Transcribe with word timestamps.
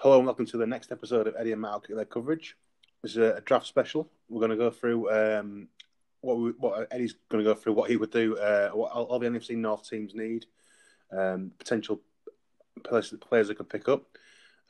Hello 0.00 0.18
and 0.18 0.26
welcome 0.26 0.44
to 0.44 0.58
the 0.58 0.66
next 0.66 0.92
episode 0.92 1.26
of 1.26 1.34
Eddie 1.38 1.52
and 1.52 1.62
Matt 1.62 1.86
Their 1.88 2.04
Coverage. 2.04 2.54
This 3.02 3.12
is 3.12 3.16
a, 3.16 3.40
draft 3.40 3.66
special. 3.66 4.10
We're 4.28 4.40
going 4.40 4.50
to 4.50 4.56
go 4.56 4.70
through 4.70 5.10
um, 5.10 5.68
what 6.20 6.36
we, 6.36 6.50
what 6.50 6.86
Eddie's 6.90 7.14
going 7.30 7.42
to 7.42 7.50
go 7.50 7.58
through, 7.58 7.72
what 7.72 7.88
he 7.88 7.96
would 7.96 8.10
do, 8.10 8.36
uh, 8.36 8.68
what 8.72 8.92
all, 8.92 9.18
the 9.18 9.26
NFC 9.26 9.56
North 9.56 9.88
teams 9.88 10.14
need, 10.14 10.44
um, 11.16 11.50
potential 11.58 12.02
players, 12.84 13.14
players 13.22 13.48
they 13.48 13.54
could 13.54 13.70
pick 13.70 13.88
up. 13.88 14.04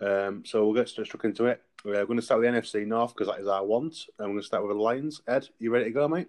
Um, 0.00 0.44
so 0.46 0.64
we'll 0.64 0.80
get 0.80 0.89
stuck 0.89 1.25
into 1.25 1.46
it. 1.46 1.61
We're 1.84 2.06
going 2.06 2.20
to 2.20 2.24
start 2.24 2.40
with 2.40 2.54
the 2.54 2.61
NFC 2.61 2.86
North 2.86 3.12
because 3.12 3.27
that 3.27 3.40
is 3.40 3.48
our 3.48 3.66
want, 3.66 3.96
and 4.20 4.29
we're 4.29 4.34
going 4.34 4.43
to 4.43 4.46
start 4.46 4.62
with 4.62 4.77
the 4.77 4.80
Lions. 4.80 5.22
Ed, 5.27 5.48
you 5.58 5.72
ready 5.72 5.86
to 5.86 5.90
go, 5.90 6.06
mate? 6.06 6.29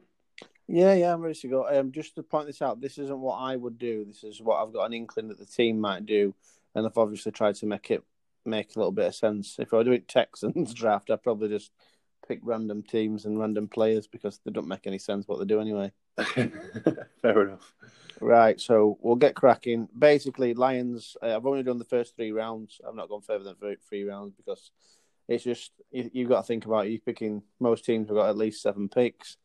Yeah, 0.68 0.96
yeah, 0.96 1.14
I'm 1.14 1.22
ready 1.22 1.40
to 1.40 1.48
go. 1.48 1.68
Um, 1.70 1.92
just 1.92 2.16
to 2.16 2.24
point 2.24 2.48
this 2.48 2.64
out, 2.64 2.82
this 2.82 2.98
isn't 2.98 3.20
what 3.20 3.38
I 3.38 3.58
would 3.58 3.78
do. 3.78 4.06
This 4.06 4.24
is 4.24 4.42
what 4.42 4.56
I've 4.56 4.74
got 4.74 4.86
an 4.86 4.94
inkling 4.94 5.28
that 5.28 5.38
the 5.38 5.46
team 5.46 5.80
might 5.80 6.08
do, 6.08 6.34
and 6.74 6.84
I've 6.84 6.98
obviously 6.98 7.32
tried 7.32 7.54
to 7.58 7.68
make 7.68 7.92
it 7.92 8.04
make 8.48 8.76
a 8.76 8.80
little 8.80 8.92
bit 8.92 9.08
of 9.08 9.16
sense. 9.16 9.58
If 9.60 9.74
I 9.74 9.84
do 9.84 9.92
it 9.92 10.08
Texans 10.08 10.74
draft, 10.76 11.10
I'd 11.10 11.24
probably 11.24 11.50
just 11.50 11.72
pick 12.28 12.40
random 12.44 12.84
teams 12.84 13.26
and 13.26 13.40
random 13.40 13.68
players 13.68 14.08
because 14.08 14.40
they 14.44 14.52
don't 14.52 14.68
make 14.68 14.88
any 14.88 15.00
sense 15.00 15.28
what 15.28 15.40
they 15.40 15.46
do 15.46 15.62
anyway. 15.62 15.92
Fair 17.22 17.42
enough. 17.42 17.74
Right, 18.20 18.60
so 18.60 18.98
we'll 19.02 19.16
get 19.16 19.36
cracking. 19.36 19.88
Basically, 19.98 20.54
Lions. 20.56 21.16
Uh, 21.22 21.36
I've 21.36 21.46
only 21.46 21.64
done 21.64 21.78
the 21.78 21.86
first 21.86 22.16
three 22.16 22.32
rounds. 22.32 22.82
I've 22.88 22.96
not 22.96 23.10
gone 23.10 23.22
further 23.22 23.44
than 23.44 23.78
three 23.88 24.04
rounds 24.04 24.34
because 24.34 24.72
it's 25.28 25.44
just 25.44 25.72
you, 25.92 26.10
have 26.24 26.30
got 26.30 26.42
to 26.42 26.48
think 26.48 26.66
about 26.66 26.90
you 26.90 27.00
picking. 27.00 27.44
Most 27.60 27.86
teams 27.86 28.08
have 28.08 28.18
got 28.18 28.30
at 28.30 28.38
least 28.38 28.62
seven 28.64 28.90
picks 28.90 29.38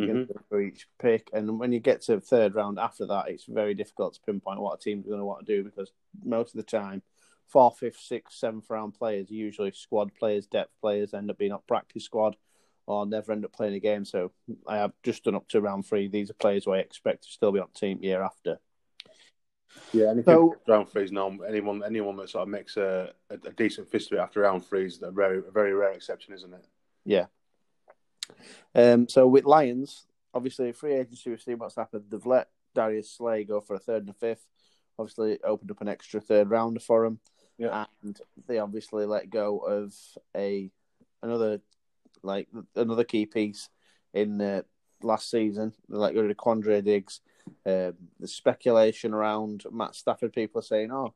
mm-hmm. 0.00 0.32
for 0.48 0.60
each 0.60 0.86
pick. 1.00 1.30
And 1.32 1.58
when 1.58 1.72
you 1.72 1.80
get 1.80 2.02
to 2.02 2.20
third 2.20 2.54
round 2.54 2.78
after 2.78 3.06
that, 3.06 3.28
it's 3.28 3.44
very 3.44 3.74
difficult 3.74 4.14
to 4.14 4.20
pinpoint 4.20 4.60
what 4.60 4.78
a 4.78 4.82
team's 4.82 5.06
going 5.06 5.18
to 5.18 5.24
want 5.24 5.46
to 5.46 5.56
do 5.56 5.64
because 5.64 5.92
most 6.24 6.54
of 6.54 6.58
the 6.58 6.70
time, 6.70 7.02
fourth, 7.50 7.78
fifth, 7.78 8.00
sixth, 8.00 8.38
seventh 8.38 8.68
round 8.70 8.94
players, 8.94 9.30
usually 9.30 9.72
squad 9.72 10.14
players, 10.14 10.46
depth 10.46 10.72
players, 10.80 11.14
end 11.14 11.30
up 11.30 11.38
being 11.38 11.52
on 11.52 11.60
practice 11.66 12.04
squad 12.04 12.36
or 12.86 13.06
never 13.06 13.32
end 13.32 13.44
up 13.44 13.52
playing 13.52 13.74
a 13.74 13.80
game. 13.80 14.04
So 14.04 14.32
I 14.66 14.78
have 14.78 14.92
just 15.02 15.24
done 15.24 15.34
up 15.34 15.48
to 15.48 15.60
round 15.60 15.86
three. 15.86 16.08
These 16.08 16.30
are 16.30 16.34
players 16.34 16.64
who 16.64 16.72
I 16.72 16.78
expect 16.78 17.24
to 17.24 17.30
still 17.30 17.52
be 17.52 17.60
on 17.60 17.68
team 17.74 17.98
year 18.02 18.22
after. 18.22 18.58
Yeah, 19.92 20.06
anything 20.06 20.24
so, 20.24 20.56
round 20.66 20.88
three 20.88 21.04
is 21.04 21.12
normal. 21.12 21.44
Anyone, 21.44 21.82
anyone 21.84 22.16
that 22.16 22.30
sort 22.30 22.42
of 22.42 22.48
makes 22.48 22.76
a, 22.76 23.12
a, 23.30 23.34
a 23.34 23.52
decent 23.52 23.88
fist 23.88 24.10
of 24.10 24.18
it 24.18 24.22
after 24.22 24.40
round 24.40 24.64
three 24.64 24.86
is 24.86 25.00
a 25.02 25.10
very, 25.10 25.38
a 25.38 25.50
very 25.52 25.72
rare 25.74 25.92
exception, 25.92 26.34
isn't 26.34 26.52
it? 26.52 26.66
Yeah, 27.04 27.26
um, 28.74 29.08
so 29.08 29.26
with 29.26 29.44
Lions, 29.44 30.06
obviously 30.34 30.72
free 30.72 30.94
agency, 30.94 31.30
we've 31.30 31.40
seen 31.40 31.58
what's 31.58 31.76
happened. 31.76 32.04
They've 32.08 32.24
let 32.24 32.48
Darius 32.74 33.10
Slay 33.10 33.44
go 33.44 33.60
for 33.60 33.74
a 33.74 33.78
third 33.78 34.02
and 34.02 34.10
a 34.10 34.14
fifth. 34.14 34.46
Obviously, 34.98 35.38
opened 35.42 35.70
up 35.70 35.80
an 35.80 35.88
extra 35.88 36.20
third 36.20 36.50
rounder 36.50 36.80
for 36.80 37.04
him. 37.04 37.20
Yeah. 37.60 37.84
And 38.02 38.18
they 38.48 38.58
obviously 38.58 39.04
let 39.04 39.28
go 39.28 39.58
of 39.58 39.94
a 40.34 40.70
another 41.22 41.60
like 42.22 42.48
another 42.74 43.04
key 43.04 43.26
piece 43.26 43.68
in 44.14 44.38
the 44.38 44.64
last 45.02 45.30
season. 45.30 45.74
They 45.88 45.98
let 45.98 46.14
go 46.14 46.20
of 46.20 46.36
Quandre 46.36 46.82
Diggs. 46.82 47.20
Um, 47.66 47.94
the 48.18 48.28
speculation 48.28 49.12
around 49.12 49.64
Matt 49.70 49.94
Stafford, 49.94 50.32
people 50.32 50.60
are 50.60 50.64
saying, 50.64 50.90
"Oh, 50.90 51.12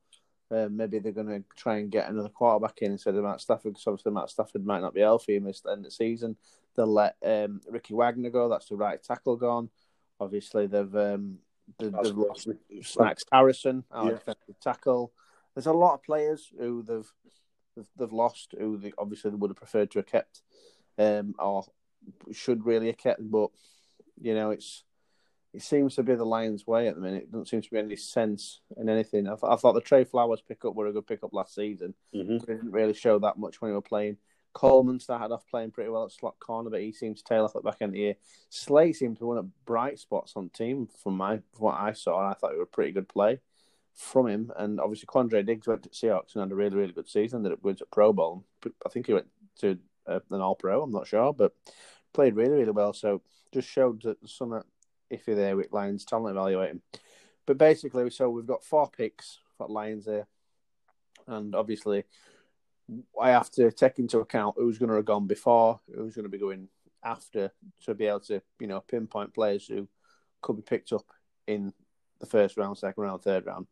uh, 0.51 0.69
maybe 0.71 0.99
they're 0.99 1.13
going 1.13 1.29
to 1.29 1.43
try 1.57 1.79
and 1.79 1.91
get 1.91 2.11
another 2.11 2.29
quarterback 2.29 2.83
in 2.83 2.93
instead 2.93 3.15
of 3.15 3.25
Matt 3.25 3.41
Stafford 3.41 3.73
because 3.73 3.87
obviously 3.87 4.13
Matt 4.13 4.29
Stafford 4.29 4.67
might 4.67 4.83
not 4.83 4.93
be 4.93 5.01
healthy 5.01 5.37
in 5.37 5.45
this 5.45 5.63
end 5.67 5.79
of 5.79 5.85
the 5.85 5.91
season. 5.91 6.37
They'll 6.77 6.87
let 6.87 7.17
um, 7.25 7.63
Ricky 7.71 7.95
Wagner 7.95 8.29
go. 8.29 8.51
That's 8.51 8.69
the 8.69 8.77
right 8.77 9.03
tackle 9.03 9.37
gone. 9.37 9.71
Obviously, 10.21 10.67
they've 10.67 10.95
um, 10.95 11.39
they've, 11.79 11.91
they've 12.03 12.17
lost 12.17 12.49
Snacks 12.83 13.25
Harrison, 13.33 13.85
our 13.91 14.07
yeah. 14.07 14.11
defensive 14.11 14.61
tackle. 14.61 15.13
There's 15.55 15.67
a 15.67 15.73
lot 15.73 15.95
of 15.95 16.03
players 16.03 16.53
who 16.59 16.83
they've 16.83 17.13
they've, 17.77 17.89
they've 17.97 18.13
lost 18.13 18.55
who 18.59 18.77
they 18.77 18.93
obviously 18.99 19.31
they 19.31 19.37
would 19.37 19.51
have 19.51 19.57
preferred 19.57 19.91
to 19.93 19.99
have 19.99 20.07
kept 20.07 20.43
um, 20.99 21.35
or 21.39 21.65
should 22.33 22.67
really 22.67 22.87
have 22.89 22.99
kept, 22.99 23.31
but 23.31 23.51
you 24.21 24.35
know 24.35 24.51
it's 24.51 24.85
it 25.53 25.63
seems 25.63 25.95
to 25.95 26.03
be 26.03 26.15
the 26.15 26.27
Lions' 26.27 26.67
way 26.67 26.89
at 26.89 26.97
the 26.97 27.01
minute. 27.01 27.25
It 27.25 27.33
doesn't 27.33 27.47
seem 27.47 27.63
to 27.63 27.71
be 27.71 27.79
any 27.79 27.97
sense 27.97 28.61
in 28.77 28.89
anything. 28.89 29.29
I, 29.29 29.37
th- 29.37 29.45
I 29.45 29.55
thought 29.55 29.75
the 29.75 29.81
Trey 29.81 30.03
Flowers 30.03 30.43
pickup 30.47 30.75
were 30.75 30.89
a 30.89 30.93
good 30.93 31.07
pickup 31.07 31.33
last 31.33 31.55
season. 31.55 31.95
Mm-hmm. 32.13 32.39
They 32.39 32.55
didn't 32.55 32.73
really 32.73 32.95
show 32.95 33.21
that 33.21 33.39
much 33.39 33.61
when 33.61 33.71
he 33.71 33.75
were 33.75 33.81
playing. 33.81 34.17
Coleman 34.53 34.99
started 34.99 35.33
off 35.33 35.47
playing 35.49 35.71
pretty 35.71 35.91
well 35.91 36.05
at 36.05 36.13
slot 36.13 36.39
corner, 36.41 36.71
but 36.71 36.81
he 36.81 36.93
seems 36.93 37.23
to 37.23 37.29
tail 37.29 37.45
off 37.45 37.55
at 37.55 37.63
the 37.63 37.71
back 37.71 37.79
end 37.81 37.91
of 37.91 37.95
the 37.95 38.01
year. 38.01 38.15
Slay 38.51 38.93
seemed 38.93 39.19
to 39.19 39.27
one 39.27 39.39
of 39.39 39.65
bright 39.65 39.99
spots 40.01 40.33
on 40.35 40.45
the 40.45 40.51
team 40.51 40.89
from 41.03 41.17
my 41.17 41.37
from 41.53 41.67
what 41.67 41.79
I 41.79 41.93
saw, 41.93 42.19
and 42.19 42.29
I 42.31 42.35
thought 42.35 42.53
it 42.53 42.59
was 42.59 42.69
a 42.71 42.75
pretty 42.75 42.93
good 42.93 43.09
play 43.09 43.41
from 43.95 44.29
him. 44.29 44.53
And 44.57 44.81
obviously, 44.81 45.07
Quandre 45.07 45.47
Diggs 45.47 45.67
went 45.67 45.83
to 45.85 45.89
Seahawks 45.91 46.35
and 46.35 46.43
had 46.43 46.53
a 46.53 46.57
really, 46.57 46.77
really 46.77 46.93
good 46.93 47.09
season. 47.09 47.43
That 47.43 47.63
went 47.63 47.79
to 47.79 47.87
Pro 47.87 48.13
Bowl. 48.13 48.45
I 48.85 48.89
think 48.89 49.07
he 49.07 49.15
went 49.15 49.29
to 49.61 49.79
uh, 50.07 50.21
an 50.31 50.41
All 50.41 50.55
Pro. 50.55 50.83
I'm 50.83 50.91
not 50.91 51.07
sure, 51.07 51.33
but 51.33 51.53
played 52.13 52.37
really, 52.37 52.55
really 52.55 52.71
well. 52.73 52.93
So 52.93 53.23
just 53.53 53.69
showed 53.69 54.03
that 54.03 54.19
some 54.29 54.63
if 55.11 55.27
you're 55.27 55.37
there 55.37 55.57
with 55.57 55.73
Lions 55.73 56.05
talent 56.05 56.37
evaluating. 56.37 56.83
But 57.47 57.59
basically, 57.59 58.09
so 58.11 58.31
we've 58.31 58.47
got 58.47 58.65
four 58.65 58.91
picks 58.91 59.39
for 59.57 59.69
Lions 59.69 60.07
there. 60.07 60.27
and 61.27 61.55
obviously, 61.55 62.05
I 63.21 63.31
have 63.31 63.51
to 63.53 63.71
take 63.71 63.99
into 63.99 64.19
account 64.19 64.57
who's 64.59 64.79
going 64.79 64.91
to 64.91 64.97
have 64.97 65.05
gone 65.05 65.27
before, 65.27 65.81
who's 65.95 66.15
going 66.15 66.25
to 66.25 66.31
be 66.31 66.39
going 66.39 66.69
after, 67.03 67.53
to 67.85 67.95
be 67.95 68.07
able 68.07 68.21
to 68.21 68.43
you 68.59 68.67
know 68.67 68.81
pinpoint 68.81 69.35
players 69.35 69.67
who 69.67 69.89
could 70.43 70.57
be 70.57 70.63
picked 70.63 70.93
up 70.93 71.07
in 71.47 71.73
the 72.21 72.27
first 72.27 72.57
round, 72.57 72.79
second 72.79 73.03
round, 73.03 73.23
third 73.23 73.47
round. 73.47 73.67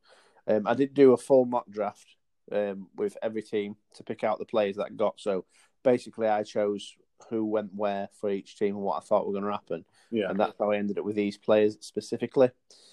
Um, 0.47 0.67
I 0.67 0.75
did 0.75 0.95
do 0.95 1.13
a 1.13 1.17
full 1.17 1.45
mock 1.45 1.71
draft 1.71 2.17
um, 2.51 2.89
with 2.97 3.17
every 3.23 3.43
team 3.43 3.77
to 3.95 4.03
pick 4.03 4.25
out 4.25 4.39
the 4.39 4.45
players 4.45 4.77
that 4.77 4.97
got. 4.97 5.21
So 5.21 5.45
basically, 5.83 6.29
I 6.29 6.43
chose 6.43 6.95
who 7.31 7.45
went 7.45 7.75
where 7.75 8.09
for 8.21 8.31
each 8.31 8.57
team 8.59 8.75
and 8.75 8.85
what 8.85 8.97
I 8.97 9.01
thought 9.01 9.27
were 9.27 9.33
going 9.33 9.45
to 9.45 9.53
happen. 9.53 9.85
Yeah. 10.11 10.29
And 10.29 10.39
that's 10.39 10.59
how 10.59 10.71
I 10.73 10.77
ended 10.77 10.99
up 10.99 11.05
with 11.05 11.17
these 11.17 11.39
players 11.39 11.77
specifically. 11.81 12.51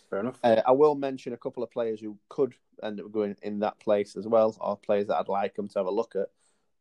Fair 0.09 0.19
enough. 0.19 0.39
Uh, 0.43 0.61
I 0.65 0.71
will 0.71 0.95
mention 0.95 1.33
a 1.33 1.37
couple 1.37 1.63
of 1.63 1.71
players 1.71 1.99
who 1.99 2.17
could 2.29 2.53
end 2.81 2.99
up 2.99 3.11
going 3.11 3.35
in 3.41 3.59
that 3.59 3.79
place 3.79 4.15
as 4.15 4.27
well, 4.27 4.55
or 4.59 4.77
players 4.77 5.07
that 5.07 5.17
I'd 5.17 5.27
like 5.27 5.55
them 5.55 5.67
to 5.69 5.79
have 5.79 5.87
a 5.87 5.91
look 5.91 6.15
at. 6.15 6.27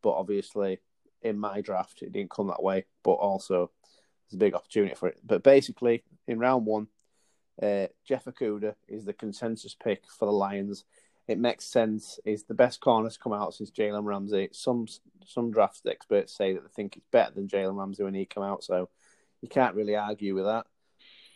But 0.03 0.13
obviously, 0.13 0.81
in 1.23 1.39
my 1.39 1.61
draft, 1.61 2.03
it 2.03 2.13
didn't 2.13 2.31
come 2.31 2.49
that 2.49 2.63
way. 2.63 2.85
But 3.03 3.13
also, 3.13 3.71
there's 4.31 4.37
a 4.37 4.45
big 4.45 4.55
opportunity 4.55 4.95
for 4.95 5.09
it. 5.09 5.19
But 5.25 5.43
basically, 5.43 6.05
in 6.27 6.39
round 6.39 6.67
one, 6.67 6.89
uh, 7.63 7.87
Jeff 8.07 8.25
Okudah 8.25 8.75
is 8.87 9.05
the 9.05 9.13
consensus 9.13 9.75
pick 9.75 10.03
for 10.19 10.27
the 10.27 10.33
Lions 10.33 10.85
it 11.29 11.39
makes 11.39 11.67
sense. 11.67 12.19
Is 12.25 12.45
the 12.45 12.55
best 12.55 12.81
corners 12.81 13.19
come 13.19 13.35
out 13.35 13.55
since 13.55 13.71
Jalen 13.71 14.05
Ramsey. 14.05 14.49
Some 14.53 14.87
some 15.27 15.51
draft 15.51 15.83
experts 15.87 16.35
say 16.35 16.55
that 16.55 16.63
they 16.63 16.71
think 16.75 16.97
it's 16.97 17.07
better 17.13 17.35
than 17.35 17.49
Jalen 17.49 17.79
Ramsey 17.79 18.03
when 18.03 18.15
he 18.15 18.25
come 18.25 18.43
out, 18.43 18.65
so 18.65 18.89
you 19.43 19.49
can't 19.49 19.77
really 19.77 19.95
argue 19.95 20.35
with 20.35 20.47
that. 20.47 20.67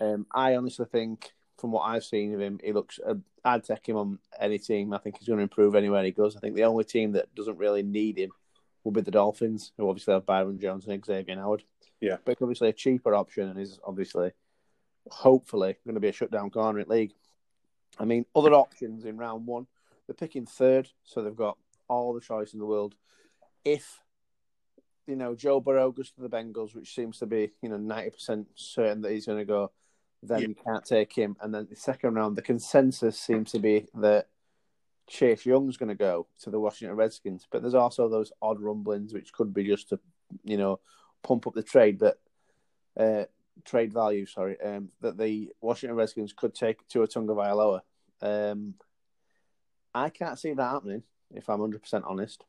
Um, 0.00 0.27
I 0.34 0.56
honestly 0.56 0.87
think, 0.91 1.31
from 1.59 1.72
what 1.72 1.82
I've 1.82 2.05
seen 2.05 2.34
of 2.34 2.41
him, 2.41 2.59
he 2.65 2.72
looks. 2.72 2.99
Uh, 3.06 3.16
I'd 3.44 3.65
take 3.65 3.87
him 3.87 3.97
on 3.97 4.19
any 4.41 4.59
team. 4.59 4.94
I 4.94 4.99
think 4.99 5.19
he's 5.19 5.28
going 5.28 5.38
to 5.38 5.44
improve 5.44 5.75
anywhere 5.75 6.05
he 6.05 6.11
goes. 6.11 6.37
I 6.37 6.41
think 6.41 6.56
the 6.56 6.65
only 6.65 6.84
team 6.84 7.12
that 7.12 7.34
doesn't 7.34 7.59
really 7.59 7.82
need 7.82 8.19
him 8.19 8.31
will 8.84 8.93
be 8.93 9.03
the 9.03 9.11
Dolphins, 9.11 9.72
who 9.77 9.88
obviously 9.88 10.15
have 10.15 10.27
Byron 10.27 10.59
Jones 10.59 10.87
and 10.87 11.05
Xavier 11.05 11.37
Howard. 11.37 11.65
Yeah, 12.00 12.16
but 12.25 12.41
obviously 12.41 12.71
a 12.71 12.72
cheaper 12.72 13.15
option, 13.15 13.49
and 13.49 13.61
is 13.61 13.78
obviously, 13.84 14.32
hopefully, 15.11 15.77
going 15.85 15.95
to 15.95 16.01
be 16.01 16.09
a 16.09 16.13
shutdown 16.13 16.51
in 16.51 16.89
league. 16.89 17.13
I 17.99 18.05
mean, 18.05 18.25
other 18.35 18.55
options 18.55 19.05
in 19.05 19.19
round 19.19 19.47
one 19.47 19.67
they're 20.07 20.15
picking 20.15 20.47
third, 20.47 20.89
so 21.05 21.23
they've 21.23 21.35
got 21.35 21.59
all 21.89 22.13
the 22.13 22.21
choice 22.21 22.53
in 22.53 22.59
the 22.59 22.67
world. 22.67 22.95
If 23.65 24.01
you 25.07 25.17
know 25.17 25.35
Joe 25.35 25.61
Burrow 25.61 25.93
goes 25.93 26.11
to 26.12 26.21
the 26.21 26.29
Bengals, 26.29 26.75
which 26.75 26.95
seems 26.95 27.19
to 27.19 27.27
be 27.27 27.53
you 27.62 27.69
know 27.69 27.77
ninety 27.77 28.11
percent 28.11 28.49
certain 28.55 29.03
that 29.03 29.12
he's 29.12 29.27
going 29.27 29.39
to 29.39 29.45
go, 29.45 29.73
then 30.23 30.41
yeah. 30.41 30.49
you 30.49 30.55
can't 30.55 30.85
take 30.85 31.12
him. 31.12 31.37
And 31.41 31.55
then 31.55 31.67
the 31.71 31.77
second 31.77 32.15
round, 32.15 32.37
the 32.37 32.43
consensus 32.43 33.19
seems 33.19 33.53
to 33.53 33.59
be 33.59 33.87
that 33.95 34.29
Chase 35.07 35.47
Young's 35.47 35.77
going 35.77 35.89
to 35.89 35.95
go 35.95 36.27
to 36.43 36.51
the 36.51 36.61
Washington 36.61 36.97
Redskins. 36.97 37.47
But 37.51 37.62
there's 37.62 37.75
also 37.75 38.09
those 38.09 38.32
odd 38.41 38.61
rumblings, 38.61 39.12
which 39.12 39.32
could 39.32 39.55
be 39.55 39.65
just 39.65 39.88
to 39.91 40.00
you 40.44 40.56
know 40.56 40.81
pump 41.23 41.47
up 41.47 41.55
the 41.55 41.62
trade 41.62 41.99
But 42.00 42.19
Uh, 42.97 43.25
trade 43.64 43.93
value, 43.93 44.26
sorry, 44.26 44.60
um, 44.60 44.90
that 45.00 45.19
the 45.19 45.52
Washington 45.60 45.96
Redskins 45.96 46.32
could 46.32 46.54
take 46.54 46.87
Tua 46.88 47.06
Tagovailoa. 47.06 47.81
Um, 48.20 48.75
I 49.94 50.10
can't 50.10 50.38
see 50.38 50.52
that 50.52 50.70
happening, 50.70 51.02
if 51.34 51.49
I'm 51.49 51.60
100% 51.60 52.02
honest. 52.06 52.44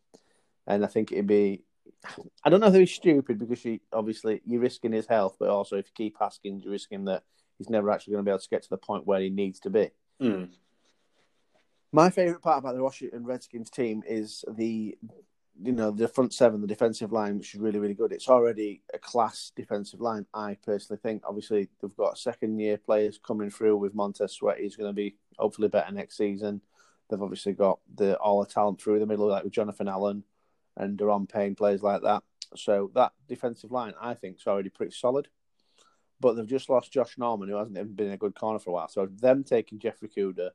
And 0.65 0.83
I 0.83 0.87
think 0.87 1.11
it'd 1.11 1.27
be. 1.27 1.63
I 2.43 2.49
don't 2.49 2.61
know 2.61 2.67
if 2.67 2.73
he's 2.73 2.91
stupid 2.91 3.39
because 3.39 3.63
you 3.65 3.79
obviously 3.91 4.41
you're 4.45 4.61
risking 4.61 4.93
his 4.93 5.05
health, 5.05 5.35
but 5.39 5.49
also 5.49 5.77
if 5.77 5.87
you 5.87 5.91
keep 5.95 6.17
asking, 6.21 6.61
you're 6.61 6.71
risking 6.71 7.05
that 7.05 7.23
he's 7.57 7.69
never 7.69 7.91
actually 7.91 8.13
going 8.13 8.23
to 8.23 8.29
be 8.29 8.31
able 8.31 8.39
to 8.39 8.49
get 8.49 8.63
to 8.63 8.69
the 8.69 8.77
point 8.77 9.05
where 9.05 9.19
he 9.19 9.29
needs 9.29 9.59
to 9.61 9.69
be. 9.69 9.89
Mm. 10.21 10.49
My 11.91 12.09
favourite 12.09 12.41
part 12.41 12.59
about 12.59 12.75
the 12.75 12.83
Washington 12.83 13.25
Redskins 13.25 13.69
team 13.69 14.03
is 14.07 14.43
the, 14.49 14.97
you 15.61 15.71
know, 15.71 15.91
the 15.91 16.07
front 16.07 16.33
seven, 16.33 16.61
the 16.61 16.67
defensive 16.67 17.11
line, 17.11 17.37
which 17.37 17.53
is 17.53 17.61
really, 17.61 17.79
really 17.79 17.93
good. 17.93 18.11
It's 18.11 18.29
already 18.29 18.81
a 18.93 18.97
class 18.97 19.51
defensive 19.55 20.01
line. 20.01 20.25
I 20.33 20.57
personally 20.65 20.99
think. 21.01 21.23
Obviously, 21.25 21.69
they've 21.81 21.95
got 21.95 22.17
second 22.17 22.59
year 22.59 22.77
players 22.77 23.19
coming 23.23 23.49
through 23.49 23.77
with 23.77 23.93
Montez 23.93 24.33
Sweat. 24.33 24.59
He's 24.59 24.75
going 24.75 24.89
to 24.89 24.93
be 24.93 25.15
hopefully 25.37 25.67
better 25.67 25.91
next 25.91 26.17
season. 26.17 26.61
They've 27.09 27.21
obviously 27.21 27.53
got 27.53 27.79
the 27.93 28.17
all 28.17 28.39
the 28.43 28.49
talent 28.49 28.81
through 28.81 28.99
the 28.99 29.05
middle, 29.05 29.27
like 29.27 29.43
with 29.43 29.53
Jonathan 29.53 29.87
Allen, 29.87 30.23
and 30.75 30.97
Da'Ron 30.97 31.29
Payne 31.29 31.55
plays 31.55 31.83
like 31.83 32.01
that. 32.01 32.23
So 32.55 32.91
that 32.95 33.13
defensive 33.27 33.71
line, 33.71 33.93
I 34.01 34.15
think, 34.15 34.37
is 34.37 34.47
already 34.47 34.69
pretty 34.69 34.93
solid. 34.93 35.27
But 36.19 36.33
they've 36.33 36.47
just 36.47 36.69
lost 36.69 36.91
Josh 36.91 37.17
Norman, 37.17 37.49
who 37.49 37.57
hasn't 37.57 37.77
even 37.77 37.93
been 37.93 38.07
in 38.07 38.13
a 38.13 38.17
good 38.17 38.35
corner 38.35 38.59
for 38.59 38.69
a 38.69 38.73
while. 38.73 38.87
So 38.87 39.05
them 39.05 39.43
taking 39.43 39.79
Jeffrey 39.79 40.09
Okudah, 40.09 40.51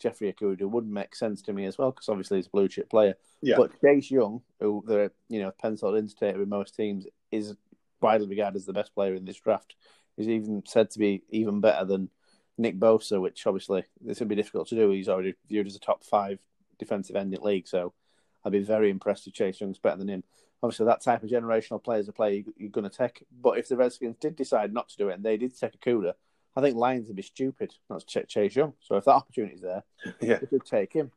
Jeffrey 0.00 0.32
Okudah 0.32 0.68
wouldn't 0.68 0.92
make 0.92 1.14
sense 1.14 1.42
to 1.42 1.52
me 1.52 1.66
as 1.66 1.78
well, 1.78 1.90
because 1.90 2.08
obviously 2.08 2.38
he's 2.38 2.46
a 2.46 2.50
blue 2.50 2.68
chip 2.68 2.90
player. 2.90 3.14
Yeah. 3.42 3.56
But 3.56 3.80
Chase 3.80 4.10
Young, 4.10 4.42
who 4.58 4.82
they're 4.86 5.12
you 5.28 5.40
know 5.40 5.52
penciled 5.60 5.96
in 5.96 6.08
with 6.38 6.48
most 6.48 6.74
teams, 6.74 7.06
is 7.30 7.54
widely 8.00 8.26
regarded 8.26 8.56
as 8.56 8.66
the 8.66 8.72
best 8.72 8.94
player 8.94 9.14
in 9.14 9.24
this 9.24 9.38
draft. 9.38 9.76
He's 10.16 10.28
even 10.28 10.62
said 10.66 10.90
to 10.90 10.98
be 10.98 11.22
even 11.30 11.60
better 11.60 11.84
than 11.84 12.10
Nick 12.58 12.78
Bosa, 12.78 13.20
which 13.20 13.46
obviously 13.46 13.84
this 14.00 14.20
would 14.20 14.28
be 14.28 14.34
difficult 14.34 14.68
to 14.68 14.74
do. 14.74 14.90
He's 14.90 15.08
already 15.08 15.34
viewed 15.48 15.66
as 15.66 15.76
a 15.76 15.80
top 15.80 16.04
five 16.04 16.38
defensive 16.78 17.16
end 17.16 17.32
in 17.32 17.40
the 17.40 17.46
league, 17.46 17.68
so 17.68 17.92
I'd 18.44 18.52
be 18.52 18.60
very 18.60 18.90
impressed 18.90 19.26
if 19.26 19.34
Chase 19.34 19.60
Young's 19.60 19.78
better 19.78 19.98
than 19.98 20.08
him. 20.08 20.24
Obviously, 20.62 20.86
that 20.86 21.02
type 21.02 21.22
of 21.22 21.30
generational 21.30 21.82
player 21.82 22.00
is 22.00 22.08
a 22.08 22.12
player 22.12 22.42
you're 22.56 22.70
going 22.70 22.88
to 22.88 22.96
take. 22.96 23.24
But 23.40 23.58
if 23.58 23.68
the 23.68 23.76
Redskins 23.76 24.16
did 24.20 24.36
decide 24.36 24.74
not 24.74 24.90
to 24.90 24.96
do 24.96 25.08
it 25.08 25.14
and 25.14 25.24
they 25.24 25.38
did 25.38 25.58
take 25.58 25.80
Okudah, 25.80 26.14
I 26.56 26.60
think 26.60 26.76
Lions 26.76 27.06
would 27.06 27.16
be 27.16 27.22
stupid 27.22 27.72
not 27.88 28.06
to 28.06 28.26
Chase 28.26 28.56
Young. 28.56 28.74
So 28.80 28.96
if 28.96 29.04
that 29.04 29.12
opportunity's 29.12 29.60
there, 29.60 29.84
yeah, 30.20 30.38
they 30.38 30.46
could 30.46 30.66
take 30.66 30.92
him. 30.92 31.12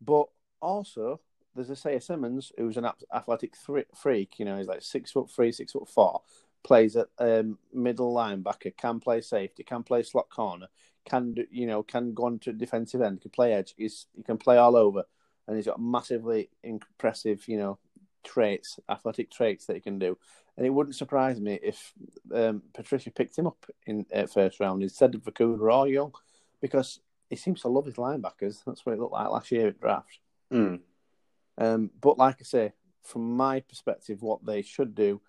But 0.00 0.26
also, 0.60 1.20
there's 1.54 1.70
Isaiah 1.70 2.00
Simmons, 2.00 2.52
who's 2.56 2.76
an 2.76 2.88
athletic 3.14 3.54
freak. 3.94 4.38
You 4.38 4.44
know, 4.44 4.58
he's 4.58 4.66
like 4.66 4.82
six 4.82 5.12
foot 5.12 5.30
three, 5.30 5.52
six 5.52 5.72
foot 5.72 5.88
four. 5.88 6.22
Plays 6.64 6.96
at 6.96 7.08
um, 7.18 7.58
middle 7.72 8.12
linebacker, 8.12 8.76
can 8.76 8.98
play 8.98 9.20
safety, 9.20 9.62
can 9.62 9.84
play 9.84 10.02
slot 10.02 10.28
corner, 10.28 10.66
can 11.04 11.34
do, 11.34 11.44
you 11.50 11.66
know 11.66 11.82
can 11.82 12.12
go 12.12 12.24
on 12.24 12.38
to 12.40 12.52
defensive 12.52 13.00
end, 13.00 13.20
can 13.20 13.30
play 13.30 13.52
edge. 13.52 13.74
He's 13.76 14.06
he 14.14 14.22
can 14.22 14.36
play 14.36 14.56
all 14.58 14.76
over, 14.76 15.04
and 15.46 15.56
he's 15.56 15.66
got 15.66 15.80
massively 15.80 16.50
impressive 16.64 17.46
you 17.46 17.58
know 17.58 17.78
traits, 18.24 18.80
athletic 18.88 19.30
traits 19.30 19.66
that 19.66 19.76
he 19.76 19.80
can 19.80 19.98
do. 19.98 20.18
And 20.56 20.66
it 20.66 20.70
wouldn't 20.70 20.96
surprise 20.96 21.40
me 21.40 21.58
if 21.62 21.92
um, 22.34 22.62
Patricia 22.72 23.10
picked 23.10 23.36
him 23.36 23.46
up 23.46 23.66
in 23.86 24.06
uh, 24.14 24.26
first 24.26 24.58
round 24.58 24.82
instead 24.82 25.14
of 25.14 25.22
Vancouver 25.22 25.70
or 25.70 25.86
Young, 25.86 26.12
because 26.60 27.00
he 27.28 27.36
seems 27.36 27.60
to 27.60 27.68
love 27.68 27.86
his 27.86 27.96
linebackers. 27.96 28.62
That's 28.64 28.86
what 28.86 28.94
it 28.94 28.98
looked 28.98 29.12
like 29.12 29.28
last 29.28 29.52
year 29.52 29.68
at 29.68 29.80
draft. 29.80 30.18
Mm. 30.52 30.80
Um, 31.58 31.90
but 32.00 32.18
like 32.18 32.36
I 32.40 32.44
say, 32.44 32.72
from 33.02 33.36
my 33.36 33.60
perspective, 33.60 34.22
what 34.22 34.44
they 34.44 34.62
should 34.62 34.94
do, 34.94 35.20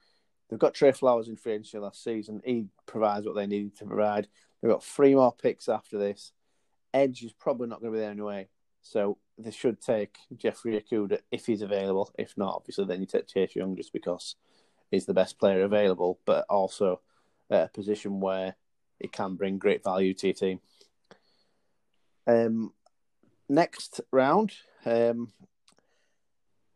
they've 0.49 0.59
got 0.59 0.73
Trey 0.73 0.91
Flowers 0.91 1.27
in 1.27 1.35
free 1.35 1.53
agency 1.53 1.77
last 1.77 2.03
season. 2.03 2.41
He 2.45 2.67
provides 2.85 3.25
what 3.25 3.35
they 3.35 3.47
needed 3.47 3.77
to 3.77 3.85
provide. 3.85 4.27
They've 4.61 4.71
got 4.71 4.83
three 4.83 5.13
more 5.13 5.33
picks 5.33 5.67
after 5.69 5.97
this. 5.97 6.31
Edge 6.93 7.23
is 7.23 7.33
probably 7.33 7.67
not 7.67 7.81
going 7.81 7.91
to 7.91 7.97
be 7.97 8.01
there 8.01 8.11
anyway. 8.11 8.47
So 8.81 9.17
they 9.37 9.51
should 9.51 9.81
take 9.81 10.15
Jeffrey 10.37 10.79
Okudah 10.79 11.19
if 11.31 11.45
he's 11.45 11.61
available. 11.61 12.13
If 12.17 12.37
not, 12.37 12.55
obviously, 12.55 12.85
then 12.85 13.01
you 13.01 13.05
take 13.05 13.27
Chase 13.27 13.55
Young 13.55 13.75
just 13.75 13.91
because 13.91 14.35
he's 14.91 15.05
the 15.05 15.13
best 15.13 15.39
player 15.39 15.63
available, 15.63 16.19
but 16.25 16.45
also 16.49 17.01
at 17.49 17.65
a 17.65 17.69
position 17.69 18.19
where 18.19 18.55
it 18.99 19.11
can 19.11 19.35
bring 19.35 19.57
great 19.57 19.83
value 19.83 20.13
to 20.13 20.27
your 20.27 20.33
team. 20.33 20.59
Um, 22.25 22.73
next 23.47 24.01
round, 24.11 24.53
um, 24.85 25.31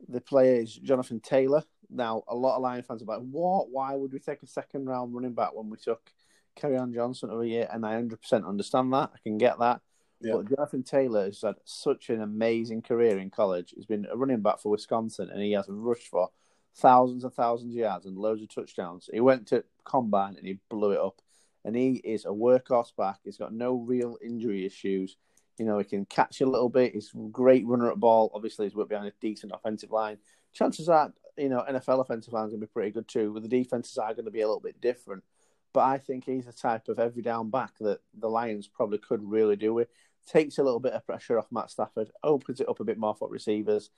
the 0.07 0.21
player 0.21 0.61
is 0.61 0.75
Jonathan 0.75 1.19
Taylor. 1.19 1.63
Now, 1.89 2.23
a 2.27 2.35
lot 2.35 2.55
of 2.55 2.61
Lion 2.61 2.83
fans 2.83 3.01
are 3.01 3.05
like, 3.05 3.21
"What? 3.21 3.69
Why 3.69 3.95
would 3.95 4.13
we 4.13 4.19
take 4.19 4.41
a 4.43 4.47
second 4.47 4.85
round 4.85 5.13
running 5.13 5.33
back 5.33 5.53
when 5.53 5.69
we 5.69 5.77
took 5.77 6.11
Kerryon 6.55 6.93
Johnson 6.93 7.29
over 7.29 7.43
here?" 7.43 7.67
And 7.71 7.85
I 7.85 7.95
100% 7.95 8.45
understand 8.45 8.93
that. 8.93 9.11
I 9.13 9.17
can 9.23 9.37
get 9.37 9.59
that. 9.59 9.81
Yeah. 10.21 10.35
But 10.35 10.55
Jonathan 10.55 10.83
Taylor 10.83 11.25
has 11.25 11.41
had 11.41 11.55
such 11.65 12.09
an 12.09 12.21
amazing 12.21 12.83
career 12.83 13.17
in 13.17 13.29
college. 13.29 13.73
He's 13.75 13.85
been 13.85 14.07
a 14.09 14.15
running 14.15 14.41
back 14.41 14.59
for 14.59 14.69
Wisconsin, 14.69 15.29
and 15.29 15.41
he 15.41 15.51
has 15.53 15.65
rushed 15.67 16.07
for 16.07 16.29
thousands 16.75 17.23
and 17.23 17.33
thousands 17.33 17.73
of 17.73 17.79
yards 17.79 18.05
and 18.05 18.17
loads 18.17 18.41
of 18.41 18.53
touchdowns. 18.53 19.09
He 19.11 19.19
went 19.19 19.47
to 19.47 19.63
combine 19.83 20.35
and 20.37 20.47
he 20.47 20.59
blew 20.69 20.91
it 20.91 20.99
up. 20.99 21.21
And 21.63 21.75
he 21.75 22.01
is 22.03 22.25
a 22.25 22.29
workhorse 22.29 22.95
back. 22.95 23.19
He's 23.23 23.37
got 23.37 23.53
no 23.53 23.75
real 23.75 24.17
injury 24.23 24.65
issues. 24.65 25.15
You 25.59 25.65
know, 25.65 25.77
he 25.77 25.83
can 25.83 26.05
catch 26.05 26.41
a 26.41 26.47
little 26.47 26.69
bit. 26.69 26.93
He's 26.93 27.11
a 27.13 27.29
great 27.29 27.67
runner 27.67 27.91
at 27.91 27.99
ball. 27.99 28.31
Obviously, 28.33 28.65
he's 28.65 28.75
worked 28.75 28.89
behind 28.89 29.07
a 29.07 29.13
decent 29.21 29.51
offensive 29.53 29.91
line. 29.91 30.17
Chances 30.53 30.89
are, 30.89 31.13
you 31.37 31.49
know, 31.49 31.63
NFL 31.69 32.01
offensive 32.01 32.33
line 32.33 32.45
is 32.45 32.51
going 32.51 32.61
to 32.61 32.65
be 32.65 32.71
pretty 32.71 32.91
good 32.91 33.07
too. 33.07 33.31
But 33.31 33.43
the 33.43 33.49
defenses 33.49 33.97
are 33.99 34.13
going 34.13 34.25
to 34.25 34.31
be 34.31 34.41
a 34.41 34.47
little 34.47 34.59
bit 34.59 34.81
different. 34.81 35.23
But 35.71 35.81
I 35.81 35.99
think 35.99 36.25
he's 36.25 36.47
a 36.47 36.51
type 36.51 36.87
of 36.87 36.97
every 36.97 37.21
down 37.21 37.51
back 37.51 37.73
that 37.79 37.99
the 38.17 38.27
Lions 38.27 38.67
probably 38.67 38.97
could 38.97 39.23
really 39.23 39.55
do 39.55 39.73
with 39.73 39.89
takes 40.25 40.57
a 40.57 40.63
little 40.63 40.79
bit 40.79 40.93
of 40.93 41.05
pressure 41.05 41.37
off 41.37 41.51
Matt 41.51 41.71
Stafford, 41.71 42.11
opens 42.23 42.59
it 42.59 42.69
up 42.69 42.79
a 42.79 42.83
bit 42.83 42.97
more 42.97 43.15
for 43.15 43.29
receivers, 43.29 43.89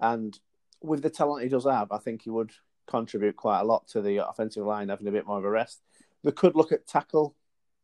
and 0.00 0.38
with 0.82 1.02
the 1.02 1.10
talent 1.10 1.42
he 1.42 1.48
does 1.48 1.64
have, 1.64 1.92
I 1.92 1.98
think 1.98 2.22
he 2.22 2.30
would 2.30 2.52
contribute 2.86 3.36
quite 3.36 3.60
a 3.60 3.64
lot 3.64 3.86
to 3.88 4.02
the 4.02 4.26
offensive 4.28 4.64
line 4.64 4.88
having 4.88 5.08
a 5.08 5.12
bit 5.12 5.26
more 5.26 5.38
of 5.38 5.44
a 5.44 5.50
rest. 5.50 5.80
They 6.24 6.32
could 6.32 6.56
look 6.56 6.72
at 6.72 6.86
tackle 6.86 7.34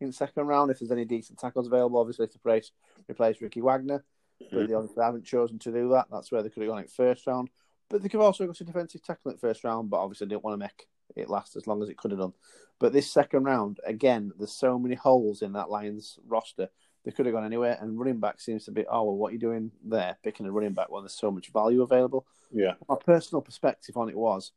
in 0.01 0.13
second 0.13 0.47
round 0.47 0.71
if 0.71 0.79
there's 0.79 0.91
any 0.91 1.05
decent 1.05 1.39
tackles 1.39 1.67
available, 1.67 2.01
obviously 2.01 2.27
to 2.27 2.37
replace, 2.37 2.73
replace 3.09 3.41
Ricky 3.41 3.61
Wagner, 3.61 4.05
but 4.39 4.51
they 4.51 4.57
mm-hmm. 4.57 4.75
obviously 4.75 5.03
haven't 5.03 5.25
chosen 5.25 5.59
to 5.61 5.73
do 5.73 5.91
that. 5.91 6.07
That's 6.11 6.31
where 6.31 6.43
they 6.43 6.51
could 6.51 6.63
have 6.63 6.71
gone 6.71 6.83
in 6.83 6.89
first 6.89 7.27
round. 7.27 7.49
But 7.89 8.03
they 8.03 8.09
could 8.09 8.21
also 8.21 8.47
go 8.47 8.53
to 8.53 8.65
defensive 8.65 9.03
tackle 9.03 9.31
in 9.31 9.39
first 9.39 9.65
round, 9.65 9.91
but 9.91 9.99
obviously 9.99 10.27
didn't 10.27 10.45
want 10.45 10.55
to 10.55 10.65
make 10.65 10.89
it 11.15 11.31
last 11.31 11.57
as 11.57 11.67
long 11.67 11.83
as 11.83 11.89
it 11.89 11.97
could 11.97 12.11
have 12.11 12.21
done. 12.21 12.33
But 12.79 12.93
this 12.93 13.11
second 13.11 13.45
round, 13.45 13.79
again, 13.87 14.33
there's 14.37 14.53
so 14.53 14.79
many 14.79 14.97
holes 14.97 15.41
in 15.41 15.53
that 15.53 15.71
Lions 15.71 16.19
roster 16.27 16.69
they 17.07 17.13
could 17.13 17.25
have 17.25 17.35
gone 17.35 17.45
anywhere. 17.45 17.79
And 17.81 17.99
running 17.99 18.19
back 18.19 18.41
seems 18.41 18.65
to 18.65 18.73
be, 18.73 18.85
oh, 18.91 19.05
well, 19.05 19.17
what 19.17 19.31
are 19.31 19.33
you 19.35 19.39
doing 19.39 19.71
there, 19.85 20.19
picking 20.25 20.45
a 20.45 20.51
running 20.51 20.75
back 20.75 20.91
when 20.91 21.05
there's 21.05 21.13
so 21.13 21.31
much 21.31 21.53
value 21.53 21.83
available? 21.83 22.27
Yeah. 22.51 22.73
My 22.89 22.97
personal 22.97 23.41
perspective 23.41 23.97
on 23.97 24.09
it 24.09 24.17
was 24.17 24.51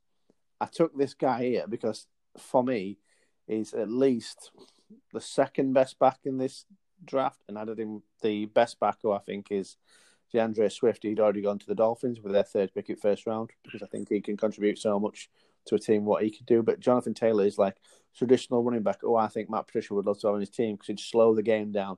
I 0.60 0.66
took 0.66 0.98
this 0.98 1.14
guy 1.14 1.44
here 1.44 1.66
because 1.70 2.08
for 2.38 2.64
me, 2.64 2.98
he's 3.48 3.74
at 3.76 3.90
least 3.90 4.52
the 5.14 5.22
second 5.22 5.74
best 5.74 6.00
back 6.00 6.18
in 6.26 6.40
this 6.40 6.66
draft, 7.06 7.42
and 7.48 7.58
added 7.58 7.80
him 7.80 8.02
the 8.24 8.48
best 8.48 8.80
back, 8.80 8.98
who 9.04 9.12
I 9.12 9.20
think 9.20 9.52
is 9.52 9.78
D'Andre 10.34 10.70
Swift. 10.70 11.04
He'd 11.04 11.20
already 11.20 11.44
gone 11.44 11.60
to 11.60 11.68
the 11.68 11.76
Dolphins 11.76 12.20
with 12.20 12.34
their 12.34 12.44
third 12.44 12.74
pick 12.74 12.90
at 12.90 13.00
first 13.00 13.28
round 13.28 13.52
because 13.64 13.84
I 13.84 13.86
think 13.86 14.10
he 14.10 14.22
can 14.22 14.38
contribute 14.38 14.80
so 14.80 15.00
much 15.00 15.30
to 15.68 15.76
a 15.76 15.80
team 15.80 16.04
what 16.04 16.24
he 16.24 16.32
could 16.32 16.48
do. 16.48 16.64
But 16.64 16.80
Jonathan 16.80 17.14
Taylor 17.14 17.46
is 17.46 17.60
like 17.60 17.78
traditional 18.18 18.64
running 18.64 18.82
back. 18.84 19.00
Oh, 19.04 19.16
I 19.16 19.28
think 19.28 19.52
Matt 19.52 19.68
Patricia 19.68 19.94
would 19.94 20.08
love 20.08 20.20
to 20.22 20.28
have 20.28 20.34
on 20.34 20.40
his 20.40 20.50
team 20.50 20.76
because 20.76 20.88
he'd 20.88 21.00
slow 21.00 21.36
the 21.36 21.44
game 21.44 21.72
down 21.72 21.98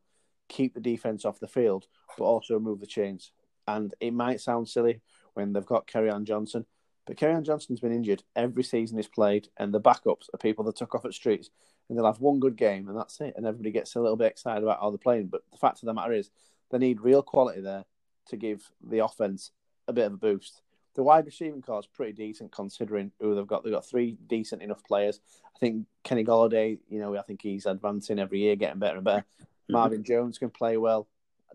keep 0.52 0.74
the 0.74 0.80
defense 0.80 1.26
off 1.26 1.40
the 1.40 1.48
field, 1.48 1.88
but 2.18 2.26
also 2.26 2.60
move 2.60 2.80
the 2.80 2.86
chains. 2.86 3.32
And 3.68 3.94
it 4.00 4.12
might 4.12 4.42
sound 4.42 4.68
silly 4.68 5.02
when 5.34 5.54
they've 5.54 5.66
got 5.66 5.88
Kerryon 5.88 6.26
Johnson, 6.26 6.66
but 7.06 7.18
Kerryon 7.18 7.44
Johnson's 7.44 7.80
been 7.80 7.94
injured 7.94 8.24
every 8.36 8.64
season 8.64 8.98
he's 8.98 9.08
played, 9.08 9.48
and 9.58 9.74
the 9.74 9.82
backups 9.82 10.28
are 10.34 10.38
people 10.38 10.66
that 10.66 10.76
took 10.76 10.94
off 10.94 11.06
at 11.06 11.14
streets, 11.14 11.50
and 11.88 11.98
they'll 11.98 12.06
have 12.06 12.20
one 12.20 12.40
good 12.40 12.56
game, 12.56 12.88
and 12.88 12.98
that's 12.98 13.20
it. 13.22 13.34
And 13.36 13.46
everybody 13.46 13.72
gets 13.72 13.96
a 13.96 14.02
little 14.02 14.18
bit 14.18 14.32
excited 14.32 14.64
about 14.64 14.80
how 14.80 14.92
they're 14.92 14.98
playing. 14.98 15.28
But 15.28 15.42
the 15.52 15.58
fact 15.58 15.82
of 15.82 15.88
the 15.88 15.94
matter 15.94 16.14
is, 16.14 16.30
they 16.70 16.78
need 16.78 17.02
real 17.02 17.22
quality 17.22 17.62
there 17.62 17.86
to 18.28 18.38
give 18.38 18.72
the 18.82 19.00
offense 19.00 19.52
a 19.88 19.94
bit 19.94 20.06
of 20.06 20.14
a 20.14 20.18
boost. 20.18 20.62
The 20.96 21.04
wide 21.04 21.26
receiving 21.26 21.62
core 21.62 21.80
is 21.80 21.88
pretty 21.88 22.14
decent 22.14 22.52
considering 22.52 23.12
who 23.20 23.34
they've 23.34 23.48
got. 23.48 23.64
They've 23.64 23.74
got 23.74 23.86
three 23.86 24.18
decent 24.28 24.62
enough 24.62 24.84
players. 24.84 25.20
I 25.56 25.60
think 25.60 25.86
Kenny 26.04 26.24
Golladay, 26.24 26.80
you 26.90 27.00
know, 27.00 27.18
I 27.18 27.22
think 27.22 27.42
he's 27.42 27.66
advancing 27.66 28.20
every 28.20 28.40
year, 28.40 28.56
getting 28.56 28.80
better 28.80 28.98
and 28.98 29.06
better. 29.06 29.26
Mm-hmm. 29.72 29.80
Marvin 29.80 30.04
Jones 30.04 30.38
can 30.38 30.50
play 30.50 30.78
well. 30.78 31.08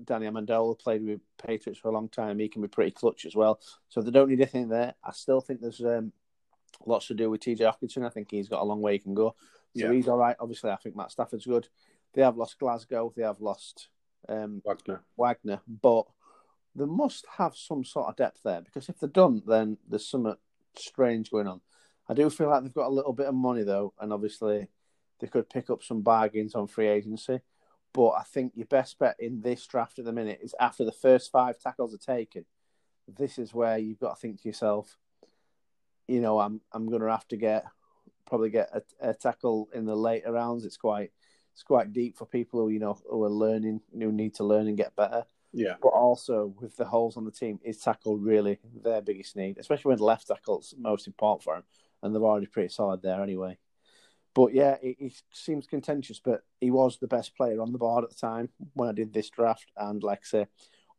Danny 0.04 0.26
Amendola 0.26 0.78
played 0.78 1.04
with 1.04 1.20
Patriots 1.44 1.80
for 1.80 1.88
a 1.88 1.92
long 1.92 2.08
time. 2.08 2.38
He 2.38 2.48
can 2.48 2.62
be 2.62 2.68
pretty 2.68 2.90
clutch 2.90 3.24
as 3.24 3.34
well. 3.34 3.60
So 3.88 4.02
they 4.02 4.10
don't 4.10 4.28
need 4.28 4.40
anything 4.40 4.68
there. 4.68 4.94
I 5.02 5.12
still 5.12 5.40
think 5.40 5.60
there's 5.60 5.80
um, 5.80 6.12
lots 6.84 7.06
to 7.08 7.14
do 7.14 7.30
with 7.30 7.40
TJ 7.40 7.60
Hockenson. 7.60 8.04
I 8.04 8.10
think 8.10 8.30
he's 8.30 8.48
got 8.48 8.60
a 8.60 8.64
long 8.64 8.80
way 8.80 8.92
he 8.92 8.98
can 8.98 9.14
go. 9.14 9.34
So 9.76 9.86
yeah. 9.86 9.92
he's 9.92 10.08
all 10.08 10.18
right. 10.18 10.36
Obviously, 10.38 10.70
I 10.70 10.76
think 10.76 10.96
Matt 10.96 11.12
Stafford's 11.12 11.46
good. 11.46 11.68
They 12.14 12.22
have 12.22 12.36
lost 12.36 12.58
Glasgow. 12.58 13.12
They 13.16 13.22
have 13.22 13.40
lost 13.40 13.88
um, 14.28 14.62
Wagner. 14.64 15.00
Wagner. 15.16 15.60
But 15.66 16.06
they 16.74 16.86
must 16.86 17.26
have 17.38 17.56
some 17.56 17.84
sort 17.84 18.08
of 18.08 18.16
depth 18.16 18.42
there 18.44 18.60
because 18.60 18.88
if 18.88 18.98
they 18.98 19.06
don't, 19.06 19.46
then 19.46 19.78
there's 19.88 20.08
something 20.08 20.36
strange 20.76 21.30
going 21.30 21.48
on. 21.48 21.60
I 22.08 22.14
do 22.14 22.28
feel 22.30 22.48
like 22.48 22.62
they've 22.62 22.72
got 22.72 22.88
a 22.88 22.94
little 22.94 23.12
bit 23.12 23.26
of 23.26 23.34
money 23.34 23.62
though, 23.62 23.94
and 23.98 24.12
obviously 24.12 24.68
they 25.20 25.26
could 25.26 25.50
pick 25.50 25.70
up 25.70 25.82
some 25.82 26.02
bargains 26.02 26.54
on 26.54 26.66
free 26.66 26.88
agency. 26.88 27.40
But 27.96 28.10
I 28.10 28.24
think 28.24 28.52
your 28.54 28.66
best 28.66 28.98
bet 28.98 29.16
in 29.18 29.40
this 29.40 29.66
draft 29.66 29.98
at 29.98 30.04
the 30.04 30.12
minute 30.12 30.40
is 30.42 30.54
after 30.60 30.84
the 30.84 30.92
first 30.92 31.32
five 31.32 31.58
tackles 31.58 31.94
are 31.94 32.14
taken. 32.14 32.44
This 33.08 33.38
is 33.38 33.54
where 33.54 33.78
you've 33.78 34.00
got 34.00 34.16
to 34.16 34.20
think 34.20 34.42
to 34.42 34.48
yourself, 34.48 34.98
you 36.06 36.20
know, 36.20 36.38
I'm 36.38 36.60
I'm 36.72 36.90
going 36.90 37.00
to 37.00 37.10
have 37.10 37.26
to 37.28 37.38
get 37.38 37.64
probably 38.26 38.50
get 38.50 38.68
a, 38.74 39.10
a, 39.10 39.14
tackle 39.14 39.70
in 39.72 39.86
the 39.86 39.96
later 39.96 40.32
rounds. 40.32 40.66
It's 40.66 40.76
quite 40.76 41.10
it's 41.54 41.62
quite 41.62 41.94
deep 41.94 42.18
for 42.18 42.26
people 42.26 42.60
who 42.60 42.68
you 42.68 42.80
know 42.80 42.98
who 43.08 43.24
are 43.24 43.30
learning, 43.30 43.80
who 43.98 44.12
need 44.12 44.34
to 44.34 44.44
learn 44.44 44.66
and 44.66 44.76
get 44.76 44.94
better. 44.94 45.24
Yeah. 45.54 45.76
But 45.80 45.88
also 45.88 46.52
with 46.60 46.76
the 46.76 46.84
holes 46.84 47.16
on 47.16 47.24
the 47.24 47.30
team, 47.30 47.60
is 47.64 47.78
tackle 47.78 48.18
really 48.18 48.58
their 48.84 49.00
biggest 49.00 49.36
need, 49.36 49.56
especially 49.56 49.88
when 49.88 49.98
the 49.98 50.04
left 50.04 50.26
tackle's 50.26 50.74
most 50.76 51.06
important 51.06 51.44
for 51.44 51.54
them, 51.54 51.64
and 52.02 52.14
they're 52.14 52.22
already 52.22 52.46
pretty 52.46 52.68
solid 52.68 53.00
there 53.00 53.22
anyway. 53.22 53.56
But 54.36 54.52
yeah, 54.52 54.76
it, 54.82 54.96
it, 55.00 55.22
seems 55.32 55.66
contentious, 55.66 56.20
but 56.22 56.42
he 56.60 56.70
was 56.70 56.98
the 56.98 57.06
best 57.06 57.34
player 57.34 57.58
on 57.62 57.72
the 57.72 57.78
board 57.78 58.04
at 58.04 58.10
the 58.10 58.16
time 58.16 58.50
when 58.74 58.90
I 58.90 58.92
did 58.92 59.14
this 59.14 59.30
draft. 59.30 59.72
And 59.78 60.02
like 60.02 60.18
I 60.18 60.26
say, 60.26 60.46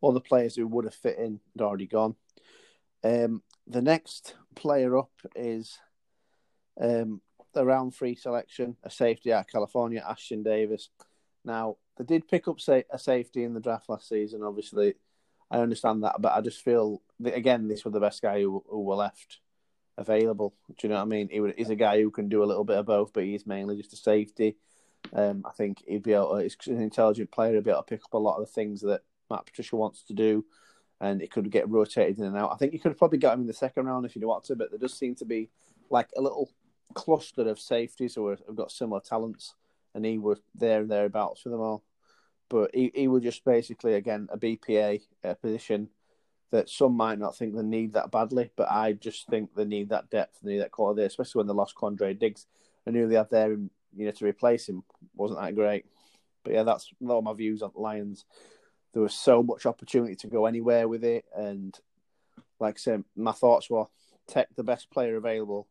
all 0.01 0.11
the 0.11 0.19
players 0.19 0.55
who 0.55 0.65
would 0.65 0.85
have 0.85 0.95
fit 0.95 1.19
in 1.19 1.39
had 1.55 1.63
already 1.63 1.85
gone. 1.85 2.15
Um, 3.03 3.43
the 3.67 3.83
next 3.83 4.33
player 4.55 4.97
up 4.97 5.11
is 5.35 5.77
um, 6.81 7.21
the 7.53 7.63
round 7.63 7.93
three 7.93 8.15
selection, 8.15 8.75
a 8.83 8.89
safety 8.89 9.31
out 9.31 9.41
of 9.41 9.51
California, 9.51 10.03
Ashtyn 10.03 10.43
Davis. 10.43 10.89
Now, 11.45 11.77
they 11.99 12.05
did 12.05 12.27
pick 12.27 12.47
up 12.47 12.59
say, 12.59 12.85
a 12.89 12.97
safety 12.97 13.43
in 13.43 13.53
the 13.53 13.59
draft 13.59 13.87
last 13.87 14.09
season, 14.09 14.41
obviously. 14.41 14.95
I 15.51 15.59
understand 15.59 16.03
that, 16.03 16.15
but 16.19 16.33
I 16.33 16.41
just 16.41 16.63
feel, 16.63 17.03
that, 17.19 17.35
again, 17.35 17.67
this 17.67 17.85
was 17.85 17.93
the 17.93 17.99
best 17.99 18.19
guy 18.19 18.41
who, 18.41 18.63
who 18.67 18.81
were 18.81 18.95
left 18.95 19.41
available. 19.97 20.53
Do 20.69 20.75
you 20.87 20.89
know 20.89 20.95
what 20.95 21.01
I 21.01 21.05
mean? 21.05 21.29
He, 21.29 21.41
he's 21.57 21.69
a 21.69 21.75
guy 21.75 22.01
who 22.01 22.11
can 22.11 22.29
do 22.29 22.43
a 22.43 22.45
little 22.45 22.63
bit 22.63 22.77
of 22.77 22.85
both, 22.85 23.13
but 23.13 23.23
he's 23.23 23.47
mainly 23.47 23.77
just 23.77 23.93
a 23.93 23.97
safety. 23.97 24.57
Um, 25.13 25.43
I 25.45 25.51
think 25.51 25.83
he'd 25.87 26.03
be 26.03 26.13
able. 26.13 26.37
To, 26.37 26.43
he's 26.43 26.57
an 26.67 26.81
intelligent 26.81 27.31
player. 27.31 27.53
He'd 27.53 27.63
be 27.63 27.71
able 27.71 27.83
to 27.83 27.87
pick 27.87 28.03
up 28.03 28.13
a 28.13 28.17
lot 28.17 28.37
of 28.37 28.45
the 28.45 28.51
things 28.51 28.81
that 28.81 29.01
Matt 29.29 29.45
Patricia 29.45 29.75
wants 29.75 30.03
to 30.03 30.13
do, 30.13 30.45
and 30.99 31.21
it 31.21 31.31
could 31.31 31.49
get 31.51 31.69
rotated 31.69 32.19
in 32.19 32.25
and 32.25 32.37
out. 32.37 32.51
I 32.51 32.57
think 32.57 32.73
you 32.73 32.79
could 32.79 32.89
have 32.89 32.97
probably 32.97 33.19
got 33.19 33.33
him 33.33 33.41
in 33.41 33.47
the 33.47 33.53
second 33.53 33.85
round 33.85 34.05
if 34.05 34.15
you 34.15 34.27
want 34.27 34.43
to, 34.45 34.55
but 34.55 34.69
there 34.69 34.79
does 34.79 34.97
seem 34.97 35.15
to 35.15 35.25
be 35.25 35.49
like 35.89 36.09
a 36.17 36.21
little 36.21 36.49
cluster 36.93 37.47
of 37.47 37.59
safeties 37.59 38.15
who 38.15 38.27
have 38.29 38.41
got 38.55 38.71
similar 38.71 39.01
talents, 39.01 39.55
and 39.93 40.05
he 40.05 40.17
was 40.17 40.39
there 40.55 40.81
and 40.81 40.91
thereabouts 40.91 41.43
with 41.43 41.53
them 41.53 41.61
all. 41.61 41.83
But 42.49 42.71
he, 42.73 42.91
he 42.93 43.07
was 43.07 43.23
just 43.23 43.43
basically 43.43 43.95
again 43.95 44.27
a 44.31 44.37
BPA 44.37 45.01
a 45.23 45.35
position 45.35 45.89
that 46.51 46.69
some 46.69 46.95
might 46.95 47.19
not 47.19 47.35
think 47.35 47.55
they 47.55 47.63
need 47.63 47.93
that 47.93 48.11
badly, 48.11 48.51
but 48.55 48.71
I 48.71 48.93
just 48.93 49.27
think 49.27 49.53
they 49.53 49.65
need 49.65 49.89
that 49.89 50.09
depth, 50.09 50.39
they 50.41 50.53
need 50.53 50.61
that 50.61 50.71
quality, 50.71 51.03
especially 51.03 51.39
when 51.39 51.47
they 51.47 51.53
lost 51.53 51.75
Quandre 51.75 52.17
Diggs. 52.17 52.45
I 52.87 52.91
knew 52.91 53.07
they 53.07 53.15
had 53.15 53.29
there, 53.29 53.51
you 53.51 53.69
know, 53.95 54.11
to 54.11 54.25
replace 54.25 54.69
him 54.69 54.83
wasn't 55.15 55.41
that 55.41 55.55
great. 55.55 55.85
But 56.43 56.53
yeah, 56.53 56.63
that's 56.63 56.89
all 57.05 57.21
my 57.21 57.33
views 57.33 57.61
on 57.61 57.71
the 57.73 57.81
Lions. 57.81 58.25
There 58.93 59.01
was 59.01 59.13
so 59.13 59.43
much 59.43 59.65
opportunity 59.65 60.15
to 60.15 60.27
go 60.27 60.45
anywhere 60.45 60.87
with 60.87 61.03
it, 61.03 61.25
and 61.35 61.77
like 62.59 62.75
I 62.75 62.79
said, 62.79 63.03
my 63.15 63.33
thoughts 63.33 63.69
were 63.69 63.85
take 64.27 64.47
the 64.55 64.63
best 64.63 64.89
player 64.89 65.15
available 65.15 65.67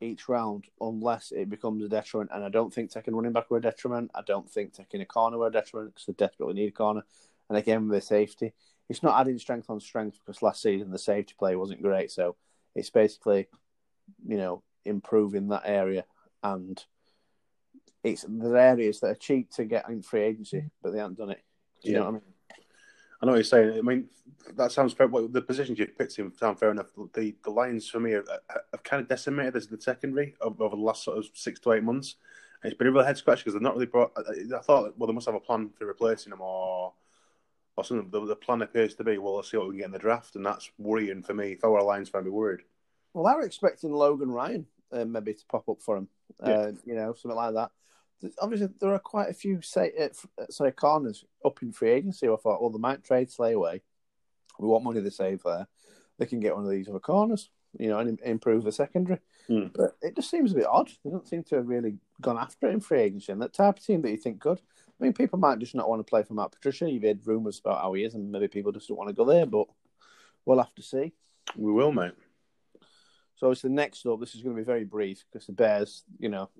each 0.00 0.28
round 0.28 0.66
unless 0.80 1.32
it 1.32 1.48
becomes 1.48 1.82
a 1.84 1.88
detriment. 1.88 2.30
And 2.32 2.44
I 2.44 2.48
don't 2.48 2.72
think 2.72 2.90
taking 2.90 3.14
running 3.14 3.32
back 3.32 3.50
were 3.50 3.58
a 3.58 3.62
detriment. 3.62 4.10
I 4.14 4.22
don't 4.22 4.48
think 4.48 4.72
taking 4.72 5.00
a 5.00 5.06
corner 5.06 5.38
were 5.38 5.48
a 5.48 5.52
detriment 5.52 5.94
because 5.94 6.06
they 6.06 6.12
desperately 6.12 6.54
need 6.54 6.68
a 6.68 6.72
corner. 6.72 7.02
And 7.48 7.58
again, 7.58 7.88
with 7.88 8.04
safety, 8.04 8.52
it's 8.88 9.02
not 9.02 9.20
adding 9.20 9.38
strength 9.38 9.68
on 9.68 9.80
strength 9.80 10.18
because 10.18 10.42
last 10.42 10.62
season 10.62 10.90
the 10.90 10.98
safety 10.98 11.34
play 11.38 11.56
wasn't 11.56 11.82
great. 11.82 12.10
So 12.10 12.36
it's 12.74 12.90
basically, 12.90 13.48
you 14.26 14.36
know, 14.36 14.62
improving 14.84 15.48
that 15.48 15.62
area. 15.64 16.04
And 16.42 16.82
it's 18.02 18.24
the 18.28 18.50
areas 18.50 19.00
that 19.00 19.08
are 19.08 19.14
cheap 19.14 19.50
to 19.52 19.64
get 19.64 19.88
in 19.88 20.02
free 20.02 20.22
agency, 20.22 20.70
but 20.82 20.92
they 20.92 20.98
haven't 20.98 21.18
done 21.18 21.30
it. 21.30 21.42
Do 21.82 21.90
you 21.90 21.94
yeah. 21.94 22.00
know 22.00 22.04
what 22.04 22.10
I 22.10 22.12
mean? 22.12 22.22
I 23.20 23.26
know 23.26 23.32
what 23.32 23.38
you're 23.38 23.44
saying. 23.44 23.78
I 23.78 23.82
mean, 23.82 24.08
that 24.56 24.70
sounds 24.70 24.92
fair. 24.92 25.08
Well, 25.08 25.26
the 25.26 25.42
positions 25.42 25.78
you've 25.78 25.98
picked 25.98 26.18
in 26.18 26.32
sound 26.36 26.58
fair 26.58 26.70
enough. 26.70 26.86
The 27.14 27.34
the 27.42 27.50
Lions 27.50 27.88
for 27.88 27.98
me 27.98 28.12
have, 28.12 28.28
have 28.72 28.82
kind 28.84 29.02
of 29.02 29.08
decimated 29.08 29.56
as 29.56 29.66
the 29.66 29.80
secondary 29.80 30.34
over 30.40 30.68
the 30.68 30.76
last 30.76 31.02
sort 31.02 31.18
of 31.18 31.26
six 31.34 31.58
to 31.60 31.72
eight 31.72 31.82
months. 31.82 32.14
And 32.62 32.70
it's 32.70 32.78
been 32.78 32.86
a 32.86 32.92
real 32.92 33.04
head 33.04 33.16
scratch 33.16 33.40
because 33.40 33.54
they're 33.54 33.60
not 33.60 33.74
really 33.74 33.86
brought. 33.86 34.12
I 34.16 34.58
thought, 34.60 34.96
well, 34.96 35.08
they 35.08 35.12
must 35.12 35.26
have 35.26 35.34
a 35.34 35.40
plan 35.40 35.70
for 35.76 35.86
replacing 35.86 36.30
them 36.30 36.40
or 36.40 36.92
or 37.78 37.84
something. 37.84 38.10
The, 38.10 38.26
the, 38.26 38.36
plan 38.36 38.62
appears 38.62 38.94
to 38.96 39.04
be, 39.04 39.18
well, 39.18 39.36
let's 39.36 39.50
see 39.50 39.56
what 39.56 39.68
we 39.68 39.72
can 39.72 39.78
get 39.78 39.86
in 39.86 39.92
the 39.92 39.98
draft, 39.98 40.36
and 40.36 40.44
that's 40.44 40.70
worrying 40.78 41.22
for 41.22 41.34
me. 41.34 41.52
If 41.52 41.64
I 41.64 41.68
were 41.68 41.78
a 41.78 41.84
Lions 41.84 42.08
fan, 42.08 42.20
I'd 42.20 42.24
be 42.24 42.30
worried. 42.30 42.60
Well, 43.14 43.26
I 43.26 43.34
were 43.34 43.42
expecting 43.42 43.92
Logan 43.92 44.30
Ryan 44.30 44.66
uh, 44.92 45.04
maybe 45.04 45.34
to 45.34 45.46
pop 45.46 45.68
up 45.68 45.80
for 45.80 45.96
him. 45.96 46.08
Yeah. 46.44 46.50
Uh, 46.50 46.72
you 46.84 46.94
know, 46.94 47.14
something 47.14 47.36
like 47.36 47.54
that 47.54 47.70
obviously 48.40 48.68
there 48.80 48.92
are 48.92 48.98
quite 48.98 49.28
a 49.28 49.34
few 49.34 49.62
say 49.62 49.92
uh, 50.00 50.08
uh, 50.40 50.46
sorry 50.50 50.72
corners 50.72 51.24
up 51.44 51.62
in 51.62 51.72
free 51.72 51.90
agency. 51.90 52.26
I 52.28 52.36
thought, 52.36 52.60
well, 52.60 52.70
they 52.70 52.78
might 52.78 53.04
trade 53.04 53.30
Slay 53.30 53.52
away. 53.52 53.82
We 54.58 54.68
want 54.68 54.84
money 54.84 55.02
to 55.02 55.10
save 55.10 55.42
there. 55.44 55.68
They 56.18 56.26
can 56.26 56.40
get 56.40 56.54
one 56.54 56.64
of 56.64 56.70
these 56.70 56.88
other 56.88 56.98
corners, 56.98 57.50
you 57.78 57.88
know, 57.88 57.98
and 57.98 58.18
improve 58.24 58.64
the 58.64 58.72
secondary. 58.72 59.20
Mm. 59.48 59.70
But 59.72 59.96
it 60.02 60.16
just 60.16 60.30
seems 60.30 60.52
a 60.52 60.56
bit 60.56 60.66
odd. 60.66 60.90
They 61.04 61.10
don't 61.10 61.28
seem 61.28 61.44
to 61.44 61.56
have 61.56 61.68
really 61.68 61.98
gone 62.20 62.38
after 62.38 62.66
it 62.66 62.72
in 62.72 62.80
free 62.80 63.02
agency. 63.02 63.30
And 63.30 63.40
that 63.40 63.52
type 63.52 63.78
of 63.78 63.84
team 63.84 64.02
that 64.02 64.10
you 64.10 64.16
think 64.16 64.40
could. 64.40 64.60
I 65.00 65.04
mean, 65.04 65.12
people 65.12 65.38
might 65.38 65.60
just 65.60 65.74
not 65.74 65.88
want 65.88 66.00
to 66.00 66.08
play 66.10 66.22
for 66.24 66.34
Matt 66.34 66.52
Patricia. 66.52 66.90
You've 66.90 67.04
heard 67.04 67.26
rumours 67.26 67.60
about 67.60 67.80
how 67.80 67.92
he 67.92 68.02
is, 68.02 68.14
and 68.14 68.32
maybe 68.32 68.48
people 68.48 68.72
just 68.72 68.88
don't 68.88 68.98
want 68.98 69.08
to 69.08 69.14
go 69.14 69.24
there. 69.24 69.46
But 69.46 69.66
we'll 70.44 70.58
have 70.58 70.74
to 70.74 70.82
see. 70.82 71.12
We 71.56 71.72
will, 71.72 71.92
mate. 71.92 72.12
So 73.36 73.52
it's 73.52 73.62
the 73.62 73.68
next 73.68 74.04
up, 74.06 74.18
this 74.18 74.34
is 74.34 74.42
going 74.42 74.56
to 74.56 74.60
be 74.60 74.66
very 74.66 74.84
brief 74.84 75.24
because 75.30 75.46
the 75.46 75.52
Bears, 75.52 76.02
you 76.18 76.28
know, 76.28 76.50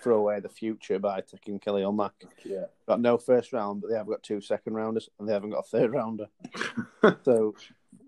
throw 0.00 0.18
away 0.18 0.38
the 0.38 0.48
future 0.48 0.98
by 1.00 1.20
taking 1.20 1.58
Khalil 1.58 1.92
Mack. 1.92 2.12
Yeah. 2.44 2.66
Got 2.86 3.00
no 3.00 3.18
first 3.18 3.52
round, 3.52 3.80
but 3.80 3.90
they 3.90 3.96
have 3.96 4.06
got 4.06 4.22
two 4.22 4.40
second 4.40 4.74
rounders 4.74 5.08
and 5.18 5.28
they 5.28 5.32
haven't 5.32 5.50
got 5.50 5.60
a 5.60 5.62
third 5.68 5.92
rounder. 5.92 6.26
so, 7.24 7.54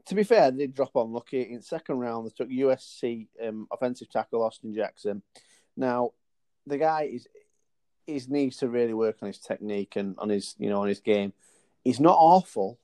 to 0.07 0.15
be 0.15 0.23
fair, 0.23 0.53
they 0.53 0.69
drop 0.69 0.95
on 0.95 1.13
lucky. 1.13 1.43
In 1.43 1.63
second 1.63 1.99
round, 1.99 2.27
they 2.27 2.33
took 2.37 2.49
USC 2.49 3.27
um, 3.45 3.67
offensive 3.73 4.09
tackle 4.09 4.45
Austin 4.45 4.73
Jackson. 4.73 5.23
Now, 5.77 6.13
the 6.67 6.79
guy 6.79 7.11
is 7.13 7.27
he 8.13 8.23
needs 8.29 8.59
to 8.59 8.69
really 8.69 8.95
work 8.95 9.17
on 9.23 9.29
his 9.29 9.39
technique 9.39 9.97
and 9.97 10.17
on 10.19 10.29
his 10.29 10.55
you 10.59 10.69
know 10.69 10.83
on 10.83 10.89
his 10.89 11.01
game. 11.01 11.33
He's 11.85 12.01
not 12.01 12.17
awful, 12.19 12.79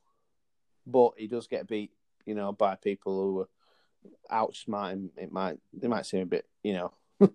but 0.86 1.12
he 1.16 1.26
does 1.26 1.46
get 1.46 1.66
beat, 1.66 1.92
you 2.24 2.34
know, 2.34 2.52
by 2.52 2.76
people 2.76 3.20
who 3.20 3.40
are 3.40 4.46
outsmart 4.46 4.92
him. 4.92 5.10
It 5.16 5.32
might 5.32 5.58
they 5.72 5.88
might 5.88 6.06
seem 6.06 6.22
a 6.22 6.26
bit, 6.26 6.46
you 6.62 6.74
know, 6.74 6.92
a 7.20 7.28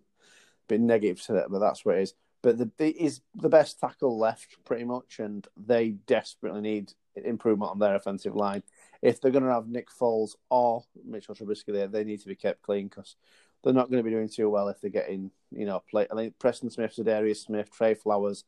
bit 0.68 0.82
negative 0.82 1.22
to 1.24 1.34
that, 1.34 1.52
but 1.52 1.60
that's 1.60 1.86
what 1.86 1.98
it 1.98 2.02
is. 2.02 2.14
But 2.42 2.58
the, 2.58 2.88
is 2.88 3.22
the 3.36 3.50
best 3.50 3.80
tackle 3.80 4.18
left 4.18 4.58
pretty 4.66 4.84
much, 4.84 5.20
and 5.20 5.48
they 5.56 5.90
desperately 5.90 6.62
need 6.62 6.94
improvement 7.16 7.72
on 7.72 7.80
their 7.80 7.96
offensive 7.96 8.36
line. 8.36 8.64
If 9.02 9.22
they're 9.22 9.32
going 9.32 9.44
to 9.44 9.52
have 9.52 9.68
Nick 9.68 9.90
Foles 9.92 10.36
or 10.50 10.84
Mitchell 11.06 11.36
Trubisky 11.36 11.74
there, 11.74 11.88
they 11.88 12.04
need 12.04 12.22
to 12.22 12.28
be 12.28 12.36
kept 12.36 12.64
clean 12.64 12.88
because 12.88 13.16
they're 13.64 13.74
not 13.74 13.90
going 13.90 14.04
to 14.04 14.10
be 14.10 14.16
doing 14.16 14.30
too 14.30 14.50
well 14.50 14.68
if 14.70 14.82
they're 14.82 14.90
getting, 14.90 15.32
you 15.52 15.66
know, 15.66 15.82
play. 15.90 16.08
I 16.12 16.16
think 16.16 16.40
Preston 16.40 16.70
Smith, 16.70 17.00
Darius 17.04 17.42
Smith, 17.42 17.72
Trey 17.72 17.94
Flowers, 17.94 18.44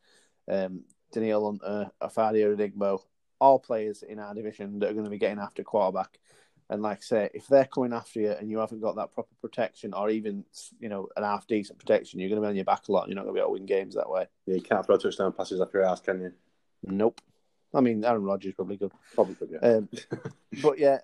um, 0.49 0.81
Danielle 1.11 1.45
Hunter, 1.45 1.91
Ifeadi 2.01 2.43
Odenigbo, 2.43 2.99
all 3.39 3.59
players 3.59 4.03
in 4.03 4.19
our 4.19 4.33
division 4.33 4.79
that 4.79 4.89
are 4.89 4.93
going 4.93 5.05
to 5.05 5.11
be 5.11 5.17
getting 5.17 5.39
after 5.39 5.63
quarterback. 5.63 6.19
And 6.69 6.81
like 6.81 6.99
I 6.99 7.01
say, 7.01 7.29
if 7.33 7.47
they're 7.47 7.65
coming 7.65 7.93
after 7.93 8.21
you 8.21 8.31
and 8.31 8.49
you 8.49 8.59
haven't 8.59 8.81
got 8.81 8.95
that 8.95 9.13
proper 9.13 9.35
protection 9.41 9.93
or 9.93 10.09
even 10.09 10.45
you 10.79 10.89
know 10.89 11.09
an 11.15 11.23
half 11.23 11.45
decent 11.45 11.77
protection, 11.77 12.19
you're 12.19 12.29
going 12.29 12.41
to 12.41 12.45
be 12.45 12.49
on 12.49 12.55
your 12.55 12.65
back 12.65 12.87
a 12.87 12.91
lot. 12.91 13.03
and 13.03 13.09
You're 13.09 13.17
not 13.17 13.25
going 13.25 13.35
to 13.35 13.39
be 13.39 13.41
able 13.41 13.49
to 13.49 13.59
win 13.59 13.65
games 13.65 13.95
that 13.95 14.09
way. 14.09 14.27
Yeah, 14.45 14.55
you 14.55 14.61
can't 14.61 14.85
throw 14.85 14.97
touchdown 14.97 15.33
passes 15.33 15.61
after 15.61 15.79
your 15.79 15.87
ass, 15.87 15.99
can 15.99 16.21
you? 16.21 16.31
Nope. 16.83 17.21
I 17.73 17.81
mean, 17.81 18.03
Aaron 18.05 18.23
Rodgers 18.23 18.53
probably 18.53 18.77
good. 18.77 18.91
Probably 19.13 19.35
good, 19.35 19.49
yeah. 19.51 19.67
Um, 19.67 19.89
but 20.61 20.79
yeah, 20.79 20.99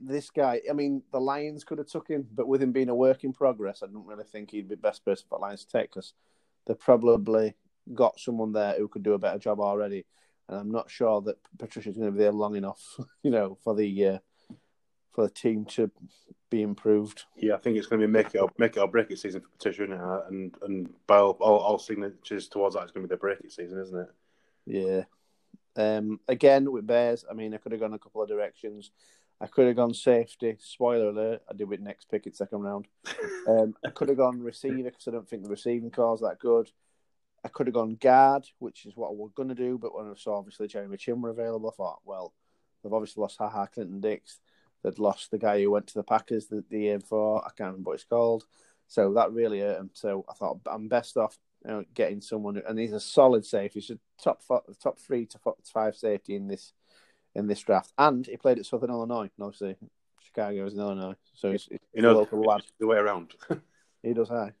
this 0.00 0.30
guy. 0.30 0.60
I 0.68 0.72
mean, 0.72 1.02
the 1.12 1.20
Lions 1.20 1.64
could 1.64 1.78
have 1.78 1.88
took 1.88 2.08
him, 2.08 2.26
but 2.34 2.48
with 2.48 2.62
him 2.62 2.72
being 2.72 2.88
a 2.88 2.94
work 2.94 3.24
in 3.24 3.32
progress, 3.32 3.82
I 3.82 3.86
don't 3.86 4.06
really 4.06 4.24
think 4.24 4.50
he'd 4.50 4.68
be 4.68 4.74
best 4.74 5.04
person 5.04 5.26
for 5.28 5.38
Lions 5.38 5.64
to 5.64 5.78
take 5.78 5.90
because 5.90 6.14
they 6.66 6.74
probably 6.74 7.54
got 7.94 8.20
someone 8.20 8.52
there 8.52 8.74
who 8.78 8.88
could 8.88 9.02
do 9.02 9.14
a 9.14 9.18
better 9.18 9.38
job 9.38 9.60
already. 9.60 10.04
And 10.48 10.58
I'm 10.58 10.70
not 10.70 10.90
sure 10.90 11.20
that 11.22 11.38
Patricia's 11.58 11.96
going 11.96 12.08
to 12.08 12.12
be 12.12 12.22
there 12.22 12.32
long 12.32 12.56
enough, 12.56 12.80
you 13.22 13.30
know, 13.30 13.58
for 13.62 13.74
the 13.74 14.06
uh, 14.06 14.18
for 15.12 15.24
the 15.24 15.30
team 15.30 15.64
to 15.66 15.90
be 16.50 16.62
improved. 16.62 17.24
Yeah, 17.36 17.54
I 17.54 17.58
think 17.58 17.76
it's 17.76 17.86
going 17.86 18.00
to 18.00 18.06
be 18.06 18.12
make 18.12 18.34
it 18.34 18.38
or, 18.38 18.50
make 18.58 18.76
it 18.76 18.80
or 18.80 18.88
break 18.88 19.10
it 19.10 19.18
season 19.18 19.40
for 19.40 19.48
Patricia, 19.48 20.24
and 20.28 20.56
and 20.62 20.90
by 21.06 21.18
all, 21.18 21.36
all, 21.40 21.58
all 21.58 21.78
signatures 21.78 22.48
towards 22.48 22.74
that, 22.74 22.82
it's 22.82 22.92
going 22.92 23.04
to 23.04 23.08
be 23.08 23.14
the 23.14 23.18
break 23.18 23.40
it 23.40 23.52
season, 23.52 23.80
isn't 23.80 23.98
it? 23.98 24.08
Yeah. 24.66 25.04
Um, 25.74 26.20
again 26.28 26.70
with 26.70 26.86
Bears, 26.86 27.24
I 27.30 27.32
mean, 27.32 27.54
I 27.54 27.56
could 27.56 27.72
have 27.72 27.80
gone 27.80 27.94
a 27.94 27.98
couple 27.98 28.22
of 28.22 28.28
directions. 28.28 28.90
I 29.42 29.46
could 29.48 29.66
have 29.66 29.76
gone 29.76 29.92
safety. 29.92 30.56
Spoiler 30.60 31.08
alert: 31.08 31.42
I 31.50 31.54
did 31.54 31.68
with 31.68 31.80
next 31.80 32.10
pick 32.10 32.26
it 32.26 32.36
second 32.36 32.60
round. 32.60 32.86
Um, 33.48 33.74
I 33.84 33.90
could 33.90 34.08
have 34.08 34.18
gone 34.18 34.40
receiver 34.40 34.84
because 34.84 35.08
I 35.08 35.10
don't 35.10 35.28
think 35.28 35.42
the 35.42 35.50
receiving 35.50 35.88
is 35.90 36.20
that 36.20 36.36
good. 36.38 36.70
I 37.44 37.48
could 37.48 37.66
have 37.66 37.74
gone 37.74 37.96
guard, 37.96 38.46
which 38.60 38.86
is 38.86 38.96
what 38.96 39.08
I 39.08 39.14
was 39.14 39.32
going 39.34 39.48
to 39.48 39.54
do, 39.56 39.76
but 39.76 39.96
when 39.96 40.06
I 40.06 40.14
saw 40.16 40.38
obviously 40.38 40.68
Jeremy 40.68 40.96
Chinn 40.96 41.20
were 41.20 41.30
available, 41.30 41.70
I 41.70 41.76
thought, 41.76 41.98
well, 42.04 42.32
they've 42.82 42.92
obviously 42.92 43.20
lost 43.20 43.38
Ha 43.38 43.48
Ha 43.48 43.66
Clinton-Dix 43.66 44.38
they'd 44.82 44.98
lost 44.98 45.30
the 45.30 45.38
guy 45.38 45.60
who 45.60 45.70
went 45.70 45.86
to 45.88 45.94
the 45.94 46.02
Packers 46.02 46.46
the, 46.46 46.64
the 46.70 46.80
year 46.80 46.98
before. 46.98 47.44
I 47.44 47.48
can't 47.48 47.68
remember 47.68 47.90
what 47.90 48.00
he's 48.00 48.04
called. 48.04 48.44
So 48.88 49.12
that 49.14 49.32
really 49.32 49.60
hurt 49.60 49.80
him. 49.80 49.90
So 49.94 50.24
I 50.28 50.34
thought 50.34 50.60
I'm 50.66 50.88
best 50.88 51.16
off 51.16 51.38
you 51.64 51.70
know, 51.70 51.84
getting 51.94 52.20
someone, 52.20 52.60
and 52.66 52.78
he's 52.78 52.92
a 52.92 53.00
solid 53.00 53.46
safety. 53.46 53.80
He's 53.80 53.90
a 53.90 53.98
top 54.22 54.42
top 54.82 54.98
three 54.98 55.26
to 55.26 55.38
five 55.72 55.96
safety 55.96 56.34
in 56.34 56.48
this 56.48 56.72
in 57.34 57.46
this 57.46 57.60
draft, 57.60 57.92
and 57.98 58.26
he 58.26 58.36
played 58.36 58.58
at 58.58 58.66
Southern 58.66 58.90
Illinois. 58.90 59.30
And 59.36 59.44
obviously, 59.44 59.76
Chicago 60.20 60.66
is 60.66 60.74
in 60.74 60.80
Illinois, 60.80 61.16
so 61.34 61.52
he's, 61.52 61.68
you 61.92 62.02
know, 62.02 62.12
local 62.12 62.40
lad. 62.40 62.62
The 62.78 62.86
way 62.86 62.98
around. 62.98 63.34
he 64.02 64.12
does, 64.12 64.28
high. 64.28 64.52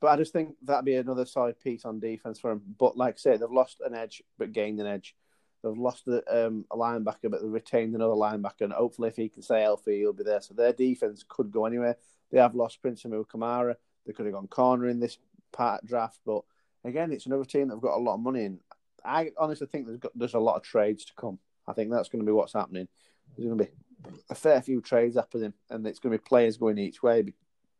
But 0.00 0.08
I 0.08 0.16
just 0.16 0.32
think 0.32 0.54
that'd 0.62 0.84
be 0.84 0.94
another 0.94 1.26
solid 1.26 1.58
piece 1.58 1.84
on 1.84 1.98
defense 1.98 2.38
for 2.38 2.52
him. 2.52 2.62
But 2.78 2.96
like 2.96 3.14
I 3.14 3.18
say, 3.18 3.36
they've 3.36 3.50
lost 3.50 3.80
an 3.84 3.94
edge, 3.94 4.22
but 4.38 4.52
gained 4.52 4.80
an 4.80 4.86
edge. 4.86 5.16
They've 5.62 5.76
lost 5.76 6.06
a, 6.06 6.46
um, 6.46 6.64
a 6.70 6.76
linebacker, 6.76 7.30
but 7.30 7.42
they've 7.42 7.50
retained 7.50 7.94
another 7.94 8.14
linebacker. 8.14 8.60
And 8.60 8.72
hopefully, 8.72 9.08
if 9.08 9.16
he 9.16 9.28
can 9.28 9.42
stay 9.42 9.62
healthy, 9.62 9.98
he'll 9.98 10.12
be 10.12 10.22
there. 10.22 10.40
So 10.40 10.54
their 10.54 10.72
defense 10.72 11.24
could 11.28 11.50
go 11.50 11.66
anywhere. 11.66 11.96
They 12.30 12.38
have 12.38 12.54
lost 12.54 12.80
Prince 12.80 13.02
Amukamara. 13.02 13.74
They 14.06 14.12
could 14.12 14.26
have 14.26 14.34
gone 14.34 14.46
corner 14.46 14.88
in 14.88 15.00
this 15.00 15.18
part 15.52 15.84
draft. 15.84 16.20
But 16.24 16.42
again, 16.84 17.10
it's 17.10 17.26
another 17.26 17.44
team 17.44 17.68
that've 17.68 17.80
got 17.80 17.96
a 17.96 18.00
lot 18.02 18.14
of 18.14 18.20
money 18.20 18.44
in. 18.44 18.60
I 19.04 19.30
honestly 19.36 19.66
think 19.66 19.86
there's 19.86 19.98
got, 19.98 20.12
there's 20.14 20.34
a 20.34 20.38
lot 20.38 20.56
of 20.56 20.62
trades 20.62 21.04
to 21.06 21.12
come. 21.14 21.40
I 21.68 21.72
think 21.74 21.90
that's 21.90 22.08
going 22.08 22.24
to 22.24 22.26
be 22.26 22.32
what's 22.32 22.54
happening. 22.54 22.88
There's 23.36 23.46
going 23.46 23.58
to 23.58 23.64
be 23.64 23.70
a 24.30 24.34
fair 24.34 24.60
few 24.62 24.80
trades 24.80 25.16
happening, 25.16 25.52
and 25.70 25.86
it's 25.86 25.98
going 25.98 26.12
to 26.12 26.18
be 26.18 26.28
players 26.28 26.56
going 26.56 26.78
each 26.78 27.02
way 27.02 27.24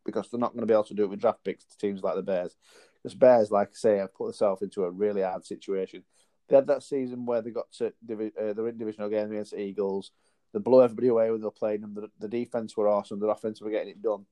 because 0.04 0.28
they're 0.30 0.40
not 0.40 0.52
going 0.52 0.60
to 0.60 0.66
be 0.66 0.74
able 0.74 0.84
to 0.84 0.94
do 0.94 1.04
it 1.04 1.10
with 1.10 1.20
draft 1.20 1.44
picks 1.44 1.64
to 1.64 1.78
teams 1.78 2.02
like 2.02 2.16
the 2.16 2.22
Bears. 2.22 2.56
Because 3.02 3.14
Bears, 3.14 3.50
like 3.50 3.68
I 3.68 3.74
say, 3.74 3.96
have 3.98 4.14
put 4.14 4.26
themselves 4.26 4.62
into 4.62 4.84
a 4.84 4.90
really 4.90 5.22
hard 5.22 5.44
situation. 5.44 6.02
They 6.48 6.56
had 6.56 6.66
that 6.68 6.82
season 6.82 7.26
where 7.26 7.42
they 7.42 7.50
got 7.50 7.70
to 7.72 7.86
uh, 7.88 8.52
they're 8.54 8.72
divisional 8.72 9.10
game 9.10 9.30
against 9.30 9.52
the 9.52 9.60
Eagles. 9.60 10.12
They 10.52 10.60
blew 10.60 10.82
everybody 10.82 11.08
away 11.08 11.30
when 11.30 11.40
they 11.40 11.44
were 11.44 11.50
playing 11.50 11.82
them. 11.82 11.94
The, 11.94 12.10
the 12.18 12.28
defense 12.28 12.76
were 12.76 12.88
awesome. 12.88 13.20
The 13.20 13.26
offense 13.26 13.60
were 13.60 13.70
getting 13.70 13.90
it 13.90 14.02
done, 14.02 14.24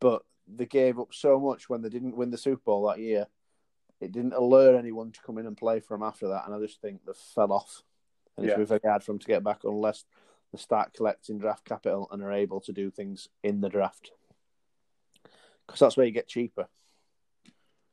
but 0.00 0.22
they 0.48 0.66
gave 0.66 0.98
up 0.98 1.12
so 1.12 1.38
much 1.38 1.68
when 1.68 1.82
they 1.82 1.88
didn't 1.90 2.16
win 2.16 2.30
the 2.30 2.38
Super 2.38 2.62
Bowl 2.64 2.88
that 2.88 2.98
year. 2.98 3.26
It 4.00 4.12
didn't 4.12 4.32
allure 4.32 4.76
anyone 4.76 5.12
to 5.12 5.20
come 5.20 5.38
in 5.38 5.46
and 5.46 5.56
play 5.56 5.80
for 5.80 5.96
them 5.96 6.02
after 6.02 6.28
that, 6.28 6.46
and 6.46 6.54
I 6.54 6.58
just 6.60 6.80
think 6.80 7.04
they 7.04 7.12
fell 7.34 7.52
off. 7.52 7.82
And 8.36 8.46
it's 8.46 8.58
yeah. 8.58 8.64
very 8.64 8.80
hard 8.84 9.02
for 9.02 9.12
them 9.12 9.18
to 9.18 9.26
get 9.26 9.44
back 9.44 9.60
unless 9.64 10.04
they 10.52 10.58
start 10.58 10.92
collecting 10.94 11.38
draft 11.38 11.64
capital 11.64 12.08
and 12.10 12.22
are 12.22 12.32
able 12.32 12.60
to 12.62 12.72
do 12.72 12.90
things 12.90 13.28
in 13.42 13.60
the 13.60 13.68
draft. 13.68 14.10
Because 15.66 15.80
that's 15.80 15.96
where 15.96 16.06
you 16.06 16.12
get 16.12 16.28
cheaper. 16.28 16.66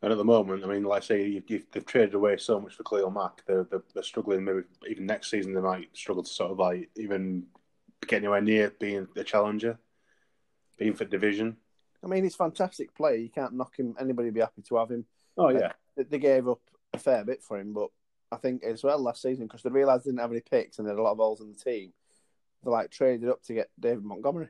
And 0.01 0.11
at 0.11 0.17
the 0.17 0.25
moment, 0.25 0.63
I 0.63 0.67
mean, 0.67 0.83
like 0.83 1.03
I 1.03 1.05
say, 1.05 1.27
you, 1.27 1.43
you, 1.47 1.61
they've 1.71 1.85
traded 1.85 2.15
away 2.15 2.37
so 2.37 2.59
much 2.59 2.73
for 2.73 2.83
Khalil 2.83 3.11
Mack. 3.11 3.45
They're, 3.45 3.65
they're, 3.69 3.83
they're 3.93 4.01
struggling. 4.01 4.43
Maybe 4.43 4.61
even 4.89 5.05
next 5.05 5.29
season, 5.29 5.53
they 5.53 5.61
might 5.61 5.95
struggle 5.95 6.23
to 6.23 6.29
sort 6.29 6.51
of 6.51 6.57
like 6.57 6.89
even 6.95 7.43
get 8.07 8.17
anywhere 8.17 8.41
near 8.41 8.71
being 8.79 9.07
a 9.15 9.23
challenger, 9.23 9.77
being 10.77 10.95
for 10.95 11.05
division. 11.05 11.57
I 12.03 12.07
mean, 12.07 12.23
he's 12.23 12.33
a 12.33 12.37
fantastic 12.37 12.95
player. 12.95 13.17
You 13.17 13.29
can't 13.29 13.53
knock 13.53 13.77
him. 13.77 13.95
Anybody 13.99 14.29
would 14.29 14.33
be 14.33 14.39
happy 14.39 14.63
to 14.63 14.75
have 14.77 14.89
him. 14.89 15.05
Oh 15.37 15.49
yeah, 15.49 15.73
uh, 15.99 16.03
they 16.09 16.17
gave 16.17 16.49
up 16.49 16.61
a 16.93 16.97
fair 16.97 17.23
bit 17.23 17.43
for 17.43 17.59
him, 17.59 17.71
but 17.73 17.89
I 18.31 18.37
think 18.37 18.63
as 18.63 18.83
well 18.83 18.99
last 18.99 19.21
season 19.21 19.45
because 19.45 19.61
they 19.63 19.69
realised 19.69 20.05
they 20.05 20.09
didn't 20.11 20.21
have 20.21 20.31
any 20.31 20.41
picks 20.41 20.79
and 20.79 20.87
they 20.87 20.91
had 20.91 20.99
a 20.99 21.01
lot 21.01 21.11
of 21.11 21.17
holes 21.17 21.41
in 21.41 21.51
the 21.51 21.59
team. 21.59 21.91
They 22.63 22.71
like 22.71 22.91
traded 22.91 23.29
up 23.29 23.41
to 23.43 23.53
get 23.53 23.69
David 23.79 24.03
Montgomery, 24.03 24.49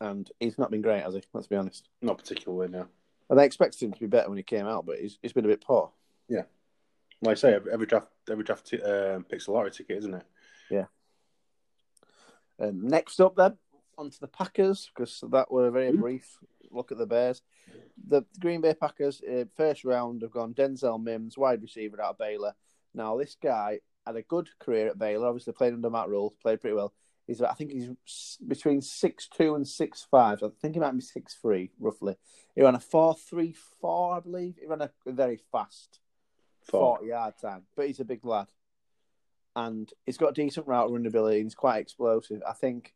and 0.00 0.28
he's 0.40 0.58
not 0.58 0.70
been 0.70 0.82
great, 0.82 1.02
has 1.02 1.14
he? 1.14 1.22
Let's 1.32 1.46
be 1.46 1.56
honest. 1.56 1.88
Not 2.02 2.18
particularly, 2.18 2.68
no. 2.68 2.86
And 3.30 3.38
they 3.38 3.46
expected 3.46 3.82
him 3.82 3.92
to 3.92 4.00
be 4.00 4.06
better 4.06 4.28
when 4.28 4.38
he 4.38 4.42
came 4.42 4.66
out, 4.66 4.86
but 4.86 4.98
he's, 4.98 5.18
he's 5.22 5.32
been 5.32 5.44
a 5.44 5.48
bit 5.48 5.64
poor. 5.64 5.90
Yeah, 6.28 6.42
like 7.22 7.32
I 7.32 7.34
say, 7.34 7.58
every, 7.72 7.86
draft 7.86 8.08
every 8.30 8.44
draft 8.44 8.66
t- 8.66 8.82
uh, 8.82 9.20
picks 9.28 9.46
a 9.46 9.52
lottery 9.52 9.70
ticket, 9.70 9.98
isn't 9.98 10.14
it? 10.14 10.26
Yeah. 10.70 10.86
Um, 12.58 12.88
next 12.88 13.20
up, 13.20 13.36
then 13.36 13.56
onto 13.98 14.18
the 14.18 14.28
Packers 14.28 14.90
because 14.94 15.22
that 15.30 15.50
were 15.50 15.68
a 15.68 15.70
very 15.70 15.90
mm-hmm. 15.90 16.00
brief 16.00 16.38
look 16.70 16.92
at 16.92 16.98
the 16.98 17.06
Bears. 17.06 17.42
The 18.08 18.22
Green 18.40 18.60
Bay 18.60 18.74
Packers, 18.74 19.22
uh, 19.22 19.44
first 19.56 19.84
round, 19.84 20.22
have 20.22 20.30
gone 20.30 20.54
Denzel 20.54 21.02
Mims, 21.02 21.38
wide 21.38 21.62
receiver 21.62 22.00
out 22.02 22.10
of 22.10 22.18
Baylor. 22.18 22.54
Now, 22.96 23.16
this 23.16 23.36
guy 23.40 23.80
had 24.06 24.16
a 24.16 24.22
good 24.22 24.48
career 24.58 24.88
at 24.88 24.98
Baylor, 24.98 25.28
obviously 25.28 25.52
played 25.52 25.74
under 25.74 25.90
Matt 25.90 26.08
Rhule, 26.08 26.34
played 26.42 26.60
pretty 26.60 26.74
well. 26.74 26.92
He's, 27.26 27.42
I 27.42 27.54
think 27.54 27.72
he's 27.72 28.38
between 28.46 28.80
six 28.80 29.28
two 29.28 29.54
and 29.54 29.66
six 29.66 30.06
five. 30.10 30.42
I 30.42 30.48
think 30.62 30.74
he 30.74 30.80
might 30.80 30.92
be 30.92 31.00
six 31.00 31.34
three, 31.34 31.72
roughly. 31.78 32.16
He 32.54 32.62
ran 32.62 32.76
a 32.76 32.80
four 32.80 33.14
three 33.14 33.54
four, 33.80 34.16
I 34.16 34.20
believe. 34.20 34.56
He 34.60 34.66
ran 34.66 34.80
a 34.80 34.90
very 35.06 35.40
fast 35.52 36.00
Four. 36.62 36.98
40 36.98 37.08
yard 37.08 37.34
time, 37.40 37.62
but 37.76 37.86
he's 37.86 38.00
a 38.00 38.04
big 38.04 38.24
lad. 38.24 38.48
And 39.54 39.90
he's 40.04 40.18
got 40.18 40.34
decent 40.34 40.66
route 40.66 40.90
running 40.90 41.06
ability 41.06 41.38
and 41.38 41.46
he's 41.46 41.54
quite 41.54 41.78
explosive. 41.78 42.42
I 42.46 42.52
think 42.52 42.92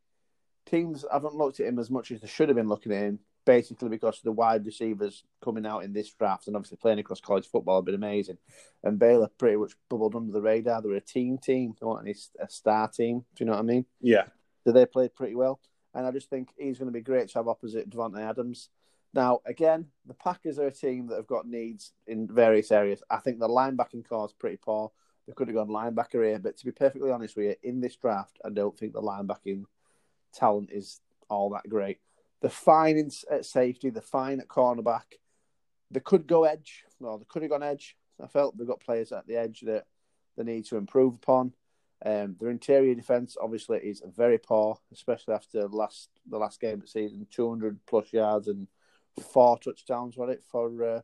teams 0.65 1.05
haven't 1.11 1.35
looked 1.35 1.59
at 1.59 1.67
him 1.67 1.79
as 1.79 1.89
much 1.89 2.11
as 2.11 2.21
they 2.21 2.27
should 2.27 2.49
have 2.49 2.55
been 2.55 2.67
looking 2.67 2.91
at 2.91 3.03
him 3.03 3.19
basically 3.45 3.89
because 3.89 4.21
the 4.23 4.31
wide 4.31 4.65
receivers 4.65 5.23
coming 5.43 5.65
out 5.65 5.83
in 5.83 5.93
this 5.93 6.11
draft 6.13 6.47
and 6.47 6.55
obviously 6.55 6.77
playing 6.77 6.99
across 6.99 7.21
college 7.21 7.47
football 7.47 7.77
have 7.77 7.85
been 7.85 7.95
amazing. 7.95 8.37
And 8.83 8.99
Baylor 8.99 9.29
pretty 9.37 9.57
much 9.57 9.73
bubbled 9.89 10.15
under 10.15 10.31
the 10.31 10.41
radar. 10.41 10.81
They're 10.81 10.93
a 10.93 11.01
team 11.01 11.37
team, 11.37 11.75
they 11.79 11.85
weren't 11.85 12.07
a 12.39 12.49
star 12.49 12.87
team. 12.87 13.25
Do 13.35 13.43
you 13.43 13.45
know 13.45 13.53
what 13.53 13.59
I 13.59 13.63
mean? 13.63 13.85
Yeah. 13.99 14.25
So 14.63 14.71
they 14.71 14.85
played 14.85 15.15
pretty 15.15 15.35
well. 15.35 15.59
And 15.93 16.05
I 16.05 16.11
just 16.11 16.29
think 16.29 16.49
he's 16.57 16.77
going 16.77 16.91
to 16.91 16.97
be 16.97 17.01
great 17.01 17.29
to 17.29 17.39
have 17.39 17.47
opposite 17.47 17.89
Davante 17.89 18.21
Adams. 18.21 18.69
Now, 19.13 19.41
again, 19.45 19.87
the 20.05 20.13
Packers 20.13 20.57
are 20.57 20.67
a 20.67 20.71
team 20.71 21.07
that 21.07 21.17
have 21.17 21.27
got 21.27 21.45
needs 21.45 21.91
in 22.07 22.27
various 22.27 22.71
areas. 22.71 23.03
I 23.09 23.17
think 23.17 23.39
the 23.39 23.49
linebacking 23.49 24.07
core 24.07 24.25
is 24.25 24.33
pretty 24.33 24.57
poor. 24.57 24.91
They 25.27 25.33
could 25.33 25.49
have 25.49 25.55
gone 25.55 25.67
linebacker 25.67 26.25
here, 26.25 26.39
but 26.39 26.57
to 26.57 26.65
be 26.65 26.71
perfectly 26.71 27.11
honest 27.11 27.35
with 27.35 27.45
you, 27.45 27.55
in 27.61 27.81
this 27.81 27.95
draft, 27.97 28.39
I 28.45 28.49
don't 28.49 28.77
think 28.77 28.93
the 28.93 29.01
linebacking 29.01 29.65
talent 30.33 30.69
is 30.71 31.01
all 31.29 31.49
that 31.51 31.69
great. 31.69 31.99
They're 32.41 32.49
fine 32.49 32.97
in, 32.97 33.11
at 33.29 33.45
safety. 33.45 33.89
They're 33.89 34.01
fine 34.01 34.39
at 34.39 34.47
cornerback. 34.47 35.19
They 35.91 35.99
could 35.99 36.27
go 36.27 36.43
edge. 36.43 36.83
Well, 36.99 37.17
they 37.17 37.25
could 37.27 37.43
have 37.43 37.51
gone 37.51 37.63
edge. 37.63 37.95
I 38.21 38.27
felt 38.27 38.57
they've 38.57 38.67
got 38.67 38.79
players 38.79 39.11
at 39.11 39.27
the 39.27 39.35
edge 39.35 39.61
that 39.61 39.85
they 40.37 40.43
need 40.43 40.65
to 40.65 40.77
improve 40.77 41.15
upon. 41.15 41.53
Um, 42.03 42.35
their 42.39 42.49
interior 42.49 42.95
defense 42.95 43.37
obviously 43.39 43.77
is 43.79 44.01
very 44.15 44.39
poor, 44.39 44.79
especially 44.91 45.35
after 45.35 45.67
last 45.67 46.09
the 46.27 46.39
last 46.39 46.59
game 46.59 46.75
of 46.75 46.81
the 46.81 46.87
season. 46.87 47.27
Two 47.29 47.49
hundred 47.49 47.79
plus 47.85 48.11
yards 48.11 48.47
and 48.47 48.67
four 49.31 49.59
touchdowns, 49.59 50.17
was 50.17 50.31
it 50.31 50.43
for 50.43 50.83
uh, 50.83 51.01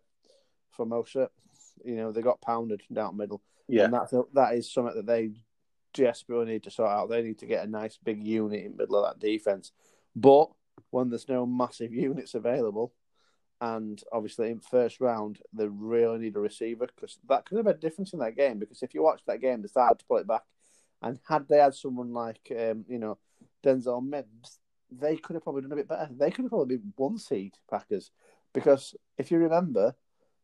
for 0.71 0.87
Mostert? 0.87 1.29
You 1.85 1.95
know 1.97 2.11
they 2.11 2.21
got 2.21 2.41
pounded 2.41 2.81
down 2.91 3.15
the 3.15 3.23
middle. 3.23 3.43
Yeah, 3.67 3.85
and 3.85 3.93
that's 3.93 4.13
that 4.33 4.55
is 4.55 4.71
something 4.71 4.95
that 4.95 5.05
they 5.05 5.33
desperately 5.93 6.53
need 6.53 6.63
to 6.63 6.71
sort 6.71 6.89
out. 6.89 7.09
They 7.09 7.21
need 7.21 7.39
to 7.39 7.45
get 7.45 7.65
a 7.65 7.69
nice 7.69 7.97
big 8.03 8.23
unit 8.23 8.65
in 8.65 8.71
the 8.71 8.77
middle 8.77 9.03
of 9.03 9.05
that 9.05 9.25
defense. 9.25 9.71
But 10.15 10.49
when 10.89 11.09
there's 11.09 11.29
no 11.29 11.45
massive 11.45 11.93
units 12.07 12.33
available, 12.33 12.93
and 13.61 14.01
obviously 14.11 14.51
in 14.51 14.59
first 14.59 15.01
round 15.01 15.39
they 15.51 15.67
really 15.67 16.19
need 16.19 16.35
a 16.35 16.39
receiver 16.39 16.87
because 16.95 17.17
that 17.27 17.45
could 17.45 17.57
have 17.57 17.65
made 17.65 17.75
a 17.75 17.79
difference 17.79 18.13
in 18.13 18.19
that 18.19 18.35
game. 18.35 18.59
Because 18.59 18.83
if 18.83 18.93
you 18.93 19.01
watch 19.01 19.21
that 19.25 19.41
game, 19.41 19.61
they 19.61 19.67
started 19.67 19.99
to 19.99 20.05
pull 20.05 20.17
it 20.17 20.27
back, 20.27 20.43
and 21.01 21.19
had 21.27 21.47
they 21.47 21.57
had 21.57 21.75
someone 21.75 22.13
like 22.13 22.51
um, 22.51 22.85
you 22.87 22.99
know 22.99 23.17
Denzel 23.63 24.07
Mims, 24.07 24.59
they 24.91 25.17
could 25.17 25.35
have 25.35 25.43
probably 25.43 25.61
done 25.61 25.71
a 25.71 25.77
bit 25.77 25.87
better. 25.87 26.09
They 26.11 26.31
could 26.31 26.43
have 26.43 26.51
probably 26.51 26.77
been 26.77 26.93
one 26.95 27.17
seed 27.17 27.55
Packers 27.69 28.11
because 28.53 28.95
if 29.17 29.31
you 29.31 29.37
remember, 29.37 29.95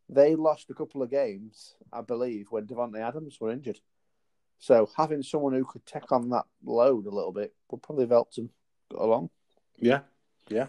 they 0.10 0.36
lost 0.36 0.70
a 0.70 0.74
couple 0.74 1.02
of 1.02 1.10
games, 1.10 1.76
I 1.92 2.02
believe, 2.02 2.48
when 2.50 2.68
Davante 2.68 3.00
Adams 3.00 3.40
were 3.40 3.52
injured. 3.52 3.80
So 4.60 4.90
having 4.96 5.24
someone 5.24 5.54
who 5.54 5.66
could 5.66 5.86
take 5.86 6.12
on 6.12 6.30
that 6.30 6.46
load 6.64 7.06
a 7.06 7.10
little 7.10 7.32
bit 7.32 7.54
would 7.70 7.82
probably 7.82 8.04
have 8.04 8.12
helped 8.12 8.36
them 8.36 8.50
along. 8.96 9.30
Yeah, 9.78 10.02
yeah. 10.50 10.68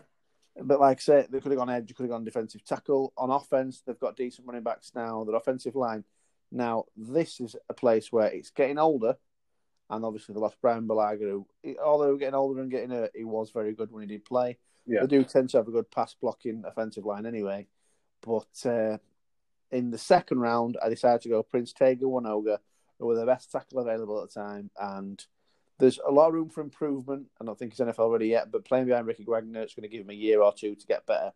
But 0.61 0.81
like 0.81 0.99
I 0.99 1.01
say, 1.01 1.27
they 1.29 1.41
could 1.41 1.53
have 1.53 1.59
gone 1.59 1.71
edge, 1.71 1.93
could 1.95 2.05
have 2.05 2.11
gone 2.11 2.25
defensive 2.25 2.65
tackle. 2.65 3.13
On 3.17 3.31
offense, 3.31 3.83
they've 3.85 3.99
got 3.99 4.17
decent 4.17 4.47
running 4.47 4.63
backs 4.63 4.93
now. 4.95 5.25
Their 5.25 5.35
offensive 5.35 5.75
line. 5.75 6.05
Now, 6.53 6.85
this 6.97 7.41
is 7.41 7.57
a 7.69 7.75
place 7.75 8.13
where 8.13 8.29
it's 8.29 8.51
getting 8.51 8.79
older, 8.79 9.17
and 9.91 10.05
obviously 10.05 10.35
they 10.35 10.41
lost 10.41 10.61
Bryan 10.61 10.87
Bulaga, 10.87 11.21
who, 11.21 11.47
although 11.85 12.17
getting 12.17 12.35
older 12.35 12.61
and 12.61 12.71
getting 12.71 12.91
hurt, 12.91 13.11
he 13.15 13.25
was 13.25 13.51
very 13.51 13.73
good 13.73 13.91
when 13.91 14.03
he 14.03 14.09
did 14.09 14.25
play. 14.25 14.59
Yeah. 14.87 15.01
They 15.01 15.07
do 15.09 15.25
tend 15.25 15.51
to 15.51 15.57
have 15.57 15.69
a 15.69 15.73
good 15.73 15.91
pass 15.91 16.15
blocking 16.21 16.63
offensive 16.65 17.05
line 17.05 17.27
anyway. 17.27 17.67
But 18.23 18.65
uh, 18.65 18.99
in 19.73 19.91
the 19.91 19.99
second 19.99 20.39
round, 20.39 20.79
I 20.83 20.89
decided 20.89 21.23
to 21.23 21.29
go 21.29 21.43
Prince 21.43 21.73
Tega 21.73 22.05
Wanogho, 22.05 22.59
who 22.99 23.07
were 23.07 23.17
the 23.17 23.27
best 23.27 23.51
tackle 23.51 23.81
available 23.81 24.23
at 24.23 24.31
the 24.31 24.41
time, 24.41 24.71
and 24.79 25.25
there's 25.79 25.99
a 26.07 26.11
lot 26.11 26.29
of 26.29 26.35
room 26.35 26.49
for 26.49 26.61
improvement. 26.61 27.27
I 27.41 27.45
don't 27.45 27.59
think 27.59 27.73
he's 27.73 27.81
NFL 27.81 28.13
ready 28.13 28.29
yet, 28.29 28.51
but 28.51 28.65
playing 28.65 28.87
behind 28.87 29.07
Ricky 29.07 29.25
Wagner, 29.27 29.63
it's 29.63 29.75
going 29.75 29.83
to 29.83 29.89
give 29.89 30.03
him 30.03 30.11
a 30.11 30.15
year 30.15 30.41
or 30.41 30.53
two 30.53 30.75
to 30.75 30.87
get 30.87 31.07
better. 31.07 31.33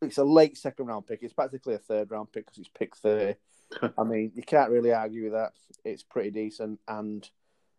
It's 0.00 0.18
a 0.18 0.24
late 0.24 0.56
second 0.56 0.86
round 0.86 1.06
pick. 1.06 1.22
It's 1.22 1.34
practically 1.34 1.74
a 1.74 1.78
third 1.78 2.10
round 2.10 2.32
pick 2.32 2.46
because 2.46 2.58
it's 2.58 2.68
pick 2.68 2.96
30. 2.96 3.34
I 3.98 4.04
mean, 4.04 4.32
you 4.34 4.42
can't 4.42 4.70
really 4.70 4.92
argue 4.92 5.24
with 5.24 5.32
that. 5.32 5.52
It's 5.84 6.02
pretty 6.02 6.30
decent. 6.30 6.80
And 6.88 7.28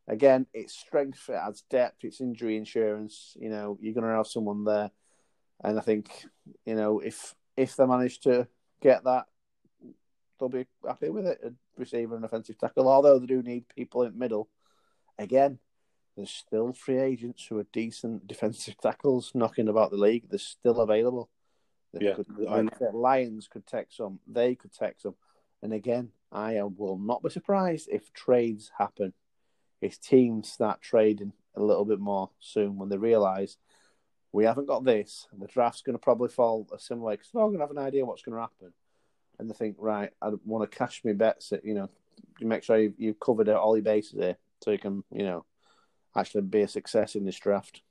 again, 0.07 0.45
it's 0.53 0.73
strength, 0.73 1.29
it 1.29 1.33
adds 1.33 1.63
depth, 1.69 2.03
it's 2.03 2.21
injury 2.21 2.57
insurance. 2.57 3.35
You 3.39 3.49
know, 3.49 3.77
you're 3.81 3.93
going 3.93 4.05
to 4.05 4.15
have 4.15 4.27
someone 4.27 4.63
there. 4.63 4.91
And 5.63 5.77
I 5.77 5.81
think, 5.81 6.09
you 6.65 6.75
know, 6.75 6.99
if 6.99 7.35
if 7.55 7.75
they 7.75 7.85
manage 7.85 8.19
to 8.21 8.47
get 8.81 9.03
that, 9.05 9.25
they'll 10.39 10.49
be 10.49 10.67
happy 10.85 11.09
with 11.09 11.25
it. 11.25 11.39
A 11.43 11.53
receiver 11.77 12.15
and 12.15 12.25
offensive 12.25 12.57
tackle, 12.57 12.87
although 12.87 13.17
they 13.17 13.25
do 13.25 13.41
need 13.41 13.65
people 13.69 14.03
in 14.03 14.13
the 14.13 14.19
middle 14.19 14.49
again, 15.17 15.59
there's 16.15 16.29
still 16.29 16.73
free 16.73 16.99
agents 16.99 17.45
who 17.45 17.57
are 17.57 17.65
decent 17.71 18.27
defensive 18.27 18.77
tackles 18.81 19.31
knocking 19.33 19.67
about 19.67 19.91
the 19.91 19.97
league. 19.97 20.29
They're 20.29 20.39
still 20.39 20.79
available. 20.81 21.29
They 21.93 22.05
yeah, 22.05 22.13
could, 22.13 22.27
the 22.35 22.91
Lions 22.93 23.47
could 23.47 23.65
take 23.65 23.87
some. 23.89 24.19
They 24.27 24.55
could 24.55 24.73
take 24.73 24.99
some. 24.99 25.15
And 25.61 25.73
again, 25.73 26.09
I 26.31 26.61
will 26.63 26.97
not 26.97 27.23
be 27.23 27.29
surprised 27.29 27.89
if 27.91 28.11
trades 28.13 28.71
happen. 28.77 29.13
If 29.81 29.99
teams 29.99 30.51
start 30.51 30.81
trading 30.81 31.33
a 31.55 31.61
little 31.61 31.85
bit 31.85 31.99
more 31.99 32.29
soon 32.39 32.77
when 32.77 32.89
they 32.89 32.97
realise 32.97 33.57
we 34.31 34.45
haven't 34.45 34.67
got 34.67 34.83
this, 34.83 35.27
and 35.31 35.41
the 35.41 35.47
draft's 35.47 35.83
going 35.83 35.93
to 35.93 35.99
probably 35.99 36.29
fall 36.29 36.67
a 36.73 36.79
similar 36.79 37.07
way 37.07 37.13
because 37.15 37.29
they're 37.31 37.41
all 37.41 37.49
going 37.49 37.59
to 37.59 37.65
have 37.65 37.71
an 37.71 37.77
idea 37.77 38.05
what's 38.05 38.23
going 38.23 38.35
to 38.35 38.41
happen. 38.41 38.73
And 39.37 39.49
they 39.49 39.53
think, 39.53 39.75
right, 39.77 40.11
I 40.21 40.31
want 40.45 40.69
to 40.69 40.77
cash 40.77 41.01
my 41.05 41.13
bets. 41.13 41.51
At, 41.51 41.65
you 41.65 41.75
know, 41.75 41.89
you 42.39 42.47
make 42.47 42.63
sure 42.63 42.79
you've, 42.79 42.93
you've 42.97 43.19
covered 43.19 43.49
all 43.49 43.75
your 43.75 43.83
bases 43.83 44.19
here 44.19 44.37
so 44.63 44.71
he 44.71 44.77
can, 44.77 45.03
you 45.11 45.23
know, 45.23 45.45
actually 46.15 46.41
be 46.41 46.61
a 46.61 46.67
success 46.67 47.15
in 47.15 47.25
this 47.25 47.37
draft. 47.37 47.81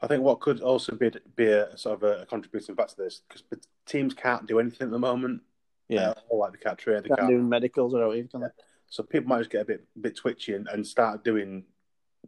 I 0.00 0.06
think 0.06 0.22
what 0.22 0.40
could 0.40 0.60
also 0.60 0.94
be 0.94 1.10
be 1.34 1.46
a 1.46 1.76
sort 1.76 2.02
of 2.02 2.20
a, 2.20 2.26
contributing 2.26 2.76
factor 2.76 2.96
to 2.96 3.02
this 3.02 3.22
because 3.26 3.42
teams 3.86 4.14
can't 4.14 4.46
do 4.46 4.60
anything 4.60 4.86
at 4.86 4.90
the 4.90 4.98
moment. 4.98 5.42
Yeah, 5.88 6.10
uh, 6.10 6.14
or 6.28 6.40
like 6.40 6.52
they 6.52 6.58
can't 6.58 6.78
trade, 6.78 7.04
they 7.04 7.08
can't, 7.08 7.20
can't 7.20 7.30
do 7.30 7.42
medicals 7.42 7.94
or 7.94 8.12
anything. 8.12 8.42
Yeah. 8.42 8.48
So 8.86 9.02
people 9.02 9.28
might 9.28 9.38
just 9.38 9.50
get 9.50 9.62
a 9.62 9.64
bit 9.64 9.84
bit 10.00 10.16
twitchy 10.16 10.54
and, 10.54 10.68
and 10.68 10.86
start 10.86 11.24
doing 11.24 11.64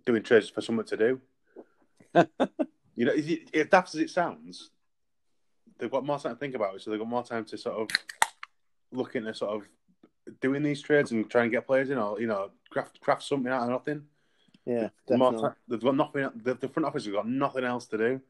doing 0.07 0.23
trades 0.23 0.49
for 0.49 0.63
something 0.63 0.87
to 0.87 0.97
do. 0.97 1.21
you 2.97 3.05
know, 3.05 3.13
if 3.15 3.71
daft 3.71 3.95
as 3.95 4.01
it 4.01 4.11
sounds, 4.11 4.71
they've 5.79 5.91
got 5.91 6.05
more 6.05 6.19
time 6.19 6.33
to 6.33 6.39
think 6.39 6.55
about 6.55 6.75
it, 6.75 6.83
so 6.83 6.91
they've 6.91 6.99
got 6.99 7.09
more 7.09 7.23
time 7.23 7.45
to 7.45 7.59
sort 7.59 7.77
of 7.77 7.89
look 8.91 9.15
into 9.15 9.33
sort 9.35 9.55
of 9.55 9.69
doing 10.41 10.63
these 10.63 10.83
trades 10.83 11.13
and 11.13 11.29
trying 11.31 11.51
to 11.51 11.57
get 11.57 11.67
players 11.67 11.91
in, 11.91 11.99
or 11.99 12.21
you 12.21 12.27
know, 12.27 12.51
craft 12.71 13.01
craft 13.01 13.23
something 13.23 13.53
out 13.53 13.63
of 13.63 13.71
nothing. 13.71 14.03
Yeah, 14.67 14.89
definitely. 15.07 15.51
they've 15.69 15.81
got 15.81 15.97
nothing. 15.97 16.31
The, 16.43 16.55
the 16.55 16.69
front 16.69 16.87
office 16.87 17.05
has 17.05 17.15
got 17.15 17.29
nothing 17.29 17.65
else 17.65 17.87
to 17.87 17.99
do, 17.99 18.21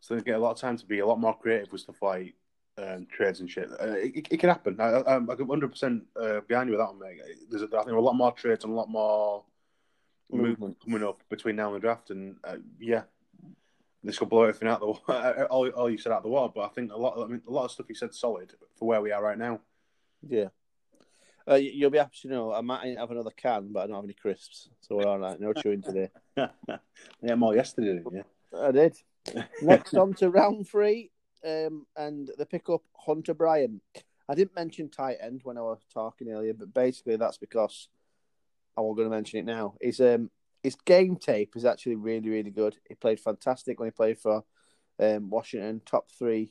so 0.00 0.14
they 0.14 0.22
get 0.22 0.36
a 0.36 0.38
lot 0.38 0.52
of 0.52 0.58
time 0.58 0.76
to 0.76 0.86
be 0.86 0.98
a 0.98 1.06
lot 1.06 1.20
more 1.20 1.36
creative 1.38 1.72
with 1.72 1.82
stuff 1.82 2.02
like 2.02 2.34
um, 2.78 3.06
trades 3.10 3.40
and 3.40 3.50
shit. 3.50 3.70
Uh, 3.70 3.92
it, 3.92 4.28
it, 4.30 4.40
can 4.40 4.48
happen. 4.48 4.80
I, 4.80 4.88
I, 4.88 5.16
I 5.16 5.34
can 5.34 5.46
100 5.46 5.70
percent 5.70 6.04
uh, 6.20 6.40
behind 6.40 6.68
you 6.68 6.76
with 6.76 6.80
that 6.80 6.94
one, 6.94 6.98
mate. 6.98 7.20
There's, 7.48 7.62
a, 7.62 7.66
I 7.66 7.84
think, 7.84 7.96
a 7.96 8.00
lot 8.00 8.14
more 8.14 8.32
trades 8.32 8.64
and 8.64 8.72
a 8.72 8.76
lot 8.76 8.88
more 8.88 9.44
movement 10.30 10.76
coming 10.84 11.04
up 11.04 11.22
between 11.28 11.56
now 11.56 11.68
and 11.68 11.76
the 11.76 11.80
draft, 11.80 12.10
and 12.10 12.36
uh, 12.44 12.56
yeah, 12.80 13.02
this 14.02 14.18
could 14.18 14.28
blow 14.28 14.42
everything 14.42 14.68
out 14.68 14.80
the 14.80 15.46
all, 15.50 15.68
all 15.70 15.90
you 15.90 15.98
said 15.98 16.12
out 16.12 16.22
the 16.22 16.28
wall. 16.28 16.50
But 16.54 16.64
I 16.64 16.68
think 16.68 16.92
a 16.92 16.96
lot, 16.96 17.14
of, 17.14 17.28
I 17.28 17.32
mean, 17.32 17.42
a 17.46 17.50
lot 17.50 17.64
of 17.64 17.70
stuff 17.70 17.86
you 17.88 17.94
said 17.94 18.14
solid 18.14 18.52
for 18.76 18.86
where 18.86 19.00
we 19.00 19.12
are 19.12 19.22
right 19.22 19.38
now. 19.38 19.60
Yeah. 20.26 20.48
Uh, 21.48 21.54
you'll 21.54 21.90
be 21.90 21.98
happy 21.98 22.16
to 22.22 22.28
know 22.28 22.52
I 22.52 22.60
might 22.60 22.98
have 22.98 23.10
another 23.10 23.30
can, 23.36 23.68
but 23.72 23.80
I 23.80 23.86
don't 23.86 23.96
have 23.96 24.04
any 24.04 24.14
crisps, 24.14 24.68
so 24.80 24.96
we're 24.96 25.06
all 25.06 25.18
right. 25.18 25.38
No 25.38 25.52
chewing 25.52 25.82
today. 25.82 26.10
yeah, 26.36 27.34
more 27.36 27.54
yesterday, 27.54 28.02
yeah. 28.12 28.22
I 28.58 28.72
did. 28.72 28.96
Next 29.62 29.94
on 29.94 30.14
to 30.14 30.30
round 30.30 30.68
three, 30.68 31.10
um, 31.44 31.86
and 31.96 32.30
the 32.36 32.46
pickup 32.46 32.82
Hunter 32.96 33.34
Bryant. 33.34 33.80
I 34.28 34.34
didn't 34.34 34.56
mention 34.56 34.88
tight 34.88 35.18
end 35.20 35.42
when 35.44 35.56
I 35.56 35.62
was 35.62 35.78
talking 35.94 36.30
earlier, 36.30 36.52
but 36.52 36.74
basically 36.74 37.14
that's 37.16 37.38
because 37.38 37.88
I 38.76 38.80
was 38.80 38.96
going 38.96 39.08
to 39.08 39.14
mention 39.14 39.38
it 39.38 39.44
now. 39.44 39.74
His 39.80 40.00
um 40.00 40.30
his 40.64 40.74
game 40.74 41.16
tape 41.16 41.54
is 41.54 41.64
actually 41.64 41.94
really 41.94 42.28
really 42.28 42.50
good. 42.50 42.76
He 42.88 42.96
played 42.96 43.20
fantastic 43.20 43.78
when 43.78 43.86
he 43.86 43.92
played 43.92 44.18
for 44.18 44.42
um, 44.98 45.30
Washington, 45.30 45.80
top 45.86 46.10
three, 46.10 46.50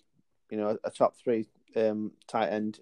you 0.50 0.58
know, 0.58 0.78
a 0.84 0.90
top 0.92 1.16
three 1.18 1.48
um, 1.76 2.12
tight 2.28 2.50
end 2.50 2.80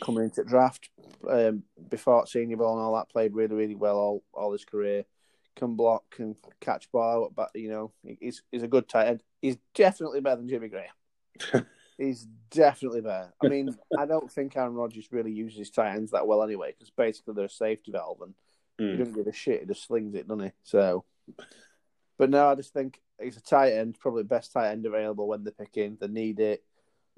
coming 0.00 0.24
into 0.24 0.44
draft 0.44 0.88
um, 1.28 1.62
before 1.88 2.26
senior 2.26 2.56
ball 2.56 2.74
and 2.74 2.82
all 2.82 2.94
that. 2.96 3.10
Played 3.10 3.34
really, 3.34 3.54
really 3.54 3.74
well 3.74 3.96
all, 3.96 4.24
all 4.32 4.52
his 4.52 4.64
career. 4.64 5.04
Can 5.56 5.74
block, 5.74 6.04
can 6.10 6.36
catch 6.60 6.90
ball, 6.90 7.30
but 7.34 7.50
you 7.54 7.68
know 7.68 7.92
he's 8.02 8.42
he's 8.50 8.62
a 8.62 8.68
good 8.68 8.88
tight 8.88 9.08
end. 9.08 9.22
He's 9.42 9.56
definitely 9.74 10.20
better 10.20 10.36
than 10.36 10.48
Jimmy 10.48 10.68
Graham. 10.68 11.66
he's 11.98 12.26
definitely 12.50 13.02
better. 13.02 13.32
I 13.44 13.48
mean, 13.48 13.76
I 13.98 14.06
don't 14.06 14.30
think 14.30 14.56
Aaron 14.56 14.74
Rodgers 14.74 15.08
really 15.10 15.32
uses 15.32 15.58
his 15.58 15.70
tight 15.70 15.94
ends 15.94 16.12
that 16.12 16.26
well 16.26 16.42
anyway, 16.42 16.72
because 16.72 16.90
basically 16.90 17.34
they're 17.34 17.44
a 17.44 17.50
safety 17.50 17.92
valve 17.92 18.22
and 18.22 18.34
mm. 18.80 18.92
he 18.92 18.98
doesn't 18.98 19.14
give 19.14 19.26
a 19.26 19.32
shit. 19.32 19.60
He 19.60 19.66
just 19.66 19.86
slings 19.86 20.14
it, 20.14 20.26
doesn't 20.26 20.44
he? 20.44 20.52
So, 20.62 21.04
but 22.16 22.30
no, 22.30 22.48
I 22.48 22.54
just 22.54 22.72
think 22.72 23.00
he's 23.20 23.36
a 23.36 23.42
tight 23.42 23.72
end, 23.72 23.98
probably 24.00 24.22
best 24.22 24.52
tight 24.52 24.70
end 24.70 24.86
available 24.86 25.28
when 25.28 25.44
they 25.44 25.50
pick 25.50 25.76
in. 25.76 25.98
They 26.00 26.08
need 26.08 26.40
it 26.40 26.64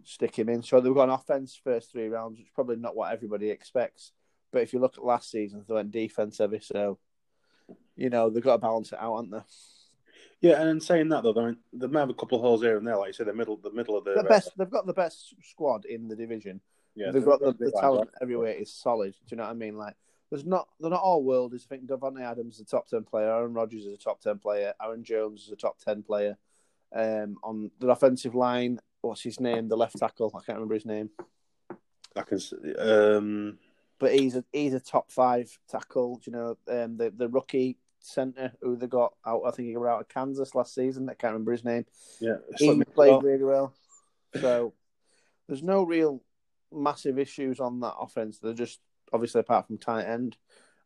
stick 0.04 0.38
him 0.38 0.48
in. 0.48 0.62
So 0.62 0.80
they've 0.80 0.94
got 0.94 1.04
an 1.04 1.10
offense 1.10 1.58
first 1.62 1.92
three 1.92 2.08
rounds, 2.08 2.38
which 2.38 2.46
is 2.46 2.52
probably 2.54 2.76
not 2.76 2.96
what 2.96 3.12
everybody 3.12 3.50
expects. 3.50 4.12
But 4.52 4.62
if 4.62 4.72
you 4.72 4.80
look 4.80 4.98
at 4.98 5.04
last 5.04 5.30
season, 5.30 5.64
they 5.66 5.74
went 5.74 5.90
defense 5.90 6.38
heavy, 6.38 6.60
so 6.60 6.98
you 7.96 8.10
know 8.10 8.28
they've 8.28 8.42
got 8.42 8.56
to 8.56 8.58
balance 8.58 8.92
it 8.92 8.98
out, 9.00 9.16
haven't 9.16 9.30
they? 9.30 10.48
Yeah, 10.48 10.60
and 10.60 10.68
in 10.68 10.80
saying 10.80 11.08
that 11.10 11.22
though, 11.22 11.34
I 11.36 11.46
mean, 11.46 11.56
they 11.72 11.86
might 11.86 12.00
have 12.00 12.10
a 12.10 12.14
couple 12.14 12.36
of 12.36 12.42
holes 12.42 12.62
here 12.62 12.76
and 12.76 12.86
there, 12.86 12.96
like 12.96 13.08
you 13.08 13.12
said, 13.12 13.28
the 13.28 13.32
middle, 13.32 13.56
the 13.56 13.70
middle 13.70 13.96
of 13.96 14.04
the, 14.04 14.14
the 14.14 14.24
best. 14.24 14.50
They've 14.58 14.68
got 14.68 14.86
the 14.86 14.92
best 14.92 15.34
squad 15.42 15.84
in 15.84 16.08
the 16.08 16.16
division. 16.16 16.60
Yeah, 16.94 17.12
they've 17.12 17.24
got 17.24 17.40
the, 17.40 17.52
the 17.52 17.70
talent 17.70 18.10
like 18.12 18.22
everywhere 18.22 18.52
is 18.52 18.74
solid. 18.74 19.12
Do 19.12 19.18
you 19.30 19.36
know 19.36 19.44
what 19.44 19.50
I 19.50 19.54
mean? 19.54 19.76
Like, 19.76 19.94
there's 20.30 20.44
not 20.44 20.68
they're 20.80 20.90
not 20.90 21.00
all 21.00 21.24
worldies. 21.24 21.64
I 21.64 21.68
think 21.68 21.86
Davante 21.86 22.22
Adams 22.22 22.56
is 22.56 22.60
a 22.60 22.64
top 22.64 22.88
ten 22.88 23.04
player. 23.04 23.30
Aaron 23.30 23.54
Rodgers 23.54 23.86
is 23.86 23.94
a 23.94 24.02
top 24.02 24.20
ten 24.20 24.38
player. 24.38 24.74
Aaron 24.82 25.04
Jones 25.04 25.44
is 25.44 25.52
a 25.52 25.56
top 25.56 25.78
ten 25.78 26.02
player. 26.02 26.36
Um, 26.94 27.36
on 27.42 27.70
the 27.78 27.88
offensive 27.88 28.34
line, 28.34 28.78
what's 29.02 29.22
his 29.22 29.40
name? 29.40 29.68
The 29.68 29.76
left 29.76 29.98
tackle. 29.98 30.32
I 30.34 30.44
can't 30.44 30.56
remember 30.56 30.74
his 30.74 30.86
name. 30.86 31.10
I 32.16 32.22
can. 32.22 32.40
Um... 32.78 33.58
But 33.98 34.14
he's 34.14 34.34
a 34.34 34.44
he's 34.50 34.74
a 34.74 34.80
top 34.80 35.12
five 35.12 35.56
tackle. 35.68 36.20
You 36.24 36.32
know, 36.32 36.58
um, 36.68 36.96
the 36.96 37.12
the 37.16 37.28
rookie 37.28 37.78
center 38.00 38.52
who 38.60 38.76
they 38.76 38.88
got 38.88 39.14
out. 39.24 39.42
I 39.46 39.52
think 39.52 39.68
he 39.68 39.74
got 39.74 39.86
out 39.86 40.00
of 40.00 40.08
Kansas 40.08 40.56
last 40.56 40.74
season. 40.74 41.08
I 41.08 41.14
can't 41.14 41.32
remember 41.32 41.52
his 41.52 41.64
name. 41.64 41.86
Yeah, 42.20 42.38
he 42.56 42.82
played 42.82 43.22
really 43.22 43.44
well. 43.44 43.74
So 44.40 44.72
there's 45.46 45.62
no 45.62 45.84
real 45.84 46.22
massive 46.72 47.18
issues 47.18 47.60
on 47.60 47.80
that 47.80 47.94
offense. 47.98 48.38
They're 48.38 48.54
just 48.54 48.80
obviously 49.12 49.40
apart 49.40 49.66
from 49.66 49.78
tight 49.78 50.06
end 50.06 50.36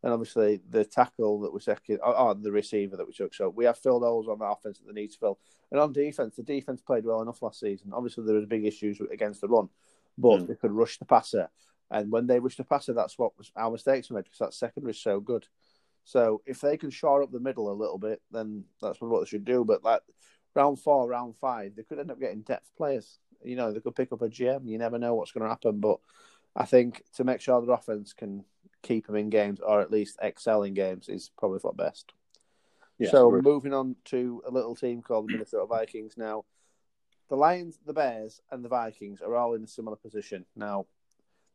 and 0.03 0.13
obviously 0.13 0.61
the 0.71 0.85
tackle 0.85 1.41
that 1.41 1.53
we 1.53 1.61
second, 1.61 1.99
or, 2.03 2.17
or, 2.17 2.35
the 2.35 2.53
receiver 2.53 2.97
that 2.97 3.07
we 3.07 3.13
took. 3.13 3.35
So 3.35 3.49
we 3.49 3.65
have 3.65 3.79
filled 3.79 4.03
holes 4.03 4.29
on 4.29 4.39
the 4.39 4.45
offense 4.45 4.79
that 4.79 4.87
they 4.87 5.01
need 5.01 5.13
to 5.13 5.19
fill. 5.19 5.39
And 5.71 5.81
on 5.81 5.93
defense, 5.93 6.37
the 6.37 6.43
defense 6.43 6.81
played 6.81 7.05
well 7.05 7.23
enough 7.23 7.43
last 7.43 7.61
season. 7.61 7.93
Obviously, 7.93 8.25
there 8.25 8.37
was 8.37 8.47
big 8.47 8.65
issues 8.65 9.01
against 9.13 9.41
the 9.41 9.49
run, 9.49 9.69
but 10.17 10.41
mm. 10.41 10.47
they 10.49 10.55
could 10.55 10.73
rush 10.73 10.99
the 10.99 11.05
passer. 11.05 11.49
And 11.91 12.11
when 12.11 12.27
they 12.27 12.41
rush 12.41 12.57
the 12.57 12.65
passer, 12.65 12.93
that's 12.93 13.19
what 13.19 13.37
was 13.39 13.51
our 13.57 13.71
mistakes 13.71 14.11
were 14.11 14.17
made 14.17 14.25
because 14.25 14.39
that 14.39 14.55
secondary 14.55 14.93
is 14.93 15.01
so 15.01 15.21
good. 15.21 15.47
So 16.05 16.41
if 16.47 16.61
they 16.61 16.77
can 16.77 16.91
shore 16.91 17.23
up 17.23 17.33
the 17.33 17.41
middle 17.41 17.71
a 17.71 17.75
little 17.75 17.99
bit, 17.99 18.23
then 18.31 18.65
that's 18.81 19.01
what 19.01 19.21
they 19.21 19.27
should 19.27 19.45
do. 19.45 19.65
But 19.65 19.83
like 19.83 20.03
round 20.55 20.79
four, 20.81 21.09
round 21.09 21.37
five, 21.37 21.75
they 21.75 21.83
could 21.83 21.99
end 21.99 22.11
up 22.11 22.21
getting 22.21 22.43
depth 22.43 22.71
players. 22.77 23.19
You 23.43 23.57
know, 23.57 23.73
they 23.73 23.81
could 23.81 23.97
pick 23.97 24.13
up 24.13 24.23
a 24.23 24.29
gem. 24.29 24.67
You 24.67 24.79
never 24.79 24.99
know 24.99 25.15
what's 25.15 25.33
going 25.33 25.43
to 25.43 25.49
happen. 25.49 25.81
But 25.81 25.99
I 26.55 26.65
think 26.65 27.03
to 27.17 27.25
make 27.25 27.41
sure 27.41 27.61
their 27.61 27.75
offense 27.75 28.13
can 28.13 28.45
keep 28.83 29.07
them 29.07 29.17
in 29.17 29.31
games 29.31 29.61
or 29.61 29.81
at 29.81 29.91
least 29.91 30.19
excel 30.23 30.63
in 30.63 30.75
games 30.75 31.09
is 31.09 31.31
probably 31.39 31.59
for 31.59 31.73
best. 31.73 32.13
Yeah, 32.99 33.11
so 33.11 33.31
moving 33.31 33.75
on 33.75 33.97
to 34.07 34.43
a 34.47 34.51
little 34.51 34.75
team 34.75 35.03
called 35.03 35.29
the 35.29 35.33
Minnesota 35.33 35.67
Vikings 35.67 36.17
now. 36.17 36.45
The 37.29 37.37
Lions, 37.37 37.79
the 37.85 37.93
Bears, 37.93 38.41
and 38.51 38.65
the 38.65 38.69
Vikings 38.69 39.21
are 39.21 39.35
all 39.37 39.55
in 39.55 39.65
a 39.65 39.69
similar 39.69 39.97
position. 39.97 40.47
Now, 40.55 40.87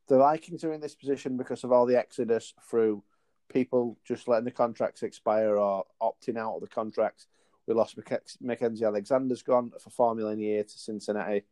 the 0.08 0.18
Vikings 0.18 0.64
are 0.64 0.74
in 0.74 0.82
this 0.82 0.96
position 0.96 1.38
because 1.38 1.64
of 1.64 1.72
all 1.72 1.86
the 1.86 1.98
exodus 1.98 2.54
through 2.70 3.04
people 3.52 3.98
just 4.06 4.28
letting 4.28 4.46
the 4.46 4.52
contracts 4.52 5.04
expire 5.04 5.56
or 5.58 5.86
opting 6.02 6.38
out 6.38 6.56
of 6.56 6.62
the 6.62 6.68
contracts. 6.68 7.28
We 7.66 7.74
lost 7.74 7.98
Mackensie 7.98 8.86
Alexander's 8.86 9.44
gone 9.44 9.72
for 9.80 9.90
four 9.90 10.14
million 10.16 10.40
a 10.40 10.42
year 10.42 10.64
to 10.64 10.80
Cincinnati 10.80 11.44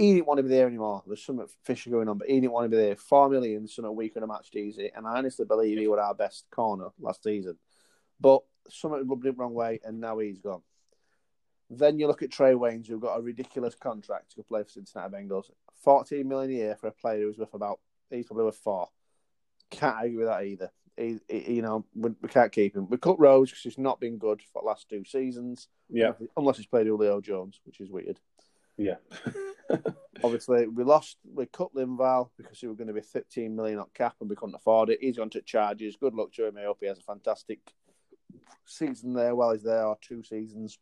he 0.00 0.14
didn't 0.14 0.26
want 0.26 0.38
to 0.38 0.42
be 0.42 0.48
there 0.48 0.66
anymore. 0.66 1.02
There's 1.06 1.22
some 1.22 1.44
fishy 1.62 1.90
going 1.90 2.08
on, 2.08 2.16
but 2.16 2.28
he 2.28 2.40
didn't 2.40 2.52
want 2.52 2.64
to 2.64 2.70
be 2.70 2.82
there. 2.82 2.96
Four 2.96 3.28
million, 3.28 3.68
something 3.68 3.94
we 3.94 4.08
could 4.08 4.22
have 4.22 4.30
matched 4.30 4.56
easy, 4.56 4.90
and 4.94 5.06
I 5.06 5.18
honestly 5.18 5.44
believe 5.44 5.76
he 5.76 5.88
was 5.88 6.00
our 6.00 6.14
best 6.14 6.46
corner 6.50 6.88
last 6.98 7.22
season. 7.22 7.58
But 8.18 8.40
something 8.70 9.06
rubbed 9.06 9.26
it 9.26 9.36
wrong 9.36 9.52
way, 9.52 9.78
and 9.84 10.00
now 10.00 10.18
he's 10.18 10.38
gone. 10.38 10.62
Then 11.68 11.98
you 11.98 12.06
look 12.06 12.22
at 12.22 12.30
Trae 12.30 12.54
Waynes, 12.54 12.86
who 12.86 12.98
got 12.98 13.18
a 13.18 13.20
ridiculous 13.20 13.74
contract 13.74 14.36
to 14.36 14.42
play 14.42 14.62
for 14.62 14.70
Cincinnati 14.70 15.12
Bengals, 15.12 15.50
fourteen 15.84 16.28
million 16.28 16.50
a 16.50 16.54
year 16.54 16.76
for 16.80 16.86
a 16.86 16.92
player 16.92 17.24
who's 17.24 17.36
worth 17.36 17.52
about 17.52 17.78
he's 18.08 18.26
probably 18.26 18.46
worth 18.46 18.56
four. 18.56 18.88
Can't 19.70 19.96
argue 19.96 20.18
with 20.18 20.28
that 20.28 20.44
either. 20.44 20.72
He, 20.96 21.18
he, 21.28 21.56
you 21.56 21.62
know, 21.62 21.84
we, 21.94 22.10
we, 22.22 22.28
can't 22.28 22.50
keep 22.50 22.74
him. 22.74 22.88
We 22.88 22.96
cut 22.96 23.20
Rhodes 23.20 23.50
because 23.50 23.62
he's 23.62 23.78
not 23.78 24.00
been 24.00 24.16
good 24.16 24.40
for 24.52 24.62
the 24.62 24.66
last 24.66 24.88
two 24.88 25.04
seasons. 25.04 25.68
Yeah, 25.90 26.12
unless 26.38 26.56
he's 26.56 26.66
played 26.66 26.86
Julio 26.86 27.20
Jones, 27.20 27.60
which 27.64 27.80
is 27.80 27.90
weird. 27.90 28.18
Obviously, 30.30 30.66
we 30.68 30.84
lost. 30.84 31.18
We 31.24 31.46
cut 31.46 31.74
Linval 31.74 32.30
because 32.36 32.58
he 32.58 32.66
was 32.66 32.76
going 32.76 32.88
to 32.88 32.94
be 32.94 33.00
13 33.00 33.54
million 33.54 33.78
on 33.78 33.86
cap, 33.94 34.16
and 34.20 34.30
we 34.30 34.36
couldn't 34.36 34.54
afford 34.54 34.90
it. 34.90 34.98
He's 35.00 35.16
gone 35.16 35.30
to 35.30 35.42
Chargers. 35.42 35.96
Good 35.96 36.14
luck 36.14 36.32
to 36.34 36.46
him. 36.46 36.56
I 36.58 36.64
hope 36.64 36.78
he 36.80 36.86
has 36.86 36.98
a 36.98 37.02
fantastic 37.02 37.60
season 38.64 39.12
there 39.12 39.34
while 39.34 39.52
he's 39.52 39.62
there, 39.62 39.86
or 39.86 39.98
two 40.00 40.22
seasons. 40.22 40.78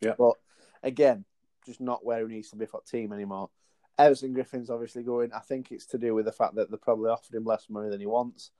Yeah. 0.00 0.14
But 0.18 0.34
again, 0.82 1.24
just 1.66 1.80
not 1.80 2.04
where 2.04 2.26
he 2.26 2.34
needs 2.34 2.50
to 2.50 2.56
be 2.56 2.66
for 2.66 2.80
the 2.84 2.98
team 2.98 3.12
anymore. 3.12 3.50
Everson 3.98 4.32
Griffen's 4.32 4.70
obviously 4.70 5.02
going. 5.02 5.32
I 5.32 5.40
think 5.40 5.72
it's 5.72 5.86
to 5.86 5.98
do 5.98 6.14
with 6.14 6.24
the 6.24 6.32
fact 6.32 6.54
that 6.54 6.70
they 6.70 6.76
probably 6.76 7.10
offered 7.10 7.34
him 7.34 7.44
less 7.44 7.66
money 7.68 7.90
than 7.90 8.00
he 8.00 8.06
wants, 8.06 8.50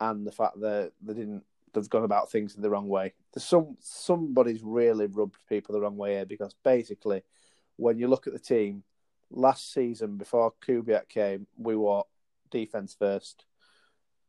and 0.00 0.26
the 0.26 0.32
fact 0.32 0.60
that 0.60 0.92
they 1.02 1.14
didn't. 1.14 1.44
They've 1.74 1.90
gone 1.90 2.04
about 2.04 2.30
things 2.30 2.54
in 2.56 2.62
the 2.62 2.70
wrong 2.70 2.88
way. 2.88 3.12
There's 3.34 3.44
some 3.44 3.76
somebody's 3.80 4.62
really 4.62 5.08
rubbed 5.08 5.36
people 5.46 5.74
the 5.74 5.80
wrong 5.80 5.98
way 5.98 6.12
here 6.14 6.24
because 6.24 6.54
basically 6.64 7.22
when 7.76 7.98
you 7.98 8.08
look 8.08 8.26
at 8.26 8.32
the 8.32 8.38
team 8.38 8.82
last 9.30 9.72
season 9.72 10.16
before 10.16 10.52
Kubiak 10.66 11.08
came, 11.08 11.46
we 11.56 11.76
were 11.76 12.02
defense 12.50 12.96
first, 12.98 13.44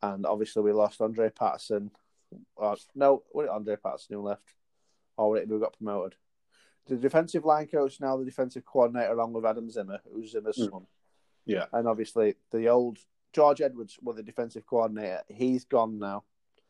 and 0.01 0.25
obviously 0.25 0.63
we 0.63 0.71
lost 0.71 1.01
Andre 1.01 1.29
Patterson. 1.29 1.91
Or, 2.55 2.75
no, 2.95 3.23
was 3.33 3.45
it 3.45 3.51
Andre 3.51 3.75
Patterson 3.77 4.15
who 4.15 4.21
left, 4.21 4.53
or 5.17 5.31
was 5.31 5.41
it 5.41 5.49
we 5.49 5.59
got 5.59 5.77
promoted? 5.77 6.15
The 6.87 6.95
defensive 6.95 7.45
line 7.45 7.67
coach 7.67 7.99
now 7.99 8.17
the 8.17 8.25
defensive 8.25 8.65
coordinator 8.65 9.11
along 9.11 9.33
with 9.33 9.45
Adam 9.45 9.69
Zimmer, 9.69 9.99
who's 10.11 10.31
Zimmer's 10.31 10.57
mm. 10.57 10.69
son. 10.69 10.87
Yeah, 11.45 11.65
and 11.71 11.87
obviously 11.87 12.35
the 12.51 12.67
old 12.69 12.97
George 13.33 13.61
Edwards 13.61 13.97
was 14.01 14.17
the 14.17 14.23
defensive 14.23 14.65
coordinator. 14.65 15.21
He's 15.27 15.65
gone 15.65 15.99
now. 15.99 16.23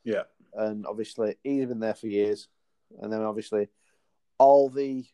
Yeah, 0.04 0.24
and 0.54 0.86
obviously 0.86 1.36
he's 1.44 1.66
been 1.66 1.80
there 1.80 1.96
for 1.96 2.08
years, 2.08 2.48
and 3.02 3.12
then 3.12 3.22
obviously 3.22 3.70
all 4.38 4.70
the 4.70 5.06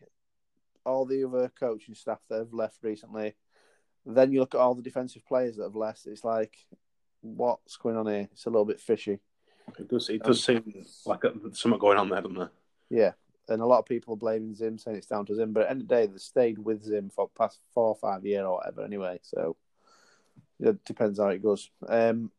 all 0.86 1.06
the 1.06 1.24
other 1.24 1.52
coaching 1.60 1.96
staff 1.96 2.20
that 2.30 2.40
have 2.40 2.54
left 2.54 2.78
recently, 2.82 3.36
then 4.06 4.32
you 4.32 4.40
look 4.40 4.56
at 4.56 4.60
all 4.62 4.76
the 4.76 4.82
defensive 4.82 5.26
players 5.26 5.58
that 5.58 5.64
have 5.64 5.76
left. 5.76 6.06
It's 6.06 6.24
like, 6.24 6.56
what's 7.22 7.78
going 7.78 7.98
on 7.98 8.08
here? 8.08 8.28
It's 8.32 8.46
a 8.46 8.50
little 8.50 8.66
bit 8.66 8.82
fishy. 8.82 9.20
It 9.80 9.88
does. 9.88 10.10
It 10.10 10.24
does 10.24 10.50
um, 10.50 10.64
seem 10.64 10.86
like 11.06 11.22
something 11.54 11.80
going 11.80 11.98
on 11.98 12.10
there, 12.10 12.22
doesn't 12.22 12.38
there? 12.38 12.52
Yeah, 12.90 13.12
and 13.48 13.62
a 13.62 13.66
lot 13.66 13.80
of 13.80 13.86
people 13.86 14.14
are 14.14 14.18
blaming 14.18 14.56
Zim, 14.56 14.78
saying 14.78 14.98
it's 14.98 15.08
down 15.08 15.26
to 15.28 15.36
Zim. 15.36 15.54
But 15.54 15.62
at 15.62 15.66
the 15.68 15.72
end 15.72 15.82
of 15.84 15.88
the 15.88 15.96
day, 15.96 16.06
they 16.06 16.18
stayed 16.18 16.60
with 16.60 16.84
Zim 16.84 17.10
for 17.10 17.30
past 17.38 17.60
four 17.74 17.88
or 17.88 17.96
five 17.96 18.26
years 18.26 18.44
or 18.44 18.56
whatever. 18.56 18.84
Anyway, 18.84 19.20
so 19.22 19.56
it 20.60 20.84
depends 20.86 21.20
how 21.20 21.30
it 21.30 21.42
goes. 21.42 21.70
Um, 21.88 22.32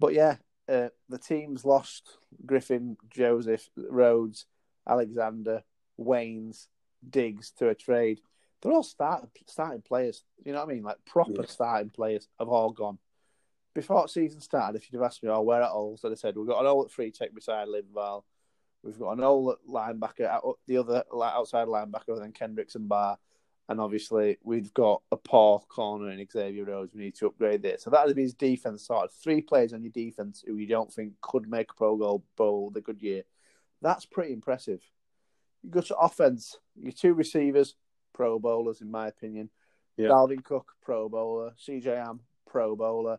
but 0.00 0.12
yeah, 0.12 0.36
uh, 0.68 0.88
the 1.08 1.18
teams 1.18 1.64
lost 1.64 2.18
Griffen, 2.44 2.96
Joseph, 3.10 3.68
Rhodes, 3.76 4.46
Alexander, 4.88 5.62
Waynes, 5.98 6.66
Diggs 7.10 7.50
to 7.58 7.68
a 7.68 7.74
trade. 7.74 8.20
They're 8.62 8.72
all 8.72 8.82
start, 8.82 9.28
starting 9.46 9.82
players. 9.82 10.24
You 10.44 10.52
know 10.52 10.60
what 10.60 10.70
I 10.70 10.74
mean? 10.74 10.82
Like 10.82 10.96
proper 11.04 11.32
yeah. 11.40 11.46
starting 11.46 11.90
players 11.90 12.28
have 12.38 12.48
all 12.48 12.72
gone. 12.72 12.98
Before 13.74 14.08
season 14.08 14.40
started, 14.40 14.76
if 14.78 14.90
you'd 14.90 14.98
have 14.98 15.06
asked 15.06 15.22
me, 15.22 15.28
oh, 15.28 15.42
where 15.42 15.62
at 15.62 15.70
all? 15.70 15.96
So 15.96 16.10
I 16.10 16.14
said, 16.14 16.36
we've 16.36 16.46
got 16.46 16.60
an 16.60 16.66
all 16.66 16.84
at 16.84 16.90
free 16.90 17.10
tech 17.10 17.34
beside 17.34 17.68
Linval. 17.68 18.22
We've 18.82 18.98
got 18.98 19.12
an 19.12 19.24
all 19.24 19.56
linebacker, 19.68 20.54
the 20.66 20.76
other 20.76 21.04
outside 21.12 21.68
linebacker 21.68 22.18
than 22.18 22.32
Kendricks 22.32 22.74
and 22.74 22.88
Barr. 22.88 23.18
And 23.68 23.80
obviously, 23.80 24.36
we've 24.42 24.72
got 24.74 25.00
a 25.10 25.16
poor 25.16 25.60
corner 25.70 26.10
in 26.10 26.26
Xavier 26.30 26.66
Rhodes. 26.66 26.94
We 26.94 27.00
need 27.00 27.14
to 27.16 27.26
upgrade 27.28 27.62
this. 27.62 27.82
So 27.82 27.90
that 27.90 28.06
would 28.06 28.14
be 28.14 28.22
his 28.22 28.34
defense 28.34 28.86
sort 28.86 29.06
of 29.06 29.12
three 29.12 29.40
players 29.40 29.72
on 29.72 29.82
your 29.82 29.90
defense 29.90 30.44
who 30.46 30.56
you 30.56 30.66
don't 30.66 30.92
think 30.92 31.14
could 31.22 31.48
make 31.48 31.70
a 31.70 31.74
Pro 31.74 32.22
bowl 32.36 32.70
the 32.70 32.82
good 32.82 33.00
year. 33.00 33.22
That's 33.80 34.04
pretty 34.04 34.34
impressive. 34.34 34.82
You 35.64 35.70
go 35.70 35.80
to 35.80 35.96
offense, 35.96 36.58
your 36.80 36.92
two 36.92 37.14
receivers, 37.14 37.74
Pro 38.12 38.38
Bowlers, 38.38 38.80
in 38.80 38.90
my 38.90 39.08
opinion. 39.08 39.50
Yeah. 39.96 40.08
Dalvin 40.08 40.44
Cook, 40.44 40.72
Pro 40.82 41.08
Bowler. 41.08 41.54
CJ 41.66 41.96
Ham, 41.96 42.20
Pro 42.46 42.76
Bowler. 42.76 43.18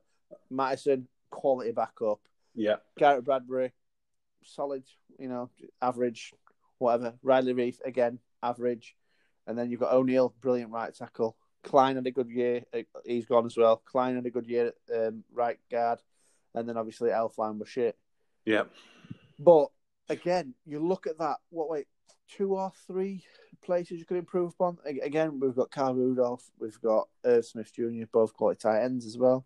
Mattison, 0.49 1.07
quality 1.29 1.71
backup. 1.71 2.19
Yeah. 2.53 2.75
Garrett 2.97 3.25
Bradbury, 3.25 3.73
solid, 4.43 4.83
you 5.19 5.27
know, 5.27 5.49
average, 5.81 6.31
whatever. 6.77 7.15
Riley 7.21 7.53
Reiff, 7.53 7.77
again, 7.83 8.19
average. 8.41 8.95
And 9.47 9.57
then 9.57 9.69
you've 9.69 9.79
got 9.79 9.93
O'Neill, 9.93 10.33
brilliant 10.41 10.71
right 10.71 10.93
tackle. 10.93 11.37
Kline 11.63 11.95
had 11.95 12.07
a 12.07 12.11
good 12.11 12.29
year. 12.29 12.63
Uh, 12.73 12.81
he's 13.05 13.25
gone 13.25 13.45
as 13.45 13.57
well. 13.57 13.81
Kline 13.85 14.15
had 14.15 14.25
a 14.25 14.31
good 14.31 14.47
year 14.47 14.71
at 14.89 15.07
um, 15.07 15.23
right 15.33 15.57
guard. 15.71 15.99
And 16.53 16.69
then 16.69 16.77
obviously 16.77 17.09
Elflein 17.09 17.59
was 17.59 17.69
shit. 17.69 17.97
Yeah. 18.45 18.63
But 19.37 19.67
again, 20.07 20.53
you 20.65 20.79
look 20.79 21.07
at 21.07 21.17
that, 21.19 21.37
what, 21.49 21.69
wait, 21.69 21.87
two 22.29 22.55
or 22.55 22.71
three 22.87 23.23
places 23.63 23.99
you 23.99 24.05
could 24.05 24.17
improve 24.17 24.53
upon? 24.53 24.77
Again, 24.85 25.39
we've 25.39 25.55
got 25.55 25.71
Kyle 25.71 25.93
Rudolph, 25.93 26.49
we've 26.59 26.79
got 26.81 27.07
Irv 27.23 27.45
Smith 27.45 27.73
Jr., 27.73 28.05
both 28.11 28.33
quality 28.33 28.59
tight 28.59 28.83
ends 28.83 29.05
as 29.05 29.17
well. 29.17 29.45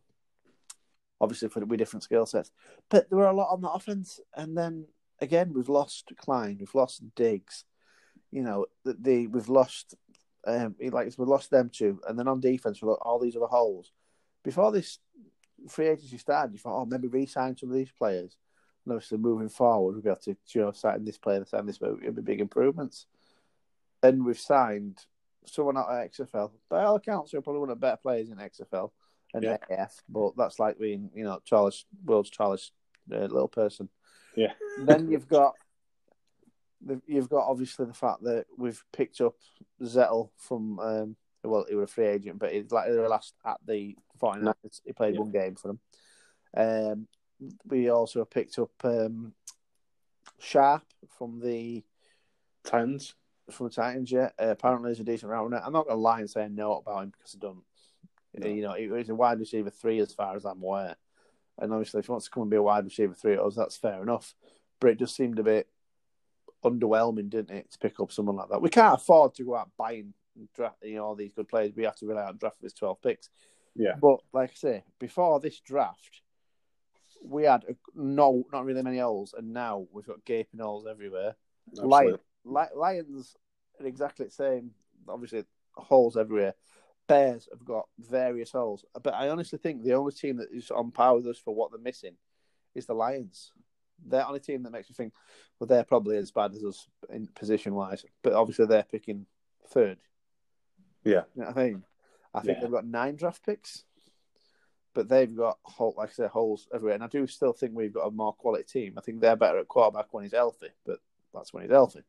Obviously, 1.22 1.50
for 1.50 1.66
with 1.66 1.80
different 1.80 2.04
skill 2.04 2.26
sets. 2.26 2.52
But 2.90 3.10
there 3.10 3.20
were 3.20 3.28
a 3.28 3.34
lot 3.34 3.52
on 3.52 3.62
the 3.62 3.70
offense. 3.70 4.22
And 4.36 4.58
then 4.58 4.86
again, 5.20 5.52
we've 5.54 5.68
lost 5.68 6.14
Kline, 6.18 6.58
we've 6.60 6.76
lost 6.76 7.04
Diggs 7.16 7.66
you 8.32 8.44
know, 8.44 8.66
the, 8.84 8.96
the 9.00 9.28
we've 9.28 9.50
lost, 9.50 9.96
um, 10.46 10.76
like 10.80 11.12
we've 11.18 11.28
lost 11.28 11.50
them 11.50 11.70
two, 11.74 12.00
and 12.08 12.18
then 12.18 12.28
on 12.28 12.40
defense 12.40 12.82
we've 12.82 12.90
got 12.90 13.00
all 13.02 13.20
these 13.20 13.36
other 13.36 13.48
holes. 13.48 13.92
Before 14.44 14.72
this 14.72 15.00
free 15.68 15.88
agency 15.88 16.18
started, 16.18 16.54
you 16.54 16.60
thought, 16.60 16.82
oh, 16.82 16.86
maybe 16.86 17.08
re-sign 17.08 17.58
some 17.58 17.70
of 17.70 17.76
these 17.76 17.92
players. 17.92 18.38
And 18.90 18.96
obviously, 18.96 19.18
moving 19.18 19.50
forward, 19.50 19.94
we'll 19.94 20.02
be 20.02 20.10
able 20.10 20.20
to, 20.22 20.36
you 20.54 20.62
know, 20.62 20.72
sign 20.72 21.06
this 21.06 21.18
player, 21.18 21.46
sign 21.46 21.66
this, 21.66 21.78
but 21.78 21.98
it'll 22.02 22.14
be 22.14 22.22
big 22.22 22.42
improvements. 22.42 23.06
And 24.02 24.26
we've 24.26 24.40
signed 24.40 25.06
someone 25.46 25.78
out 25.78 25.90
of 25.90 26.12
XFL. 26.12 26.52
By 26.70 26.84
all 26.84 26.96
accounts, 26.96 27.32
they're 27.32 27.42
probably 27.42 27.60
one 27.60 27.70
of 27.70 27.78
the 27.78 27.86
better 27.86 27.98
players 28.02 28.30
in 28.30 28.38
XFL 28.38 28.92
and 29.34 29.44
yeah. 29.44 29.58
AF, 29.70 30.02
but 30.10 30.32
that's 30.38 30.60
like 30.60 30.80
being, 30.80 31.12
you 31.14 31.24
know, 31.24 31.40
tallest, 31.48 31.86
world's 32.04 32.32
tallest 32.32 32.72
uh, 33.14 33.20
little 33.20 33.48
person. 33.48 33.90
Yeah. 34.36 34.54
then 34.80 35.12
you've 35.12 35.28
got 35.28 35.54
you've 37.06 37.30
got 37.30 37.46
obviously 37.46 37.86
the 37.86 37.94
fact 37.94 38.24
that 38.24 38.46
we've 38.58 38.82
picked 38.94 39.20
up 39.20 39.36
Zettel 39.82 40.30
from 40.38 40.80
um, 40.80 41.16
well, 41.44 41.66
he 41.68 41.76
was 41.76 41.90
a 41.90 41.94
free 41.94 42.08
agent, 42.08 42.40
but 42.40 42.52
he's 42.52 42.72
like 42.72 42.90
the 42.90 43.02
last 43.08 43.34
at 43.46 43.58
the 43.66 43.96
49ers. 44.22 44.82
He 44.86 44.94
played 44.94 45.16
yeah. 45.16 45.20
one 45.20 45.32
game 45.32 45.56
for 45.56 45.68
them. 45.70 45.80
Um, 46.56 47.08
we 47.66 47.90
also 47.90 48.26
picked 48.26 48.60
up 48.60 48.72
um, 48.84 49.34
Sharpe 50.40 50.84
from 51.18 51.40
the 51.40 51.84
Titans. 52.64 53.16
From 53.50 53.68
the 53.68 53.74
Titans, 53.74 54.12
yeah. 54.12 54.30
Uh, 54.40 54.50
apparently, 54.50 54.92
he's 54.92 55.00
a 55.00 55.04
decent 55.04 55.32
rounder. 55.32 55.62
I'm 55.64 55.74
not 55.74 55.86
going 55.86 55.98
to 55.98 56.02
lie 56.02 56.20
and 56.20 56.30
say 56.30 56.48
no 56.50 56.78
about 56.78 57.04
him 57.04 57.14
because 57.18 57.36
I 57.36 57.40
don't. 57.40 57.64
No. 58.38 58.48
You 58.48 58.62
know, 58.62 58.96
he's 58.96 59.10
a 59.10 59.16
wide 59.16 59.40
receiver 59.40 59.72
three 59.72 60.00
as 60.00 60.14
far 60.14 60.36
as 60.36 60.46
I'm 60.46 60.62
aware. 60.62 60.96
And 61.58 61.74
obviously, 61.74 62.00
if 62.00 62.06
he 62.06 62.12
wants 62.12 62.26
to 62.26 62.32
come 62.32 62.44
and 62.44 62.52
be 62.52 62.58
a 62.58 62.62
wide 62.62 62.86
receiver 62.86 63.14
three 63.14 63.36
of 63.36 63.48
us, 63.48 63.56
that's 63.56 63.76
fair 63.76 64.04
enough. 64.04 64.36
But 64.80 64.92
it 64.92 65.00
just 65.00 65.16
seemed 65.16 65.40
a 65.40 65.44
bit 65.44 65.68
underwhelming, 66.64 67.30
didn't 67.30 67.56
it, 67.56 67.72
to 67.72 67.80
pick 67.80 68.00
up 68.00 68.12
someone 68.12 68.36
like 68.36 68.50
that? 68.50 68.62
We 68.62 68.70
can't 68.70 68.96
afford 68.96 69.34
to 69.36 69.44
go 69.44 69.56
out 69.56 69.72
buying 69.78 70.14
draft, 70.56 70.78
you 70.84 70.96
know, 70.96 71.06
all 71.06 71.16
these 71.16 71.34
good 71.34 71.50
players. 71.50 71.74
We 71.76 71.84
have 71.84 71.96
to 71.98 72.06
rely 72.06 72.26
on 72.26 72.38
draft 72.38 72.58
with 72.62 72.78
twelve 72.78 73.02
picks. 73.02 73.30
Yeah. 73.76 73.96
But 74.00 74.20
like 74.32 74.52
I 74.52 74.56
say, 74.56 74.84
before 75.00 75.40
this 75.40 75.60
draft, 75.60 76.22
we 77.24 77.44
had 77.44 77.64
a, 77.70 77.76
no, 77.96 78.44
not 78.52 78.66
really 78.66 78.82
many 78.82 79.00
holes, 79.00 79.34
and 79.38 79.54
now 79.54 79.88
we've 79.92 80.08
got 80.08 80.26
gaping 80.26 80.60
holes 80.60 80.86
everywhere. 80.90 81.36
Lions, 81.74 82.18
Lions 82.44 83.36
are 83.80 83.86
exactly 83.86 84.26
the 84.26 84.32
same. 84.32 84.72
Obviously, 85.08 85.44
holes 85.74 86.18
everywhere. 86.18 86.54
Bears 87.08 87.48
have 87.52 87.66
got 87.66 87.88
various 87.98 88.52
holes, 88.52 88.86
but 89.02 89.14
I 89.14 89.30
honestly 89.30 89.58
think 89.58 89.84
the 89.84 89.94
only 89.94 90.12
team 90.12 90.38
that 90.38 90.50
is 90.52 90.70
on 90.70 90.92
par 90.92 91.16
with 91.16 91.28
us 91.28 91.40
for 91.40 91.56
what 91.56 91.72
they're 91.72 91.80
missing 91.80 92.16
is 92.76 92.86
the 92.86 92.94
Lions 92.94 93.52
they're 94.06 94.26
on 94.26 94.36
a 94.36 94.40
team 94.40 94.64
that 94.64 94.72
makes 94.72 94.90
me 94.90 94.96
think, 94.96 95.14
well, 95.60 95.68
they're 95.68 95.84
probably 95.84 96.18
as 96.18 96.32
bad 96.32 96.54
as 96.54 96.64
us 96.64 96.88
in 97.10 97.28
position 97.28 97.74
wise, 97.74 98.06
but 98.22 98.34
obviously 98.34 98.66
they're 98.66 98.84
picking 98.84 99.26
third. 99.70 99.98
Yeah, 101.04 101.24
you 101.36 101.44
know 101.44 101.54
I 101.56 101.64
mean, 101.64 101.84
I 102.34 102.42
think 102.42 102.58
yeah. 102.58 102.64
they've 102.64 102.72
got 102.72 102.86
nine 102.86 103.16
draft 103.16 103.46
picks, 103.46 103.86
but 104.94 105.10
they've 105.10 105.36
got 105.36 105.58
like 105.80 106.10
I 106.10 106.14
say 106.14 106.28
holes 106.28 106.68
everywhere. 106.74 106.96
And 106.96 107.04
I 107.04 107.08
do 107.08 107.28
still 107.28 107.54
think 107.54 107.74
we've 107.74 107.94
got 107.94 108.08
a 108.08 108.12
more 108.12 108.34
quality 108.34 108.64
team. 108.64 108.96
I 108.98 109.02
think 109.02 109.22
they're 109.22 109.36
better 109.36 109.60
at 109.60 109.68
quarterback 109.68 110.14
when 110.14 110.24
he's 110.24 110.34
healthy, 110.34 110.70
but 110.86 111.00
that's 111.34 111.54
when 111.54 111.64
he's 111.64 111.72
healthy. 111.72 112.02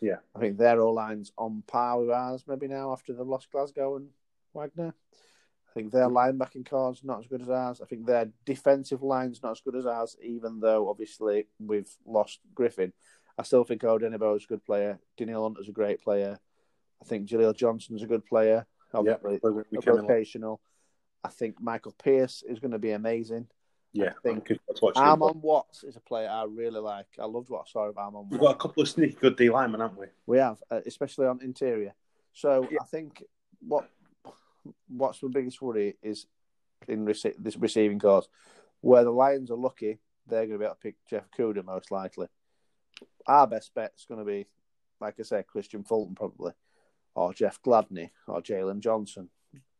Yeah, 0.00 0.18
I 0.34 0.40
think 0.40 0.58
their 0.58 0.80
all 0.80 0.94
lines 0.94 1.32
on 1.38 1.62
par 1.66 2.00
with 2.00 2.10
ours 2.10 2.44
maybe 2.46 2.68
now 2.68 2.92
after 2.92 3.12
they've 3.12 3.26
lost 3.26 3.50
Glasgow 3.50 3.96
and 3.96 4.08
Wagner 4.52 4.94
I 5.76 5.80
think 5.80 5.92
their 5.92 6.08
linebacking 6.08 6.66
core's 6.70 7.04
not 7.04 7.18
as 7.18 7.26
good 7.26 7.42
as 7.42 7.50
ours. 7.50 7.82
I 7.82 7.84
think 7.84 8.06
their 8.06 8.30
defensive 8.46 9.02
line's 9.02 9.42
not 9.42 9.50
as 9.50 9.60
good 9.60 9.76
as 9.76 9.84
ours, 9.84 10.16
even 10.22 10.58
though 10.58 10.88
obviously 10.88 11.48
we've 11.58 11.90
lost 12.06 12.40
Griffen. 12.54 12.92
I 13.36 13.42
still 13.42 13.62
think 13.62 13.82
Odenigbo 13.82 14.38
is 14.38 14.44
a 14.44 14.46
good 14.46 14.64
player. 14.64 14.98
Danielle 15.18 15.42
Hunt 15.42 15.58
is 15.60 15.68
a 15.68 15.72
great 15.72 16.00
player. 16.02 16.38
I 17.02 17.04
think 17.04 17.28
Jaleel 17.28 17.54
Johnson's 17.54 18.02
a 18.02 18.06
good 18.06 18.24
player. 18.24 18.66
Obviously, 18.94 19.38
yeah, 19.42 19.80
vocational. 19.84 20.62
I 21.26 21.30
think 21.30 21.60
Michael 21.60 21.94
Pierce 22.02 22.44
is 22.48 22.60
going 22.60 22.70
to 22.70 22.78
be 22.78 22.92
amazing. 22.92 23.48
Yeah, 23.92 24.10
I 24.10 24.20
think 24.22 24.48
Armon 24.94 25.36
Watts 25.36 25.82
is 25.82 25.96
a 25.96 26.00
player 26.00 26.28
I 26.28 26.44
really 26.44 26.80
like. 26.80 27.06
I 27.18 27.24
loved 27.24 27.48
what 27.48 27.62
I 27.66 27.70
saw 27.70 27.88
of 27.88 27.96
Armon. 27.96 28.30
We've 28.30 28.40
got 28.40 28.54
a 28.54 28.58
couple 28.58 28.82
of 28.82 28.88
sneaky 28.88 29.16
good 29.20 29.36
D 29.36 29.48
linemen, 29.50 29.80
haven't 29.80 29.98
we? 29.98 30.06
We 30.26 30.38
have, 30.38 30.62
uh, 30.70 30.80
especially 30.86 31.26
on 31.26 31.40
interior. 31.42 31.94
So 32.32 32.68
yeah. 32.70 32.78
I 32.80 32.84
think 32.84 33.24
what 33.60 33.88
what's 34.88 35.20
the 35.20 35.28
biggest 35.28 35.60
worry 35.62 35.96
is 36.02 36.26
in 36.86 37.06
rece- 37.06 37.36
this 37.38 37.56
receiving 37.56 37.98
course, 37.98 38.28
where 38.82 39.02
the 39.02 39.10
Lions 39.10 39.50
are 39.50 39.56
lucky, 39.56 39.98
they're 40.26 40.46
going 40.46 40.52
to 40.52 40.58
be 40.58 40.64
able 40.64 40.74
to 40.74 40.80
pick 40.80 40.96
Jeff 41.08 41.24
Okudah 41.30 41.64
most 41.64 41.90
likely. 41.90 42.28
Our 43.26 43.46
best 43.46 43.74
bet 43.74 43.92
is 43.98 44.04
going 44.06 44.20
to 44.20 44.26
be, 44.26 44.46
like 45.00 45.14
I 45.18 45.22
said, 45.22 45.46
Kristian 45.52 45.86
Fulton 45.86 46.14
probably, 46.14 46.52
or 47.14 47.32
Jeff 47.32 47.60
Gladney, 47.62 48.10
or 48.28 48.42
Jaylon 48.42 48.80
Johnson, 48.80 49.30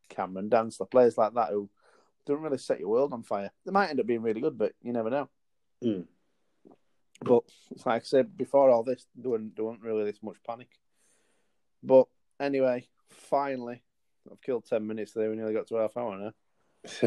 Cameron 0.09 0.51
Dantzler, 0.51 0.91
players 0.91 1.19
like 1.19 1.35
that 1.35 1.51
who 1.51 1.69
don't 2.27 2.43
really 2.43 2.59
set 2.59 2.81
your 2.81 2.89
world 2.89 3.13
on 3.13 3.23
fire. 3.23 3.51
They 3.65 3.73
might 3.73 3.91
end 3.91 4.01
up 4.01 4.07
being 4.07 4.23
really 4.23 4.41
good, 4.41 4.59
but 4.59 4.73
you 4.83 4.93
never 4.93 5.11
know. 5.11 5.29
Mm. 5.85 6.07
But 7.23 7.45
like 7.85 8.03
I 8.03 8.05
said 8.05 8.37
before, 8.37 8.71
all 8.71 8.83
this 8.83 9.07
there 9.15 9.31
wasn't, 9.31 9.57
there 9.57 9.65
wasn't 9.65 9.85
really 9.85 10.05
this 10.05 10.23
much 10.23 10.37
panic. 10.47 10.69
But 11.83 12.09
anyway, 12.41 12.89
finally, 13.09 13.83
I've 14.31 14.43
killed 14.43 14.67
10 14.67 14.87
minutes 14.87 15.13
there. 15.13 15.31
We 15.31 15.37
nearly 15.37 15.55
got 15.55 15.69
to 15.69 15.77
half 15.77 15.97
hour 15.97 16.19
now. 16.19 16.33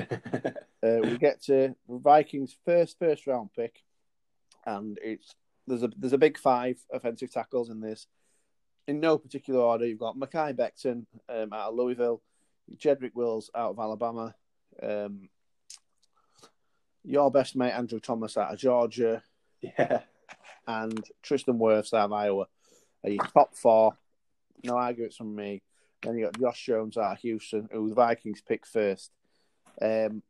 uh, 0.83 0.99
we 1.03 1.17
get 1.17 1.41
to 1.43 1.75
Vikings' 1.88 2.55
first 2.65 2.97
first 2.99 3.27
round 3.27 3.49
pick, 3.55 3.81
and 4.65 4.97
it's 5.01 5.33
there's 5.67 5.83
a 5.83 5.89
there's 5.97 6.13
a 6.13 6.17
big 6.17 6.38
five 6.38 6.77
offensive 6.91 7.31
tackles 7.31 7.69
in 7.69 7.79
this. 7.79 8.07
In 8.88 8.99
no 8.99 9.17
particular 9.17 9.62
order, 9.62 9.85
you've 9.85 9.99
got 9.99 10.17
Mekhi 10.17 10.53
Becton 10.53 11.05
um, 11.29 11.53
out 11.53 11.69
of 11.69 11.75
Louisville, 11.75 12.21
Jedrick 12.77 13.15
Wills 13.15 13.49
out 13.55 13.71
of 13.71 13.79
Alabama, 13.79 14.36
um, 14.82 15.29
your 17.03 17.32
best 17.32 17.55
mate 17.55 17.71
Andrew 17.71 17.99
Thomas 17.99 18.38
out 18.38 18.53
of 18.53 18.60
Georgia, 18.60 19.23
yeah, 19.62 20.01
and 20.67 21.03
Tristan 21.21 21.58
Wirfs 21.58 21.93
out 21.93 22.05
of 22.05 22.13
Iowa. 22.13 22.47
Are 23.03 23.10
your 23.10 23.25
top 23.25 23.55
four? 23.55 23.97
No 24.63 24.75
arguments 24.75 25.15
from 25.15 25.36
me. 25.36 25.62
Then 26.01 26.17
you 26.17 26.25
got 26.25 26.39
Josh 26.39 26.65
Jones 26.65 26.97
out 26.97 27.13
of 27.13 27.19
Houston, 27.19 27.69
who 27.71 27.89
the 27.89 27.95
Vikings 27.95 28.41
picked 28.41 28.67
first. 28.67 29.12
Um, 29.82 30.21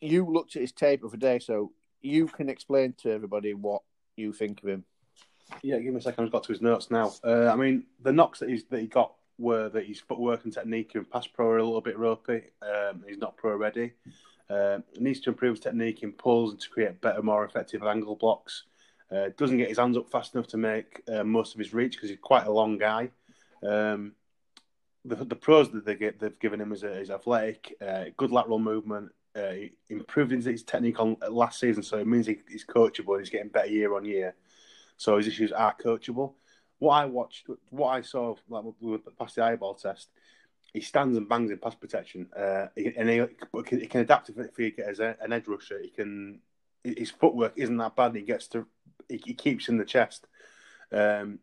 you 0.00 0.24
looked 0.24 0.56
at 0.56 0.62
his 0.62 0.72
tape 0.72 1.04
of 1.04 1.14
a 1.14 1.16
day, 1.16 1.38
so 1.38 1.72
you 2.00 2.26
can 2.26 2.48
explain 2.48 2.94
to 2.98 3.10
everybody 3.10 3.54
what 3.54 3.82
you 4.16 4.32
think 4.32 4.62
of 4.62 4.68
him. 4.68 4.84
Yeah, 5.62 5.78
give 5.78 5.92
me 5.92 5.98
a 5.98 6.02
second. 6.02 6.24
I've 6.24 6.32
got 6.32 6.44
to 6.44 6.52
his 6.52 6.62
notes 6.62 6.90
now. 6.90 7.14
Uh, 7.24 7.48
I 7.48 7.56
mean, 7.56 7.84
the 8.02 8.12
knocks 8.12 8.40
that 8.40 8.48
he's 8.48 8.64
that 8.64 8.80
he 8.80 8.86
got 8.86 9.14
were 9.38 9.68
that 9.68 9.86
his 9.86 10.00
footwork 10.00 10.44
and 10.44 10.52
technique 10.52 10.94
and 10.94 11.08
pass 11.08 11.26
pro 11.26 11.48
are 11.50 11.58
a 11.58 11.64
little 11.64 11.80
bit 11.80 11.98
ropey. 11.98 12.42
Um, 12.62 13.04
he's 13.06 13.18
not 13.18 13.36
pro 13.36 13.56
ready. 13.56 13.92
Uh, 14.50 14.78
needs 14.98 15.20
to 15.20 15.30
improve 15.30 15.56
his 15.56 15.60
technique 15.60 16.02
in 16.02 16.12
pulls 16.12 16.52
and 16.52 16.60
to 16.60 16.68
create 16.68 17.00
better, 17.00 17.22
more 17.22 17.44
effective 17.44 17.82
angle 17.82 18.16
blocks. 18.16 18.64
Uh, 19.10 19.28
doesn't 19.36 19.58
get 19.58 19.68
his 19.68 19.78
hands 19.78 19.96
up 19.96 20.10
fast 20.10 20.34
enough 20.34 20.48
to 20.48 20.56
make 20.56 21.02
uh, 21.08 21.24
most 21.24 21.54
of 21.54 21.58
his 21.58 21.72
reach 21.72 21.92
because 21.92 22.10
he's 22.10 22.18
quite 22.20 22.46
a 22.46 22.52
long 22.52 22.76
guy. 22.76 23.10
Um, 23.62 24.12
the, 25.04 25.16
the 25.16 25.36
pros 25.36 25.70
that 25.70 25.84
they 25.84 25.94
get 25.94 26.18
they've 26.18 26.38
given 26.38 26.60
him 26.60 26.72
is, 26.72 26.82
is 26.82 27.10
athletic, 27.10 27.74
uh, 27.86 28.04
good 28.16 28.30
lateral 28.30 28.58
movement, 28.58 29.10
uh, 29.36 29.52
improved 29.88 30.32
his 30.32 30.62
technique 30.62 31.00
on 31.00 31.16
last 31.30 31.60
season, 31.60 31.82
so 31.82 31.98
it 31.98 32.06
means 32.06 32.26
he, 32.26 32.38
he's 32.48 32.66
coachable. 32.66 33.18
He's 33.18 33.30
getting 33.30 33.48
better 33.48 33.68
year 33.68 33.94
on 33.94 34.04
year, 34.04 34.34
so 34.96 35.16
his 35.16 35.26
issues 35.26 35.52
are 35.52 35.74
coachable. 35.74 36.34
What 36.78 36.94
I 36.94 37.04
watched, 37.06 37.46
what 37.70 37.88
I 37.88 38.02
saw, 38.02 38.36
like 38.48 38.64
past 39.18 39.36
the 39.36 39.44
eyeball 39.44 39.74
test, 39.74 40.08
he 40.72 40.80
stands 40.80 41.16
and 41.16 41.28
bangs 41.28 41.50
in 41.50 41.58
pass 41.58 41.74
protection, 41.74 42.28
uh, 42.36 42.66
and 42.76 43.08
he, 43.08 43.22
he, 43.70 43.86
can 43.86 44.00
adapt 44.00 44.28
if, 44.28 44.56
he 44.56 44.70
gets 44.70 44.98
an 44.98 45.32
edge 45.32 45.48
rusher. 45.48 45.80
He 45.82 45.88
can 45.88 46.40
his 46.84 47.10
footwork 47.10 47.54
isn't 47.56 47.76
that 47.78 47.96
bad. 47.96 48.14
He 48.14 48.22
gets 48.22 48.46
to 48.48 48.66
he, 49.08 49.20
he 49.24 49.34
keeps 49.34 49.68
in 49.68 49.78
the 49.78 49.84
chest. 49.84 50.26
Um, 50.92 51.40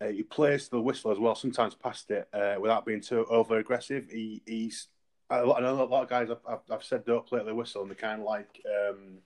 uh, 0.00 0.08
he 0.08 0.22
plays 0.22 0.68
the 0.68 0.80
whistle 0.80 1.12
as 1.12 1.18
well, 1.18 1.34
sometimes 1.34 1.74
past 1.74 2.10
it 2.10 2.28
uh, 2.32 2.56
without 2.60 2.84
being 2.84 3.00
too 3.00 3.24
over 3.26 3.58
aggressive. 3.58 4.08
He, 4.10 4.42
he's 4.46 4.88
I 5.30 5.60
know 5.60 5.82
a 5.82 5.84
lot 5.84 6.02
of 6.02 6.08
guys 6.10 6.28
I've, 6.30 6.44
I've, 6.46 6.60
I've 6.70 6.84
said 6.84 7.06
don't 7.06 7.26
play 7.26 7.42
the 7.42 7.54
whistle, 7.54 7.82
and 7.82 7.90
they 7.90 7.94
kind 7.94 8.20
of 8.20 8.26
like 8.26 8.60
um, 8.66 9.18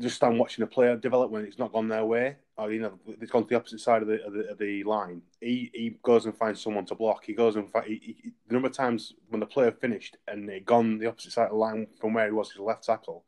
just 0.00 0.16
stand 0.16 0.38
watching 0.38 0.64
a 0.64 0.66
player 0.66 0.96
develop 0.96 1.30
when 1.30 1.44
it's 1.44 1.58
not 1.58 1.72
gone 1.72 1.88
their 1.88 2.04
way, 2.04 2.36
or 2.56 2.72
you 2.72 2.80
know 2.80 2.98
it's 3.06 3.30
gone 3.30 3.42
to 3.42 3.48
the 3.48 3.56
opposite 3.56 3.80
side 3.80 4.02
of 4.02 4.08
the 4.08 4.24
of 4.24 4.32
the, 4.32 4.50
of 4.50 4.58
the 4.58 4.82
line. 4.84 5.22
He 5.40 5.70
he 5.74 5.98
goes 6.02 6.24
and 6.24 6.36
finds 6.36 6.60
someone 6.62 6.86
to 6.86 6.94
block. 6.94 7.24
He 7.24 7.34
goes 7.34 7.56
and 7.56 7.70
find, 7.70 7.86
he, 7.86 8.00
he, 8.22 8.32
the 8.46 8.54
number 8.54 8.68
of 8.68 8.74
times 8.74 9.14
when 9.28 9.40
the 9.40 9.46
player 9.46 9.72
finished 9.72 10.16
and 10.26 10.50
he 10.50 10.60
gone 10.60 10.98
the 10.98 11.06
opposite 11.06 11.32
side 11.32 11.44
of 11.44 11.50
the 11.50 11.56
line 11.56 11.86
from 12.00 12.14
where 12.14 12.26
he 12.26 12.32
was 12.32 12.50
his 12.50 12.60
left 12.60 12.84
tackle, 12.84 13.24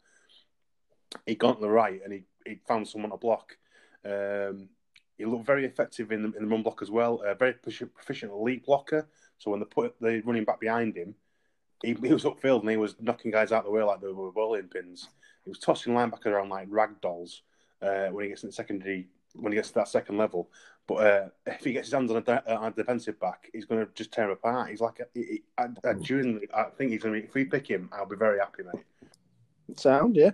he 1.26 1.34
gone 1.34 1.56
to 1.56 1.60
the 1.60 1.68
right 1.68 2.00
and 2.02 2.12
he 2.12 2.24
he 2.46 2.60
found 2.66 2.88
someone 2.88 3.10
to 3.10 3.16
block. 3.16 3.56
Um, 4.04 4.68
he 5.16 5.24
looked 5.24 5.46
very 5.46 5.64
effective 5.64 6.10
in 6.12 6.22
the, 6.22 6.32
in 6.36 6.44
the 6.44 6.48
run 6.48 6.62
block 6.62 6.82
as 6.82 6.90
well. 6.90 7.22
A 7.24 7.34
very 7.34 7.54
proficient 7.54 8.34
lead 8.34 8.64
blocker. 8.64 9.08
So 9.38 9.50
when 9.50 9.60
they 9.60 9.66
put 9.66 9.94
the 10.00 10.22
running 10.24 10.44
back 10.44 10.60
behind 10.60 10.96
him, 10.96 11.14
he, 11.82 11.94
he, 11.94 12.12
was 12.12 12.24
upfield 12.24 12.60
and 12.60 12.70
he 12.70 12.76
was 12.76 12.96
knocking 13.00 13.30
guys 13.30 13.52
out 13.52 13.60
of 13.60 13.64
the 13.66 13.70
way 13.70 13.82
like 13.82 14.00
they 14.00 14.08
were 14.08 14.32
bowling 14.32 14.68
pins. 14.68 15.08
He 15.44 15.50
was 15.50 15.58
tossing 15.58 15.94
linebackers 15.94 16.26
around 16.26 16.48
like 16.48 16.68
rag 16.70 17.00
dolls 17.00 17.42
uh, 17.82 18.06
when 18.08 18.24
he 18.24 18.30
gets 18.30 18.42
in 18.42 18.48
the 18.48 18.54
secondary 18.54 19.08
when 19.34 19.52
he 19.52 19.56
gets 19.56 19.68
to 19.68 19.74
that 19.74 19.88
second 19.88 20.16
level. 20.16 20.48
But 20.86 20.94
uh, 20.94 21.28
if 21.46 21.64
he 21.64 21.72
gets 21.72 21.88
his 21.88 21.94
hands 21.94 22.10
on 22.10 22.18
a, 22.18 22.20
de- 22.20 22.54
on 22.54 22.66
a 22.66 22.70
defensive 22.70 23.18
back, 23.18 23.48
he's 23.52 23.64
going 23.64 23.84
to 23.84 23.92
just 23.94 24.12
tear 24.12 24.26
him 24.26 24.32
apart. 24.32 24.70
He's 24.70 24.80
like, 24.80 25.00
a, 25.00 25.06
he, 25.14 25.42
I, 25.56 25.68
I, 25.84 25.94
genuinely, 25.94 26.46
I 26.52 26.64
think 26.64 26.92
he's 26.92 27.02
going 27.02 27.14
to 27.14 27.20
be. 27.20 27.26
If 27.26 27.34
we 27.34 27.44
pick 27.44 27.68
him, 27.68 27.88
I'll 27.92 28.06
be 28.06 28.16
very 28.16 28.38
happy, 28.38 28.62
mate. 28.62 29.78
Sound, 29.78 30.14
yeah. 30.14 30.32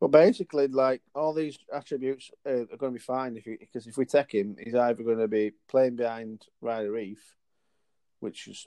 But 0.00 0.08
basically, 0.08 0.68
like 0.68 1.00
all 1.14 1.32
these 1.32 1.58
attributes 1.72 2.30
uh, 2.46 2.50
are 2.50 2.76
going 2.76 2.92
to 2.92 2.98
be 2.98 3.04
fine 3.04 3.36
if 3.36 3.44
because 3.44 3.86
if 3.86 3.96
we 3.96 4.04
take 4.04 4.32
him, 4.32 4.56
he's 4.62 4.74
either 4.74 5.02
going 5.02 5.18
to 5.18 5.28
be 5.28 5.52
playing 5.68 5.96
behind 5.96 6.44
Riley 6.60 6.88
Reiff, 6.88 7.18
which 8.20 8.48
is, 8.48 8.66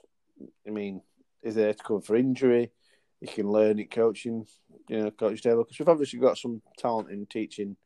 I 0.66 0.70
mean, 0.70 1.00
is 1.42 1.54
there 1.54 1.72
to 1.72 1.82
cover 1.82 2.00
for 2.00 2.16
injury. 2.16 2.72
He 3.20 3.26
can 3.26 3.50
learn 3.50 3.78
it 3.78 3.90
coaching, 3.90 4.46
you 4.88 5.00
know, 5.00 5.10
Coach 5.10 5.42
Taylor. 5.42 5.64
Because 5.64 5.78
we've 5.78 5.88
obviously 5.88 6.20
got 6.20 6.38
some 6.38 6.62
talent 6.78 7.10
in 7.10 7.26
teaching 7.26 7.76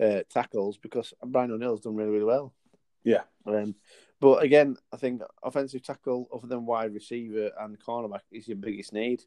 uh, 0.00 0.20
tackles 0.30 0.76
because 0.76 1.14
Brian 1.24 1.50
O'Neill's 1.50 1.80
done 1.80 1.96
really, 1.96 2.10
really 2.10 2.24
well. 2.24 2.52
Yeah. 3.04 3.22
Um, 3.46 3.74
but 4.20 4.42
again, 4.42 4.76
I 4.92 4.96
think 4.96 5.22
offensive 5.42 5.82
tackle, 5.82 6.28
other 6.34 6.46
than 6.46 6.66
wide 6.66 6.92
receiver 6.92 7.50
and 7.60 7.78
cornerback, 7.78 8.22
is 8.30 8.48
your 8.48 8.56
biggest 8.56 8.92
need. 8.92 9.22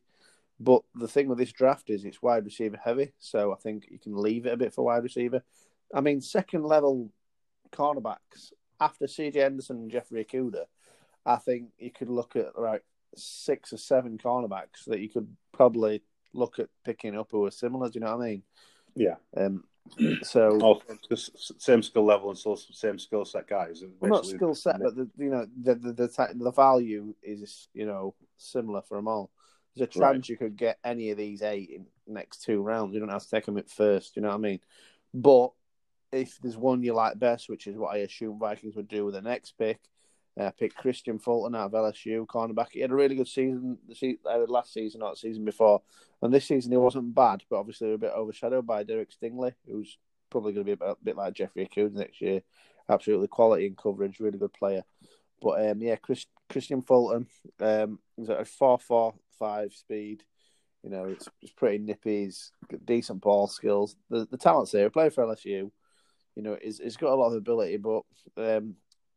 But 0.59 0.83
the 0.93 1.07
thing 1.07 1.27
with 1.27 1.39
this 1.39 1.51
draft 1.51 1.89
is 1.89 2.05
it's 2.05 2.21
wide 2.21 2.45
receiver 2.45 2.77
heavy, 2.77 3.13
so 3.17 3.51
I 3.51 3.55
think 3.55 3.87
you 3.89 3.97
can 3.97 4.15
leave 4.15 4.45
it 4.45 4.53
a 4.53 4.57
bit 4.57 4.73
for 4.73 4.85
wide 4.85 5.03
receiver. 5.03 5.41
I 5.93 6.01
mean, 6.01 6.21
second 6.21 6.63
level 6.63 7.09
cornerbacks 7.71 8.51
after 8.79 9.05
CJ 9.05 9.35
Henderson 9.35 9.77
and 9.77 9.91
Jeffrey 9.91 10.25
Okudah, 10.25 10.65
I 11.25 11.37
think 11.37 11.69
you 11.79 11.91
could 11.91 12.09
look 12.09 12.35
at 12.35 12.59
like 12.59 12.83
six 13.15 13.73
or 13.73 13.77
seven 13.77 14.17
cornerbacks 14.17 14.85
that 14.87 14.99
you 14.99 15.09
could 15.09 15.27
probably 15.51 16.01
look 16.33 16.59
at 16.59 16.69
picking 16.85 17.17
up 17.17 17.29
who 17.31 17.45
are 17.45 17.51
similar. 17.51 17.89
Do 17.89 17.99
you 17.99 18.05
know 18.05 18.15
what 18.15 18.23
I 18.23 18.29
mean? 18.29 18.43
Yeah. 18.95 19.15
Um, 19.35 19.63
so 20.23 20.59
oh, 20.63 20.81
same 21.15 21.81
skill 21.81 22.05
level 22.05 22.29
and 22.29 22.37
still 22.37 22.55
same 22.55 22.99
skill 22.99 23.25
set 23.25 23.47
guys. 23.47 23.83
Well, 23.99 24.11
not 24.11 24.25
skill 24.25 24.55
set, 24.55 24.79
but 24.81 24.95
the 24.95 25.09
you 25.17 25.29
know 25.29 25.47
the 25.61 25.75
the 25.75 25.93
the, 25.93 26.29
the 26.35 26.51
value 26.51 27.13
is 27.23 27.67
you 27.73 27.85
know 27.85 28.15
similar 28.37 28.81
for 28.81 28.97
them 28.97 29.07
all. 29.07 29.31
There's 29.75 29.87
a 29.87 29.91
chance 29.99 30.03
right. 30.03 30.29
you 30.29 30.37
could 30.37 30.57
get 30.57 30.79
any 30.83 31.11
of 31.11 31.17
these 31.17 31.41
eight 31.41 31.69
in 31.69 31.85
the 32.05 32.13
next 32.13 32.43
two 32.43 32.61
rounds. 32.61 32.93
You 32.93 32.99
don't 32.99 33.09
have 33.09 33.23
to 33.23 33.29
take 33.29 33.45
them 33.45 33.57
at 33.57 33.69
first. 33.69 34.15
You 34.15 34.21
know 34.21 34.29
what 34.29 34.35
I 34.35 34.39
mean? 34.39 34.59
But 35.13 35.51
if 36.11 36.37
there's 36.41 36.57
one 36.57 36.83
you 36.83 36.93
like 36.93 37.17
best, 37.17 37.49
which 37.49 37.67
is 37.67 37.77
what 37.77 37.95
I 37.95 37.99
assume 37.99 38.37
Vikings 38.37 38.75
would 38.75 38.89
do 38.89 39.05
with 39.05 39.13
the 39.13 39.21
next 39.21 39.53
pick, 39.57 39.79
uh, 40.39 40.51
pick 40.51 40.75
Kristian 40.77 41.21
Fulton 41.21 41.55
out 41.55 41.73
of 41.73 41.93
LSU, 41.93 42.25
cornerback. 42.25 42.69
He 42.71 42.79
had 42.79 42.91
a 42.91 42.95
really 42.95 43.15
good 43.15 43.27
season 43.27 43.77
the 43.87 43.95
se- 43.95 44.19
uh, 44.25 44.45
last 44.47 44.73
season, 44.73 44.99
not 44.99 45.11
the 45.11 45.17
season 45.17 45.43
before. 45.43 45.81
And 46.21 46.33
this 46.33 46.45
season 46.45 46.71
he 46.71 46.77
wasn't 46.77 47.13
bad, 47.13 47.43
but 47.49 47.57
obviously 47.57 47.93
a 47.93 47.97
bit 47.97 48.13
overshadowed 48.15 48.65
by 48.65 48.83
Derek 48.83 49.09
Stingley, 49.11 49.53
who's 49.67 49.97
probably 50.29 50.53
going 50.53 50.65
to 50.65 50.75
be 50.75 50.85
a 50.85 50.95
bit 51.03 51.17
like 51.17 51.33
Jeffrey 51.33 51.67
Okudah 51.67 51.93
next 51.93 52.21
year. 52.21 52.41
Absolutely 52.89 53.27
quality 53.27 53.67
in 53.67 53.75
coverage, 53.75 54.19
really 54.19 54.39
good 54.39 54.53
player. 54.53 54.83
But 55.41 55.69
um, 55.69 55.81
yeah, 55.81 55.95
Chris, 55.95 56.25
Kristian 56.49 56.85
Fulton, 56.85 57.27
um, 57.59 57.99
he's 58.15 58.29
at 58.29 58.41
a 58.41 58.45
4 58.45 58.79
4 58.79 59.13
5 59.39 59.73
speed. 59.73 60.23
You 60.83 60.89
know, 60.89 61.05
it's, 61.05 61.27
it's 61.41 61.51
pretty 61.51 61.79
nippy. 61.79 62.25
He's 62.25 62.51
got 62.69 62.85
decent 62.85 63.21
ball 63.21 63.47
skills. 63.47 63.95
The 64.09 64.27
the 64.29 64.37
talent's 64.37 64.71
there. 64.71 64.85
He 64.85 64.89
played 64.89 65.13
for 65.13 65.25
LSU. 65.25 65.71
You 66.35 66.43
know, 66.43 66.57
he's, 66.61 66.79
he's 66.79 66.97
got 66.97 67.11
a 67.11 67.15
lot 67.15 67.27
of 67.27 67.33
ability, 67.33 67.77
but 67.77 68.03
um, 68.37 68.75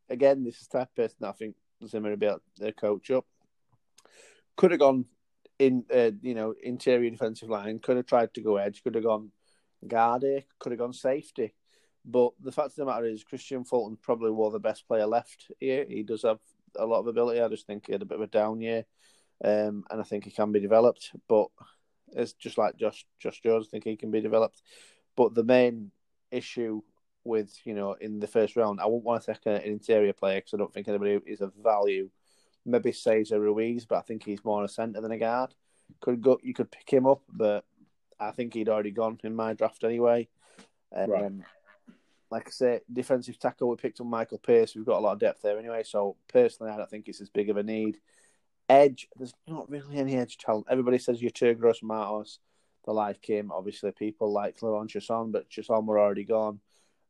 again, 0.08 0.44
this 0.44 0.60
is 0.60 0.68
the 0.68 0.78
type 0.78 0.88
of 0.88 0.94
person 0.94 1.24
I 1.24 1.32
think 1.32 1.56
Zimmer 1.86 2.12
able 2.12 2.40
to 2.58 2.72
coach 2.72 3.10
up. 3.10 3.26
Could 4.56 4.70
have 4.70 4.80
gone 4.80 5.06
in, 5.58 5.84
uh, 5.92 6.12
you 6.22 6.34
know, 6.34 6.54
interior 6.62 7.10
defensive 7.10 7.48
line. 7.48 7.78
Could 7.78 7.96
have 7.96 8.06
tried 8.06 8.34
to 8.34 8.40
go 8.40 8.56
edge. 8.56 8.82
Could 8.82 8.94
have 8.94 9.04
gone 9.04 9.30
guard. 9.86 10.24
Could 10.58 10.72
have 10.72 10.78
gone 10.78 10.92
safety. 10.92 11.54
But 12.04 12.32
the 12.40 12.52
fact 12.52 12.68
of 12.68 12.76
the 12.76 12.84
matter 12.84 13.06
is, 13.06 13.24
Kristian 13.24 13.66
Fulton 13.66 13.96
probably 14.00 14.30
was 14.30 14.52
the 14.52 14.58
best 14.58 14.86
player 14.86 15.06
left 15.06 15.50
here. 15.58 15.86
He 15.88 16.02
does 16.02 16.22
have 16.22 16.38
a 16.76 16.84
lot 16.84 17.00
of 17.00 17.06
ability. 17.06 17.40
I 17.40 17.48
just 17.48 17.66
think 17.66 17.86
he 17.86 17.92
had 17.92 18.02
a 18.02 18.06
bit 18.06 18.16
of 18.16 18.22
a 18.22 18.26
down 18.26 18.60
year, 18.60 18.84
um, 19.42 19.84
and 19.90 20.00
I 20.00 20.02
think 20.02 20.24
he 20.24 20.30
can 20.30 20.52
be 20.52 20.60
developed. 20.60 21.12
But 21.28 21.48
it's 22.12 22.34
just 22.34 22.58
like 22.58 22.76
Josh 22.76 23.06
Josh 23.18 23.40
Jones. 23.40 23.68
I 23.68 23.70
think 23.70 23.84
he 23.84 23.96
can 23.96 24.10
be 24.10 24.20
developed. 24.20 24.62
But 25.16 25.34
the 25.34 25.44
main 25.44 25.92
issue 26.30 26.82
with 27.24 27.54
you 27.64 27.74
know 27.74 27.94
in 27.94 28.20
the 28.20 28.26
first 28.26 28.56
round, 28.56 28.80
I 28.80 28.86
wouldn't 28.86 29.04
want 29.04 29.24
to 29.24 29.34
take 29.34 29.46
an 29.46 29.62
interior 29.62 30.12
player 30.12 30.38
because 30.38 30.54
I 30.54 30.58
don't 30.58 30.72
think 30.72 30.88
anybody 30.88 31.20
is 31.26 31.40
of 31.40 31.52
value. 31.54 32.10
Maybe 32.66 32.92
Cesar 32.92 33.40
Ruiz, 33.40 33.84
but 33.84 33.98
I 33.98 34.02
think 34.02 34.24
he's 34.24 34.44
more 34.44 34.64
a 34.64 34.68
centre 34.68 35.00
than 35.00 35.12
a 35.12 35.18
guard. 35.18 35.54
Could 36.00 36.22
go, 36.22 36.38
you 36.42 36.54
could 36.54 36.70
pick 36.70 36.90
him 36.90 37.06
up, 37.06 37.22
but 37.30 37.64
I 38.18 38.30
think 38.30 38.54
he'd 38.54 38.70
already 38.70 38.90
gone 38.90 39.18
in 39.22 39.36
my 39.36 39.52
draft 39.52 39.84
anyway. 39.84 40.28
Um, 40.96 41.10
right 41.10 41.32
like 42.34 42.48
I 42.48 42.50
say, 42.50 42.80
defensive 42.92 43.38
tackle, 43.38 43.68
we 43.68 43.76
picked 43.76 44.00
up 44.00 44.08
Michael 44.08 44.38
Pierce. 44.38 44.74
We've 44.74 44.84
got 44.84 44.98
a 44.98 45.00
lot 45.00 45.12
of 45.12 45.20
depth 45.20 45.42
there 45.42 45.56
anyway. 45.56 45.84
So 45.84 46.16
personally, 46.26 46.72
I 46.72 46.76
don't 46.76 46.90
think 46.90 47.06
it's 47.06 47.20
as 47.20 47.30
big 47.30 47.48
of 47.48 47.56
a 47.56 47.62
need. 47.62 47.98
Edge, 48.68 49.06
there's 49.16 49.34
not 49.46 49.70
really 49.70 49.96
any 49.96 50.16
edge 50.16 50.36
talent. 50.36 50.66
Everybody 50.68 50.98
says 50.98 51.20
Yetur 51.20 51.56
Gross 51.56 51.80
Matos. 51.80 52.40
They 52.84 52.92
like 52.92 53.24
him. 53.24 53.52
Obviously, 53.52 53.92
people 53.92 54.32
like 54.32 54.58
K'Lavon 54.58 54.88
Chaisson, 54.88 55.30
but 55.30 55.48
Chaisson 55.48 55.86
were 55.86 56.00
already 56.00 56.24
gone. 56.24 56.58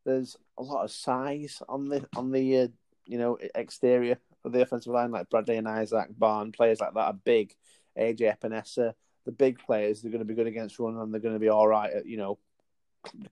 There's 0.04 0.36
a 0.58 0.62
lot 0.62 0.84
of 0.84 0.90
size 0.90 1.62
on 1.68 1.88
the 1.88 2.06
on 2.16 2.30
the 2.30 2.58
uh, 2.58 2.68
you 3.06 3.18
know 3.18 3.38
exterior 3.54 4.18
of 4.44 4.52
the 4.52 4.62
offensive 4.62 4.92
line, 4.92 5.10
like 5.10 5.30
Bradley 5.30 5.56
and 5.56 5.68
Isaac, 5.68 6.08
Barn, 6.16 6.52
players 6.52 6.80
like 6.80 6.94
that 6.94 7.00
are 7.00 7.12
big. 7.12 7.54
AJ 7.98 8.36
Epenesa, 8.36 8.92
the 9.24 9.32
big 9.32 9.58
players, 9.58 10.02
they're 10.02 10.10
going 10.10 10.18
to 10.18 10.24
be 10.24 10.34
good 10.34 10.48
against 10.48 10.78
run 10.78 10.98
and 10.98 11.12
they're 11.12 11.20
going 11.20 11.34
to 11.34 11.40
be 11.40 11.48
all 11.48 11.68
right 11.68 11.92
at 11.92 12.06
you 12.06 12.16
know 12.16 12.38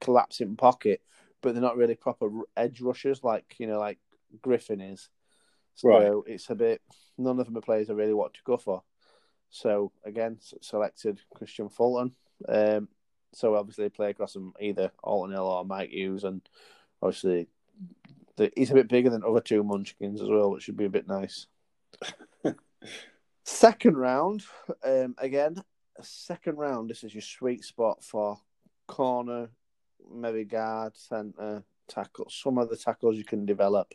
collapsing 0.01 0.55
pocket 0.55 1.01
but 1.43 1.53
they're 1.53 1.63
not 1.63 1.77
really 1.77 1.95
proper 1.95 2.31
edge 2.57 2.81
rushers 2.81 3.23
like 3.23 3.57
you 3.59 3.67
know 3.67 3.79
like 3.79 3.99
Griffen 4.41 4.93
is. 4.93 5.11
So 5.75 5.89
right. 5.89 6.13
it's 6.27 6.49
a 6.51 6.55
bit. 6.55 6.81
None 7.19 7.39
of 7.39 7.47
them 7.47 7.57
are 7.57 7.63
players 7.63 7.91
I 7.91 7.95
really 7.95 8.15
want 8.15 8.35
to 8.35 8.41
go 8.45 8.57
for. 8.57 8.83
So 9.51 9.93
again, 10.05 10.39
selected 10.61 11.21
Kristian 11.37 11.71
Fulton. 11.71 12.15
Um, 12.49 12.89
so 13.33 13.55
obviously 13.55 13.89
play 13.89 14.11
across 14.11 14.35
them 14.35 14.53
either 14.61 14.91
Holton 15.03 15.35
Hill 15.35 15.47
or 15.47 15.65
Mike 15.65 15.91
Hughes, 15.91 16.25
and 16.25 16.41
obviously 17.01 17.49
the, 18.37 18.51
he's 18.57 18.71
a 18.71 18.75
bit 18.75 18.89
bigger 18.89 19.11
than 19.11 19.25
other 19.25 19.41
two 19.41 19.63
Munchkins 19.63 20.21
as 20.21 20.29
well, 20.29 20.51
which 20.51 20.65
should 20.65 20.77
be 20.77 20.85
a 20.85 20.91
bit 20.91 21.09
nice. 21.09 21.47
Second 23.45 23.97
round, 23.97 24.45
um, 24.85 25.15
again, 25.19 25.63
second 26.01 26.57
round, 26.57 26.89
this 26.89 27.05
is 27.05 27.15
your 27.15 27.23
sweet 27.23 27.65
spot 27.65 28.03
for 28.03 28.39
corner, 28.87 29.49
maybe 30.11 30.45
guard, 30.45 30.97
centre, 30.97 31.65
tackle, 31.89 32.29
some 32.31 32.59
of 32.59 32.71
the 32.71 32.77
tackles 32.77 33.17
you 33.17 33.25
can 33.25 33.45
develop, 33.45 33.95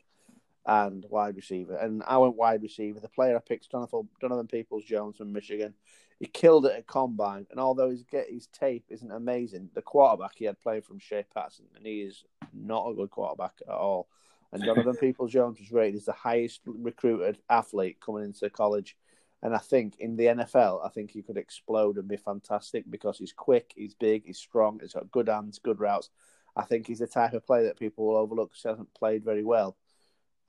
and 0.65 1.05
wide 1.09 1.35
receiver. 1.35 1.77
And 1.77 2.03
I 2.05 2.17
went 2.17 2.35
wide 2.35 2.61
receiver. 2.61 2.99
The 2.99 3.07
player 3.07 3.35
I 3.37 3.39
picked, 3.39 3.69
Donovan, 3.69 4.09
Donovan 4.19 4.47
Peoples 4.47 4.83
Jones 4.83 5.17
from 5.17 5.31
Michigan. 5.31 5.73
He 6.19 6.25
killed 6.25 6.65
it 6.65 6.75
at 6.75 6.87
combine, 6.87 7.45
and 7.51 7.59
although 7.59 7.91
his 7.91 8.03
get 8.03 8.27
his 8.29 8.47
tape 8.47 8.85
isn't 8.89 9.11
amazing, 9.11 9.69
the 9.75 9.83
quarterback 9.83 10.33
he 10.35 10.45
had 10.45 10.59
played 10.59 10.83
from 10.83 10.97
Shea 10.99 11.23
Patterson, 11.33 11.65
and 11.75 11.85
he 11.85 12.01
is 12.01 12.23
not 12.53 12.89
a 12.89 12.95
good 12.95 13.11
quarterback 13.11 13.53
at 13.67 13.73
all. 13.73 14.07
And 14.51 14.63
Donovan 14.63 14.95
Peoples 14.99 15.31
Jones 15.31 15.59
was 15.59 15.71
rated 15.71 15.97
as 15.97 16.05
the 16.05 16.13
highest 16.13 16.61
recruited 16.65 17.37
athlete 17.49 17.99
coming 18.03 18.23
into 18.23 18.49
college. 18.49 18.95
And 19.43 19.53
I 19.53 19.59
think 19.59 19.99
in 19.99 20.15
the 20.15 20.25
NFL, 20.25 20.83
I 20.83 20.89
think 20.89 21.11
he 21.11 21.21
could 21.21 21.37
explode 21.37 21.97
and 21.97 22.07
be 22.07 22.17
fantastic 22.17 22.89
because 22.89 23.19
he's 23.19 23.33
quick, 23.33 23.73
he's 23.75 23.93
big, 23.93 24.25
he's 24.25 24.39
strong, 24.39 24.79
he's 24.81 24.93
got 24.93 25.11
good 25.11 25.29
hands, 25.29 25.59
good 25.59 25.79
routes. 25.79 26.09
I 26.55 26.63
think 26.63 26.87
he's 26.87 26.99
the 26.99 27.07
type 27.07 27.33
of 27.33 27.45
player 27.45 27.65
that 27.65 27.77
people 27.77 28.07
will 28.07 28.17
overlook 28.17 28.49
because 28.49 28.63
he 28.63 28.69
hasn't 28.69 28.93
played 28.95 29.23
very 29.23 29.43
well. 29.43 29.77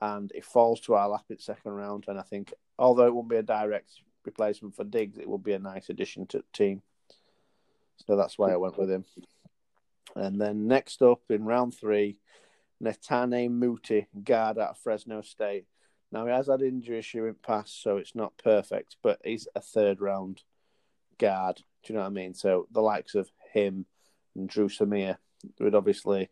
And 0.01 0.31
it 0.33 0.45
falls 0.45 0.79
to 0.81 0.95
our 0.95 1.07
lap 1.07 1.25
in 1.29 1.37
second 1.37 1.73
round. 1.73 2.05
And 2.07 2.17
I 2.17 2.23
think, 2.23 2.51
although 2.79 3.05
it 3.05 3.13
won't 3.13 3.29
be 3.29 3.35
a 3.35 3.43
direct 3.43 3.91
replacement 4.25 4.75
for 4.75 4.83
Diggs, 4.83 5.17
it 5.17 5.27
will 5.27 5.37
be 5.37 5.53
a 5.53 5.59
nice 5.59 5.89
addition 5.89 6.27
to 6.27 6.37
the 6.39 6.43
team. 6.53 6.81
So 8.07 8.15
that's 8.15 8.37
why 8.37 8.51
I 8.51 8.57
went 8.57 8.77
with 8.77 8.89
him. 8.89 9.05
And 10.15 10.39
then 10.39 10.67
next 10.67 11.01
up 11.01 11.21
in 11.29 11.45
round 11.45 11.75
three, 11.75 12.17
Netane 12.83 13.51
Muti, 13.51 14.07
guard 14.23 14.57
out 14.57 14.71
of 14.71 14.77
Fresno 14.77 15.21
State. 15.21 15.65
Now 16.11 16.25
he 16.25 16.31
has 16.31 16.47
had 16.47 16.61
injury 16.61 16.99
issue 16.99 17.25
in 17.25 17.35
past, 17.35 17.83
so 17.83 17.97
it's 17.97 18.15
not 18.15 18.37
perfect, 18.37 18.95
but 19.03 19.19
he's 19.23 19.47
a 19.55 19.61
third 19.61 20.01
round 20.01 20.41
guard. 21.17 21.57
Do 21.83 21.93
you 21.93 21.95
know 21.95 22.01
what 22.01 22.07
I 22.07 22.11
mean? 22.11 22.33
So 22.33 22.67
the 22.71 22.81
likes 22.81 23.15
of 23.15 23.29
him 23.53 23.85
and 24.35 24.49
Dru 24.49 24.69
Samia 24.69 25.17
would 25.59 25.75
obviously, 25.75 26.29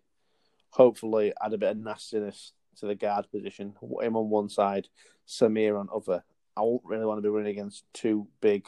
hopefully, 0.71 1.33
add 1.41 1.53
a 1.53 1.57
bit 1.57 1.71
of 1.71 1.77
nastiness 1.77 2.53
to 2.77 2.88
the 2.88 2.95
guard 2.95 3.27
position. 3.31 3.75
Him 4.01 4.15
on 4.15 4.29
one 4.29 4.49
side, 4.49 4.88
Samia 5.27 5.79
on 5.79 5.89
other. 5.93 6.23
I 6.58 6.62
won't 6.62 6.82
really 6.84 7.05
want 7.05 7.20
to 7.20 7.22
be 7.22 7.30
running 7.30 7.51
against 7.51 7.84
two 7.93 8.28
big 8.41 8.68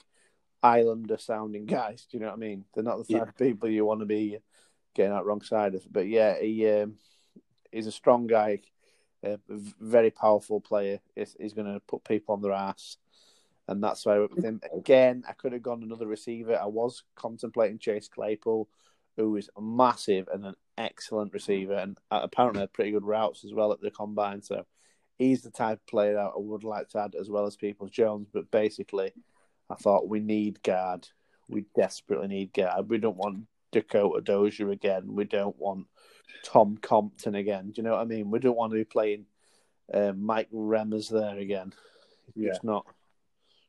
Islander 0.62 1.18
sounding 1.18 1.66
guys. 1.66 2.06
Do 2.10 2.18
you 2.18 2.22
know 2.22 2.28
what 2.28 2.38
I 2.38 2.40
mean? 2.40 2.66
They're 2.74 2.84
not 2.84 2.98
the 2.98 3.14
type 3.14 3.24
yeah. 3.26 3.30
of 3.30 3.38
people 3.38 3.70
you 3.70 3.86
want 3.86 4.02
to 4.02 4.06
be 4.06 4.38
getting 4.94 5.12
out 5.12 5.26
wrong 5.26 5.42
side 5.42 5.76
of. 5.76 5.92
But 5.92 6.08
yeah, 6.08 6.40
he 6.40 6.70
um, 6.70 6.96
he's 7.72 7.88
a 7.88 7.92
strong 7.92 8.28
guy, 8.28 8.60
a 9.24 9.40
very 9.48 10.12
powerful 10.12 10.62
player. 10.62 11.00
He's, 11.16 11.36
he's 11.40 11.54
going 11.54 11.74
to 11.74 11.80
put 11.82 12.04
people 12.04 12.36
on 12.36 12.42
their 12.42 12.52
ass, 12.52 12.98
and 13.68 13.84
that's 13.84 14.06
why 14.06 14.20
with 14.20 14.44
him 14.44 14.62
again. 14.76 15.24
I 15.28 15.34
could 15.34 15.54
have 15.54 15.64
gone 15.64 15.84
another 15.84 16.08
receiver. 16.08 16.60
I 16.62 16.66
was 16.66 17.04
contemplating 17.16 17.80
Chase 17.80 18.08
Claypool, 18.08 18.68
who 19.18 19.36
is 19.38 19.50
massive 19.60 20.28
and 20.34 20.46
an 20.46 20.56
excellent 20.78 21.34
receiver, 21.34 21.74
and 21.74 21.98
apparently 22.12 22.62
had 22.62 22.74
pretty 22.74 22.92
good 22.92 23.06
routes 23.06 23.46
as 23.46 23.54
well 23.54 23.72
at 23.72 23.82
the 23.82 23.92
combine. 23.92 24.42
So 24.42 24.66
he's 25.20 25.44
the 25.44 25.52
type 25.52 25.78
of 25.78 25.86
player 25.86 26.18
I 26.18 26.32
would 26.36 26.64
like 26.64 26.90
to 26.90 27.00
add 27.00 27.14
as 27.14 27.30
well 27.30 27.46
as 27.46 27.56
Peoples 27.56 27.92
Jones. 27.92 28.28
But 28.34 28.50
basically, 28.50 29.14
I 29.70 29.76
thought 29.76 30.10
we 30.10 30.20
need 30.20 30.64
guard. 30.64 31.08
We 31.48 31.66
desperately 31.76 32.28
need 32.28 32.54
guard. 32.54 32.90
We 32.90 32.98
don't 32.98 33.18
want 33.18 33.46
Dakota 33.72 34.22
Dozier 34.22 34.72
again. 34.72 35.14
We 35.14 35.26
don't 35.26 35.58
want 35.60 35.86
Tom 36.44 36.78
Compton 36.82 37.36
again. 37.36 37.68
Do 37.68 37.74
you 37.76 37.84
know 37.84 37.92
what 37.92 38.02
I 38.02 38.06
mean? 38.06 38.32
We 38.32 38.40
don't 38.40 38.58
want 38.58 38.72
to 38.72 38.78
be 38.78 38.86
playing 38.86 39.26
uh, 39.94 40.14
Mike 40.14 40.50
Remmers 40.52 41.10
there 41.10 41.38
again. 41.38 41.74
Yeah. 42.36 42.50
It's 42.50 42.64
not. 42.64 42.86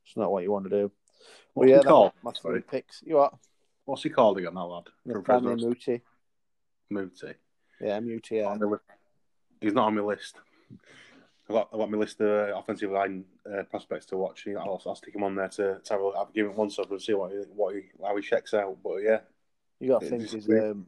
It's 0.06 0.16
not 0.16 0.32
what 0.32 0.42
you 0.42 0.52
want 0.52 0.64
to 0.64 0.70
do. 0.70 0.92
What's 1.52 1.66
well, 1.66 1.68
yeah, 1.68 1.78
he 1.78 1.84
called? 1.84 2.12
My 2.22 2.32
three 2.32 2.60
picks. 2.60 3.02
You 3.04 3.16
what? 3.16 3.34
What's 3.84 4.02
he 4.02 4.10
called 4.10 4.38
again, 4.38 4.54
that 4.54 4.60
lad? 4.60 4.84
Nathaniel 5.04 5.56
Muti. 5.56 6.00
Muti. 6.90 7.34
Yeah, 7.80 7.98
Muti. 8.00 8.36
Yeah. 8.36 8.56
He's 9.60 9.72
not 9.72 9.86
on 9.86 9.96
my 9.96 10.02
list. 10.02 10.36
I've 11.50 11.54
got, 11.54 11.68
I've 11.72 11.80
got 11.80 11.90
my 11.90 11.98
list 11.98 12.20
of 12.20 12.56
offensive 12.56 12.92
line 12.92 13.24
uh, 13.44 13.64
prospects 13.64 14.06
to 14.06 14.16
watch. 14.16 14.46
I'll, 14.46 14.80
I'll 14.86 14.94
stick 14.94 15.16
him 15.16 15.24
on 15.24 15.34
there 15.34 15.48
to, 15.48 15.80
to 15.82 15.92
have 15.92 16.00
a. 16.00 16.04
I'll 16.04 16.30
give 16.32 16.46
him 16.46 16.54
one 16.54 16.70
sub 16.70 16.92
and 16.92 17.02
see 17.02 17.12
what 17.12 17.32
he, 17.32 17.38
what 17.54 17.74
he, 17.74 17.82
how 18.00 18.16
he 18.16 18.22
checks 18.22 18.54
out. 18.54 18.78
But 18.84 18.98
yeah, 18.98 19.18
you 19.80 19.88
got 19.88 20.02
to 20.02 20.08
think 20.08 20.32
um, 20.62 20.86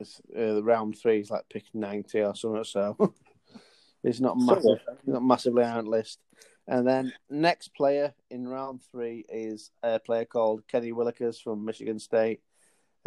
uh, 0.00 0.54
the 0.54 0.62
round 0.62 0.98
three 0.98 1.20
is 1.20 1.30
like 1.30 1.48
picking 1.48 1.80
ninety 1.80 2.20
or 2.20 2.34
something. 2.34 2.64
So 2.64 3.14
it's 4.04 4.20
not 4.20 4.36
massive, 4.38 4.80
not 5.06 5.22
massively 5.22 5.64
on 5.64 5.86
list. 5.86 6.18
And 6.68 6.86
then 6.86 7.14
next 7.30 7.74
player 7.74 8.12
in 8.30 8.46
round 8.46 8.82
three 8.92 9.24
is 9.30 9.70
a 9.82 9.98
player 9.98 10.26
called 10.26 10.68
Kenny 10.68 10.92
Willekes 10.92 11.42
from 11.42 11.64
Michigan 11.64 11.98
State, 11.98 12.42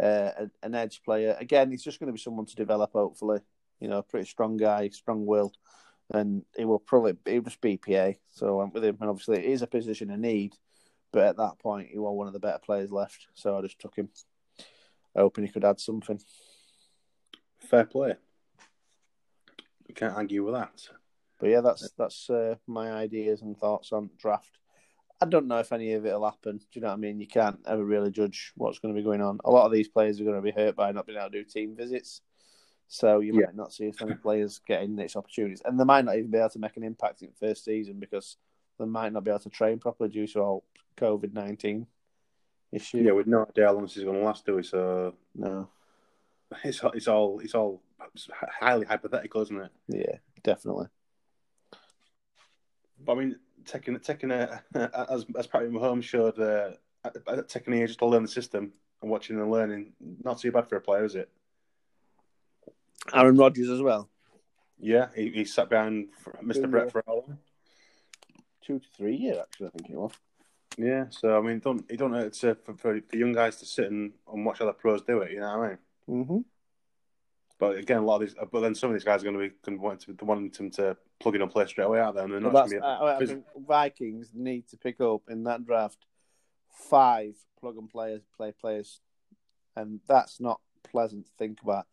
uh, 0.02 0.30
an 0.60 0.74
edge 0.74 1.02
player. 1.04 1.36
Again, 1.38 1.70
he's 1.70 1.84
just 1.84 2.00
going 2.00 2.08
to 2.08 2.12
be 2.12 2.18
someone 2.18 2.46
to 2.46 2.56
develop. 2.56 2.92
Hopefully, 2.94 3.38
you 3.78 3.86
know, 3.86 4.02
pretty 4.02 4.26
strong 4.26 4.56
guy, 4.56 4.88
strong 4.88 5.24
will, 5.24 5.52
and 6.12 6.42
he 6.56 6.64
will 6.64 6.78
probably 6.78 7.14
he'll 7.26 7.42
just 7.42 7.60
BPA. 7.60 8.16
So 8.30 8.60
I'm 8.60 8.72
with 8.72 8.84
him, 8.84 8.98
and 9.00 9.10
obviously 9.10 9.38
it 9.38 9.44
is 9.44 9.62
a 9.62 9.66
position 9.66 10.10
of 10.10 10.18
need. 10.18 10.54
But 11.12 11.26
at 11.26 11.36
that 11.36 11.58
point, 11.60 11.88
he 11.92 11.98
was 11.98 12.16
one 12.16 12.26
of 12.26 12.32
the 12.32 12.40
better 12.40 12.58
players 12.58 12.90
left, 12.90 13.28
so 13.34 13.56
I 13.56 13.62
just 13.62 13.78
took 13.78 13.94
him, 13.94 14.08
hoping 15.14 15.44
he 15.44 15.50
could 15.50 15.64
add 15.64 15.78
something 15.78 16.20
fair 17.60 17.84
play. 17.84 18.14
You 19.88 19.94
can't 19.94 20.16
argue 20.16 20.44
with 20.44 20.54
that. 20.54 20.88
But 21.38 21.50
yeah, 21.50 21.60
that's 21.60 21.90
that's 21.96 22.30
uh, 22.30 22.56
my 22.66 22.92
ideas 22.92 23.42
and 23.42 23.56
thoughts 23.56 23.92
on 23.92 24.10
draft. 24.18 24.58
I 25.20 25.26
don't 25.26 25.46
know 25.46 25.58
if 25.58 25.72
any 25.72 25.92
of 25.92 26.04
it 26.04 26.12
will 26.12 26.28
happen. 26.28 26.58
Do 26.58 26.64
you 26.72 26.80
know 26.80 26.88
what 26.88 26.94
I 26.94 26.98
mean? 26.98 27.20
You 27.20 27.26
can't 27.26 27.60
ever 27.66 27.84
really 27.84 28.10
judge 28.10 28.52
what's 28.56 28.78
going 28.78 28.94
to 28.94 29.00
be 29.00 29.04
going 29.04 29.22
on. 29.22 29.38
A 29.44 29.50
lot 29.50 29.66
of 29.66 29.72
these 29.72 29.88
players 29.88 30.20
are 30.20 30.24
going 30.24 30.36
to 30.36 30.42
be 30.42 30.50
hurt 30.50 30.76
by 30.76 30.92
not 30.92 31.06
being 31.06 31.18
able 31.18 31.30
to 31.30 31.42
do 31.42 31.44
team 31.44 31.76
visits. 31.76 32.20
So 32.94 33.20
you 33.20 33.34
yeah. 33.34 33.46
might 33.46 33.56
not 33.56 33.72
see 33.72 33.86
as 33.88 34.00
many 34.00 34.14
players 34.14 34.60
getting 34.66 34.96
these 34.96 35.16
opportunities. 35.16 35.62
And 35.64 35.78
they 35.78 35.84
might 35.84 36.04
not 36.04 36.16
even 36.16 36.30
be 36.30 36.38
able 36.38 36.50
to 36.50 36.58
make 36.58 36.76
an 36.76 36.84
impact 36.84 37.22
in 37.22 37.28
the 37.28 37.46
first 37.46 37.64
season 37.64 37.98
because 37.98 38.36
they 38.78 38.84
might 38.84 39.12
not 39.12 39.24
be 39.24 39.30
able 39.30 39.40
to 39.40 39.50
train 39.50 39.78
properly 39.78 40.10
due 40.10 40.26
to 40.28 40.40
all 40.40 40.64
COVID 40.96 41.32
19 41.32 41.86
issues. 42.72 43.04
Yeah, 43.04 43.12
we've 43.12 43.26
no 43.26 43.46
idea 43.48 43.66
how 43.66 43.72
long 43.72 43.82
this 43.82 43.96
is 43.96 44.04
going 44.04 44.18
to 44.18 44.24
last, 44.24 44.46
do 44.46 44.56
we? 44.56 44.62
So, 44.62 45.14
no 45.34 45.68
it's 46.62 46.80
it's 46.94 47.08
all 47.08 47.40
it's 47.40 47.54
all 47.54 47.82
highly 48.60 48.86
hypothetical, 48.86 49.42
isn't 49.42 49.60
it? 49.60 49.72
Yeah, 49.88 50.16
definitely. 50.42 50.86
But 53.04 53.12
I 53.12 53.14
mean, 53.16 53.38
taking 53.64 53.98
taking 54.00 54.30
a 54.30 54.62
as 54.74 55.26
as 55.38 55.46
Patrick 55.46 55.72
Mahomes 55.72 56.04
showed, 56.04 56.38
uh, 56.38 56.72
taking 57.48 57.74
a 57.74 57.76
year 57.78 57.86
just 57.86 57.98
to 58.00 58.06
learn 58.06 58.22
the 58.22 58.28
system 58.28 58.72
and 59.02 59.10
watching 59.10 59.38
and 59.38 59.50
learning, 59.50 59.92
not 60.22 60.38
too 60.38 60.52
bad 60.52 60.68
for 60.68 60.76
a 60.76 60.80
player, 60.80 61.04
is 61.04 61.14
it? 61.14 61.30
Aaron 63.12 63.36
Rodgers 63.36 63.68
as 63.70 63.82
well. 63.82 64.08
Yeah, 64.78 65.08
he, 65.14 65.30
he 65.30 65.44
sat 65.44 65.68
behind 65.68 66.08
Mr. 66.42 66.70
Brett 66.70 66.90
for 66.90 67.00
a 67.00 67.02
while. 67.06 67.38
Two 68.62 68.78
to 68.78 68.86
three 68.96 69.16
years, 69.16 69.38
actually, 69.38 69.66
I 69.66 69.70
think 69.70 69.90
it 69.90 69.96
was. 69.96 70.12
Yeah, 70.76 71.04
so 71.10 71.38
I 71.38 71.40
mean, 71.40 71.60
don't 71.60 71.84
you 71.90 71.96
don't 71.96 72.10
know 72.10 72.18
it's 72.18 72.42
uh, 72.42 72.54
for, 72.64 72.74
for, 72.74 73.00
for 73.08 73.16
young 73.16 73.32
guys 73.32 73.56
to 73.56 73.66
sit 73.66 73.90
and, 73.90 74.12
and 74.32 74.44
watch 74.44 74.60
other 74.60 74.72
pros 74.72 75.02
do 75.02 75.20
it. 75.20 75.32
You 75.32 75.40
know 75.40 75.58
what 75.58 75.66
I 75.66 75.68
mean? 75.68 75.78
Mm-hmm. 76.08 76.38
But 77.58 77.78
again, 77.78 77.98
a 77.98 78.04
lot 78.04 78.16
of 78.16 78.20
these, 78.22 78.34
but 78.50 78.60
then 78.60 78.74
some 78.74 78.90
of 78.90 78.94
these 78.94 79.04
guys 79.04 79.22
are 79.22 79.30
going 79.30 79.36
to 79.36 79.48
be 79.48 79.54
going 79.64 79.78
to 79.78 79.82
want 79.82 80.00
to 80.00 80.24
wanting 80.24 80.50
them 80.50 80.70
to 80.72 80.96
plug 81.20 81.36
in 81.36 81.42
and 81.42 81.50
play 81.50 81.66
straight 81.66 81.84
away 81.84 82.00
out 82.00 82.14
there. 82.14 82.24
And 82.24 82.32
they're 82.32 82.40
not 82.40 82.52
well, 82.52 82.68
I, 82.82 83.16
I 83.16 83.26
think 83.26 83.44
Vikings 83.56 84.30
need 84.34 84.68
to 84.68 84.76
pick 84.76 85.00
up 85.00 85.22
in 85.28 85.44
that 85.44 85.64
draft 85.64 86.04
five 86.90 87.36
plug 87.60 87.76
and 87.76 87.88
players, 87.88 88.22
play 88.36 88.52
players, 88.52 89.00
and 89.76 90.00
that's 90.08 90.40
not 90.40 90.60
pleasant 90.82 91.26
to 91.26 91.32
think 91.38 91.62
about. 91.62 91.86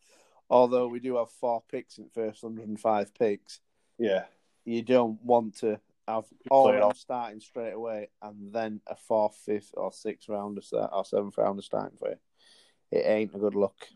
Although 0.52 0.88
we 0.88 0.99
do 0.99 1.18
have 1.18 1.32
four 1.32 1.64
picks 1.72 1.97
in 1.97 2.10
first 2.14 2.43
105 2.43 3.14
picks, 3.16 3.60
yeah, 3.97 4.26
you 4.66 4.82
don't 4.82 5.22
want 5.24 5.58
to 5.60 5.80
have 6.08 6.26
all 6.49 6.93
starting 6.93 7.39
straight 7.39 7.74
away 7.74 8.10
and 8.22 8.54
then 8.54 8.82
a 8.88 8.95
fourth, 8.95 9.36
fifth, 9.45 9.72
or 9.76 9.91
sixth 9.91 10.30
rounder 10.30 10.62
start 10.62 10.91
or 10.93 11.06
seventh 11.06 11.38
rounder 11.38 11.62
starting 11.62 11.97
for 11.97 12.10
you 12.10 12.18
it 12.91 13.06
ain't 13.06 13.34
a 13.34 13.39
good 13.39 13.56
look. 13.56 13.88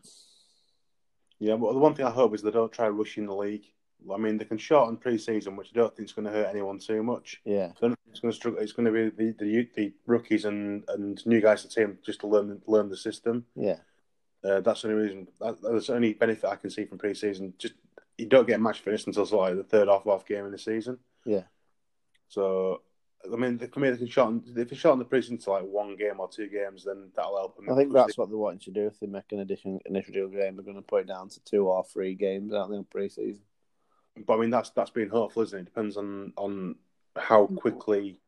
Yeah, 1.38 1.54
well, 1.54 1.74
the 1.74 1.78
one 1.78 1.94
thing 1.94 2.06
I 2.06 2.10
hope 2.10 2.34
is 2.34 2.42
they 2.42 2.50
don't 2.50 2.72
try 2.72 2.88
rushing 2.88 3.26
the 3.26 3.34
league. 3.34 3.66
I 4.12 4.16
mean, 4.16 4.38
they 4.38 4.44
can 4.44 4.58
shorten 4.58 4.96
pre-season, 4.96 5.56
which 5.56 5.70
I 5.74 5.78
don't 5.78 5.94
think 5.94 6.08
is 6.08 6.12
going 6.12 6.26
to 6.26 6.30
hurt 6.30 6.48
anyone 6.48 6.78
too 6.78 7.02
much. 7.02 7.40
Yeah, 7.44 7.72
it's 8.10 8.20
going 8.20 8.32
to 8.32 8.32
struggle. 8.32 8.60
It's 8.60 8.72
going 8.72 8.86
to 8.86 8.92
be 8.92 9.10
the 9.10 9.34
the, 9.38 9.68
the 9.74 9.92
rookies 10.06 10.44
and, 10.44 10.84
and 10.88 11.24
new 11.26 11.40
guys 11.40 11.62
to 11.62 11.68
team 11.68 11.98
just 12.04 12.20
to 12.20 12.26
learn 12.26 12.60
learn 12.66 12.88
the 12.88 12.96
system. 12.96 13.44
Yeah, 13.54 13.78
uh, 14.44 14.60
that's 14.60 14.82
the 14.82 14.88
only 14.88 15.02
reason. 15.02 15.28
That, 15.40 15.60
that's 15.62 15.86
the 15.88 15.94
only 15.94 16.14
benefit 16.14 16.48
I 16.48 16.56
can 16.56 16.70
see 16.70 16.84
from 16.84 16.98
pre-season. 16.98 17.54
Just 17.58 17.74
you 18.18 18.26
don't 18.26 18.46
get 18.46 18.60
match 18.60 18.80
fitness 18.80 19.06
until 19.06 19.26
sort 19.26 19.50
of 19.50 19.56
like 19.56 19.66
the 19.66 19.70
third 19.70 19.88
off 19.88 20.06
off 20.06 20.26
game 20.26 20.46
in 20.46 20.52
the 20.52 20.58
season. 20.58 20.98
Yeah. 21.24 21.42
So 22.28 22.82
I 23.32 23.36
mean, 23.36 23.58
for 23.58 23.80
me, 23.80 23.90
they 23.90 23.96
can 23.96 24.06
shorten. 24.06 24.42
If 24.56 24.68
they 24.68 24.76
shorten 24.76 24.98
the 24.98 25.04
preseason 25.04 25.42
to 25.44 25.50
like 25.50 25.64
one 25.64 25.96
game 25.96 26.20
or 26.20 26.28
two 26.28 26.48
games, 26.48 26.84
then 26.84 27.10
that'll 27.14 27.36
help 27.36 27.56
them. 27.56 27.70
I 27.70 27.76
think 27.76 27.92
that's 27.92 28.16
what 28.16 28.28
they're 28.28 28.38
wanting 28.38 28.60
to 28.60 28.70
do. 28.70 28.86
If 28.86 29.00
they 29.00 29.06
make 29.06 29.30
an 29.32 29.40
addition 29.40 29.80
initial 29.86 30.14
deal 30.14 30.28
game, 30.28 30.56
they're 30.56 30.64
going 30.64 30.76
to 30.76 30.82
put 30.82 31.02
it 31.02 31.08
down 31.08 31.28
to 31.30 31.44
two 31.44 31.66
or 31.66 31.84
three 31.84 32.14
games, 32.14 32.52
aren't 32.52 32.70
they, 32.70 32.76
in 32.76 32.84
preseason? 32.84 33.40
But 34.26 34.34
I 34.34 34.40
mean, 34.40 34.50
that's 34.50 34.70
that's 34.70 34.90
being 34.90 35.08
hopeful, 35.08 35.42
isn't 35.42 35.58
it? 35.58 35.62
it 35.62 35.64
depends 35.66 35.96
on 35.96 36.32
on 36.36 36.76
how 37.16 37.46
quickly 37.46 38.20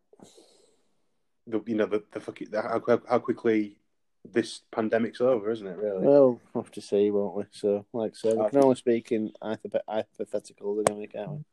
the 1.47 1.63
you 1.67 1.77
know 1.77 1.87
the 1.87 2.03
the, 2.13 2.47
the 2.51 2.63
how, 2.63 3.01
how 3.09 3.19
quickly 3.19 3.79
this 4.25 4.61
pandemic's 4.71 5.21
over, 5.21 5.51
isn't 5.51 5.67
it? 5.67 5.77
Really? 5.77 6.07
Well, 6.07 6.41
we'll 6.53 6.65
have 6.65 6.73
to 6.73 6.81
see, 6.81 7.11
won't 7.11 7.37
we? 7.37 7.45
So, 7.51 7.87
like 7.93 8.17
said, 8.17 8.37
we 8.37 8.49
can 8.49 8.63
only 8.63 8.77
speak 8.77 9.13
in 9.13 9.33
hypothetical, 9.43 10.83
anyway, 10.87 11.07
can't 11.07 11.31
we? 11.31 11.45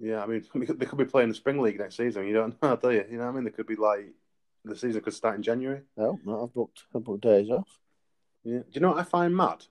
Yeah, 0.00 0.22
I 0.22 0.26
mean, 0.26 0.44
they 0.54 0.86
could 0.86 0.98
be 0.98 1.04
playing 1.04 1.28
the 1.28 1.34
spring 1.34 1.60
league 1.60 1.78
next 1.78 1.96
season. 1.96 2.26
You 2.26 2.34
don't 2.34 2.62
know, 2.62 2.76
do 2.76 2.90
you? 2.90 3.04
You 3.10 3.18
know 3.18 3.24
what 3.24 3.32
I 3.32 3.34
mean? 3.34 3.44
They 3.44 3.50
could 3.50 3.66
be 3.66 3.76
like 3.76 4.12
the 4.64 4.76
season 4.76 5.00
could 5.00 5.14
start 5.14 5.36
in 5.36 5.42
January. 5.42 5.82
No, 5.96 6.18
no, 6.24 6.44
I've 6.44 6.54
booked. 6.54 6.84
I've 6.94 7.04
booked 7.04 7.22
days 7.22 7.50
off. 7.50 7.80
Yeah. 8.44 8.58
Do 8.58 8.66
you 8.72 8.80
know 8.80 8.90
what 8.90 8.98
I 8.98 9.04
find 9.04 9.36
mad? 9.36 9.64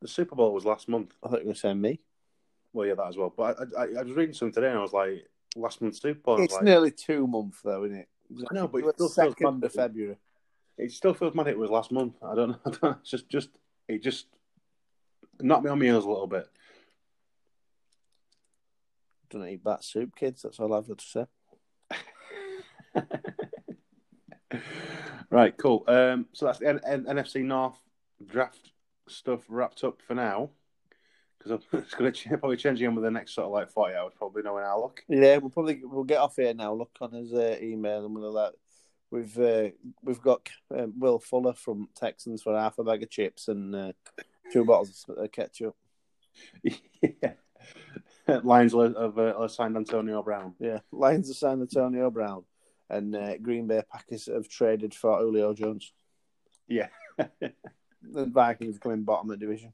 The 0.00 0.08
Super 0.08 0.36
Bowl 0.36 0.54
was 0.54 0.64
last 0.64 0.88
month. 0.88 1.14
I 1.22 1.28
thought 1.28 1.40
you 1.40 1.40
were 1.40 1.44
going 1.44 1.54
to 1.54 1.60
say 1.60 1.74
me. 1.74 2.00
Well, 2.72 2.86
yeah, 2.86 2.94
that 2.94 3.08
as 3.08 3.16
well. 3.16 3.32
But 3.36 3.58
I, 3.76 3.82
I, 3.82 3.84
I 3.98 4.02
was 4.02 4.12
reading 4.12 4.34
something 4.34 4.54
today, 4.54 4.68
and 4.68 4.78
I 4.78 4.82
was 4.82 4.92
like, 4.92 5.26
last 5.56 5.82
month's 5.82 6.00
Super 6.00 6.20
Bowl. 6.20 6.40
It's 6.40 6.54
like, 6.54 6.62
nearly 6.62 6.90
two 6.90 7.26
months, 7.26 7.60
though, 7.62 7.84
isn't 7.84 7.96
it? 7.96 8.08
I 8.50 8.54
know, 8.54 8.68
but 8.68 8.84
it 8.84 8.94
still 8.94 9.08
second 9.08 9.64
of 9.64 9.72
February. 9.72 10.16
It 10.78 10.92
still 10.92 11.12
feels 11.12 11.34
mad. 11.34 11.48
It 11.48 11.58
was 11.58 11.70
last 11.70 11.90
month. 11.90 12.14
I 12.22 12.34
don't 12.34 12.50
know. 12.50 12.58
I 12.66 12.70
don't 12.70 12.82
know. 12.82 12.96
It's 13.00 13.10
just, 13.10 13.28
just, 13.28 13.50
it 13.88 14.02
just 14.02 14.26
knocked 15.40 15.64
me 15.64 15.70
on 15.70 15.78
my 15.78 15.84
heels 15.86 16.04
a 16.04 16.08
little 16.08 16.26
bit. 16.26 16.48
Don't 19.30 19.46
eat 19.46 19.62
bat 19.62 19.84
soup, 19.84 20.16
kids. 20.16 20.42
That's 20.42 20.58
all 20.58 20.72
I've 20.72 20.88
got 20.88 20.98
to 20.98 21.04
say. 21.04 21.26
right, 25.30 25.54
cool. 25.58 25.84
Um, 25.86 26.26
so 26.32 26.46
that's 26.46 26.60
the 26.60 26.68
N- 26.68 26.80
N- 26.86 27.04
NFC 27.04 27.42
North 27.42 27.76
draft 28.24 28.70
stuff 29.08 29.42
wrapped 29.48 29.84
up 29.84 30.00
for 30.06 30.14
now. 30.14 30.50
Because 31.38 31.62
it's 31.72 31.94
going 31.94 32.12
to 32.12 32.38
probably 32.38 32.56
change 32.56 32.80
again 32.80 32.94
with 32.94 33.04
the 33.04 33.10
next 33.10 33.34
sort 33.34 33.46
of 33.46 33.52
like 33.52 33.70
forty 33.70 33.94
hours, 33.94 34.12
probably 34.16 34.42
knowing 34.42 34.64
our 34.64 34.80
luck. 34.80 35.02
Yeah, 35.08 35.36
we'll 35.36 35.50
probably 35.50 35.82
we'll 35.84 36.04
get 36.04 36.18
off 36.18 36.36
here 36.36 36.54
now. 36.54 36.72
Look 36.72 36.96
on 37.00 37.12
his 37.12 37.32
uh, 37.32 37.56
email 37.60 38.04
and 38.04 38.14
we'll 38.14 38.32
let 38.32 38.54
we've 39.10 39.38
uh, 39.38 39.68
we've 40.02 40.22
got 40.22 40.48
um, 40.76 40.94
Will 40.98 41.18
Fuller 41.18 41.54
from 41.54 41.88
Texans 41.94 42.42
for 42.42 42.56
half 42.56 42.78
a 42.78 42.84
bag 42.84 43.02
of 43.02 43.10
chips 43.10 43.48
and 43.48 43.74
uh, 43.74 43.92
two 44.52 44.64
bottles 44.64 45.04
of 45.08 45.32
ketchup. 45.32 45.76
yeah. 46.62 47.32
Lions 48.42 48.74
have 48.74 49.18
uh, 49.18 49.48
signed 49.48 49.76
Antonio 49.76 50.22
Brown. 50.22 50.54
Yeah, 50.58 50.80
Lions 50.92 51.28
have 51.28 51.36
signed 51.36 51.62
Antonio 51.62 52.10
Brown 52.10 52.44
and 52.90 53.14
uh, 53.14 53.38
Green 53.38 53.66
Bay 53.66 53.82
Packers 53.90 54.26
have 54.26 54.48
traded 54.48 54.94
for 54.94 55.18
Julio 55.18 55.54
Jones. 55.54 55.92
Yeah. 56.66 56.88
the 57.18 58.26
Vikings 58.26 58.76
are 58.76 58.80
coming 58.80 59.02
bottom 59.02 59.30
of 59.30 59.38
the 59.38 59.46
division. 59.46 59.72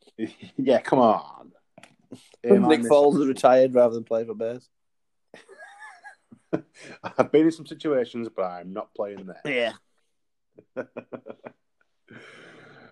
yeah, 0.56 0.80
come 0.80 0.98
on. 0.98 1.52
Nick 2.44 2.82
Foles 2.82 3.18
has 3.18 3.26
retired 3.26 3.74
rather 3.74 3.94
than 3.94 4.04
play 4.04 4.24
for 4.24 4.34
Bears. 4.34 4.68
I've 7.18 7.32
been 7.32 7.46
in 7.46 7.52
some 7.52 7.66
situations, 7.66 8.28
but 8.34 8.44
I'm 8.44 8.72
not 8.72 8.94
playing 8.94 9.26
there. 9.26 9.74
Yeah. 10.76 10.84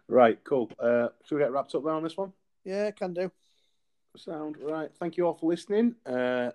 right, 0.08 0.38
cool. 0.44 0.70
Uh, 0.78 1.08
should 1.24 1.36
we 1.36 1.40
get 1.40 1.52
wrapped 1.52 1.74
up 1.74 1.84
there 1.84 1.92
on 1.92 2.02
this 2.02 2.16
one? 2.16 2.32
Yeah, 2.64 2.90
can 2.90 3.14
do. 3.14 3.30
Sound 4.16 4.56
right. 4.60 4.90
Thank 4.98 5.16
you 5.16 5.26
all 5.26 5.34
for 5.34 5.48
listening. 5.50 5.94
Uh, 6.04 6.50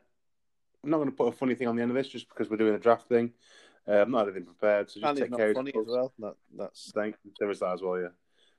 I'm 0.83 0.89
not 0.89 0.97
going 0.97 1.09
to 1.09 1.15
put 1.15 1.27
a 1.27 1.31
funny 1.31 1.55
thing 1.55 1.67
on 1.67 1.75
the 1.75 1.81
end 1.81 1.91
of 1.91 1.95
this 1.95 2.07
just 2.07 2.29
because 2.29 2.49
we're 2.49 2.57
doing 2.57 2.75
a 2.75 2.79
draft 2.79 3.07
thing. 3.07 3.31
Uh, 3.87 4.01
I'm 4.01 4.11
not 4.11 4.23
anything 4.23 4.45
prepared, 4.45 4.89
so 4.89 4.99
just 4.99 5.17
take 5.17 5.35
care 5.35 5.53
funny 5.53 5.71
as 5.79 5.85
well. 5.87 6.11
That, 6.19 6.35
that's 6.57 6.91
thank 6.93 7.15
there 7.39 7.49
is 7.51 7.59
that 7.59 7.73
as 7.73 7.81
well. 7.81 7.99
Yeah, 7.99 8.07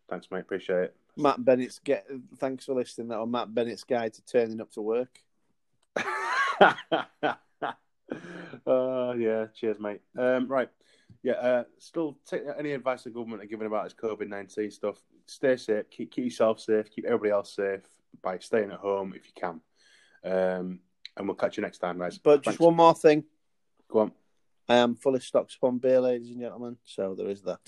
thanks, 0.09 0.29
mate. 0.31 0.41
Appreciate 0.41 0.85
it. 0.85 0.97
Matt 1.17 1.45
Bennett's 1.45 1.81
get. 1.81 2.07
Thanks 2.39 2.65
for 2.65 2.75
listening. 2.75 3.09
That 3.09 3.19
on 3.19 3.31
Matt 3.31 3.53
Bennett's 3.53 3.85
guide 3.85 4.15
to 4.15 4.25
turning 4.25 4.61
up 4.61 4.71
to 4.73 4.83
work. 4.83 5.21
uh, 8.67 9.15
yeah, 9.17 9.47
cheers, 9.55 9.79
mate. 9.79 10.01
Um, 10.17 10.47
right, 10.49 10.69
yeah. 11.23 11.33
Uh, 11.33 11.65
still, 11.79 12.19
take 12.27 12.43
any 12.59 12.73
advice 12.73 13.05
the 13.05 13.11
government 13.11 13.43
are 13.43 13.47
giving 13.47 13.67
about 13.67 13.85
this 13.85 13.95
COVID 13.95 14.29
nineteen 14.29 14.71
stuff. 14.71 14.97
Stay 15.27 15.57
safe. 15.57 15.91
Keep 15.91 16.13
keep 16.13 16.25
yourself 16.25 16.61
safe. 16.61 16.91
Keep 16.91 17.07
everybody 17.07 17.31
else 17.31 17.55
safe 17.55 17.81
by 18.23 18.39
staying 18.39 18.71
at 18.71 18.79
home 18.79 19.15
if 19.17 19.27
you 19.27 19.33
can. 19.35 19.61
Um, 20.25 20.81
and 21.17 21.27
we'll 21.27 21.37
catch 21.37 21.57
you 21.57 21.63
next 21.63 21.79
time, 21.79 21.99
guys. 21.99 22.19
But 22.19 22.43
just 22.43 22.61
one 22.61 22.77
more 22.77 22.95
thing. 22.95 23.25
Go 23.89 24.01
on. 24.01 24.13
I 24.69 24.77
am 24.77 24.97
fully 24.97 25.21
stocked 25.21 25.55
upon 25.55 25.79
beer, 25.79 26.01
ladies 26.01 26.31
and 26.31 26.41
gentlemen. 26.41 26.77
So 26.85 27.15
there 27.17 27.29
is 27.29 27.43
that. 27.43 27.61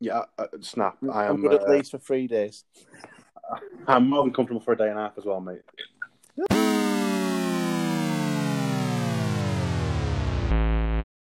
Yeah, 0.00 0.22
uh, 0.38 0.46
snap. 0.60 0.98
I 1.10 1.26
am 1.26 1.36
I'm 1.36 1.42
good 1.42 1.60
uh, 1.60 1.64
at 1.64 1.70
least 1.70 1.92
for 1.92 1.98
three 1.98 2.26
days. 2.26 2.64
I'm 3.86 4.08
more 4.08 4.24
than 4.24 4.32
comfortable 4.32 4.60
for 4.60 4.72
a 4.72 4.76
day 4.76 4.88
and 4.88 4.98
a 4.98 5.02
half 5.02 5.18
as 5.18 5.24
well, 5.24 5.40
mate. 5.40 5.60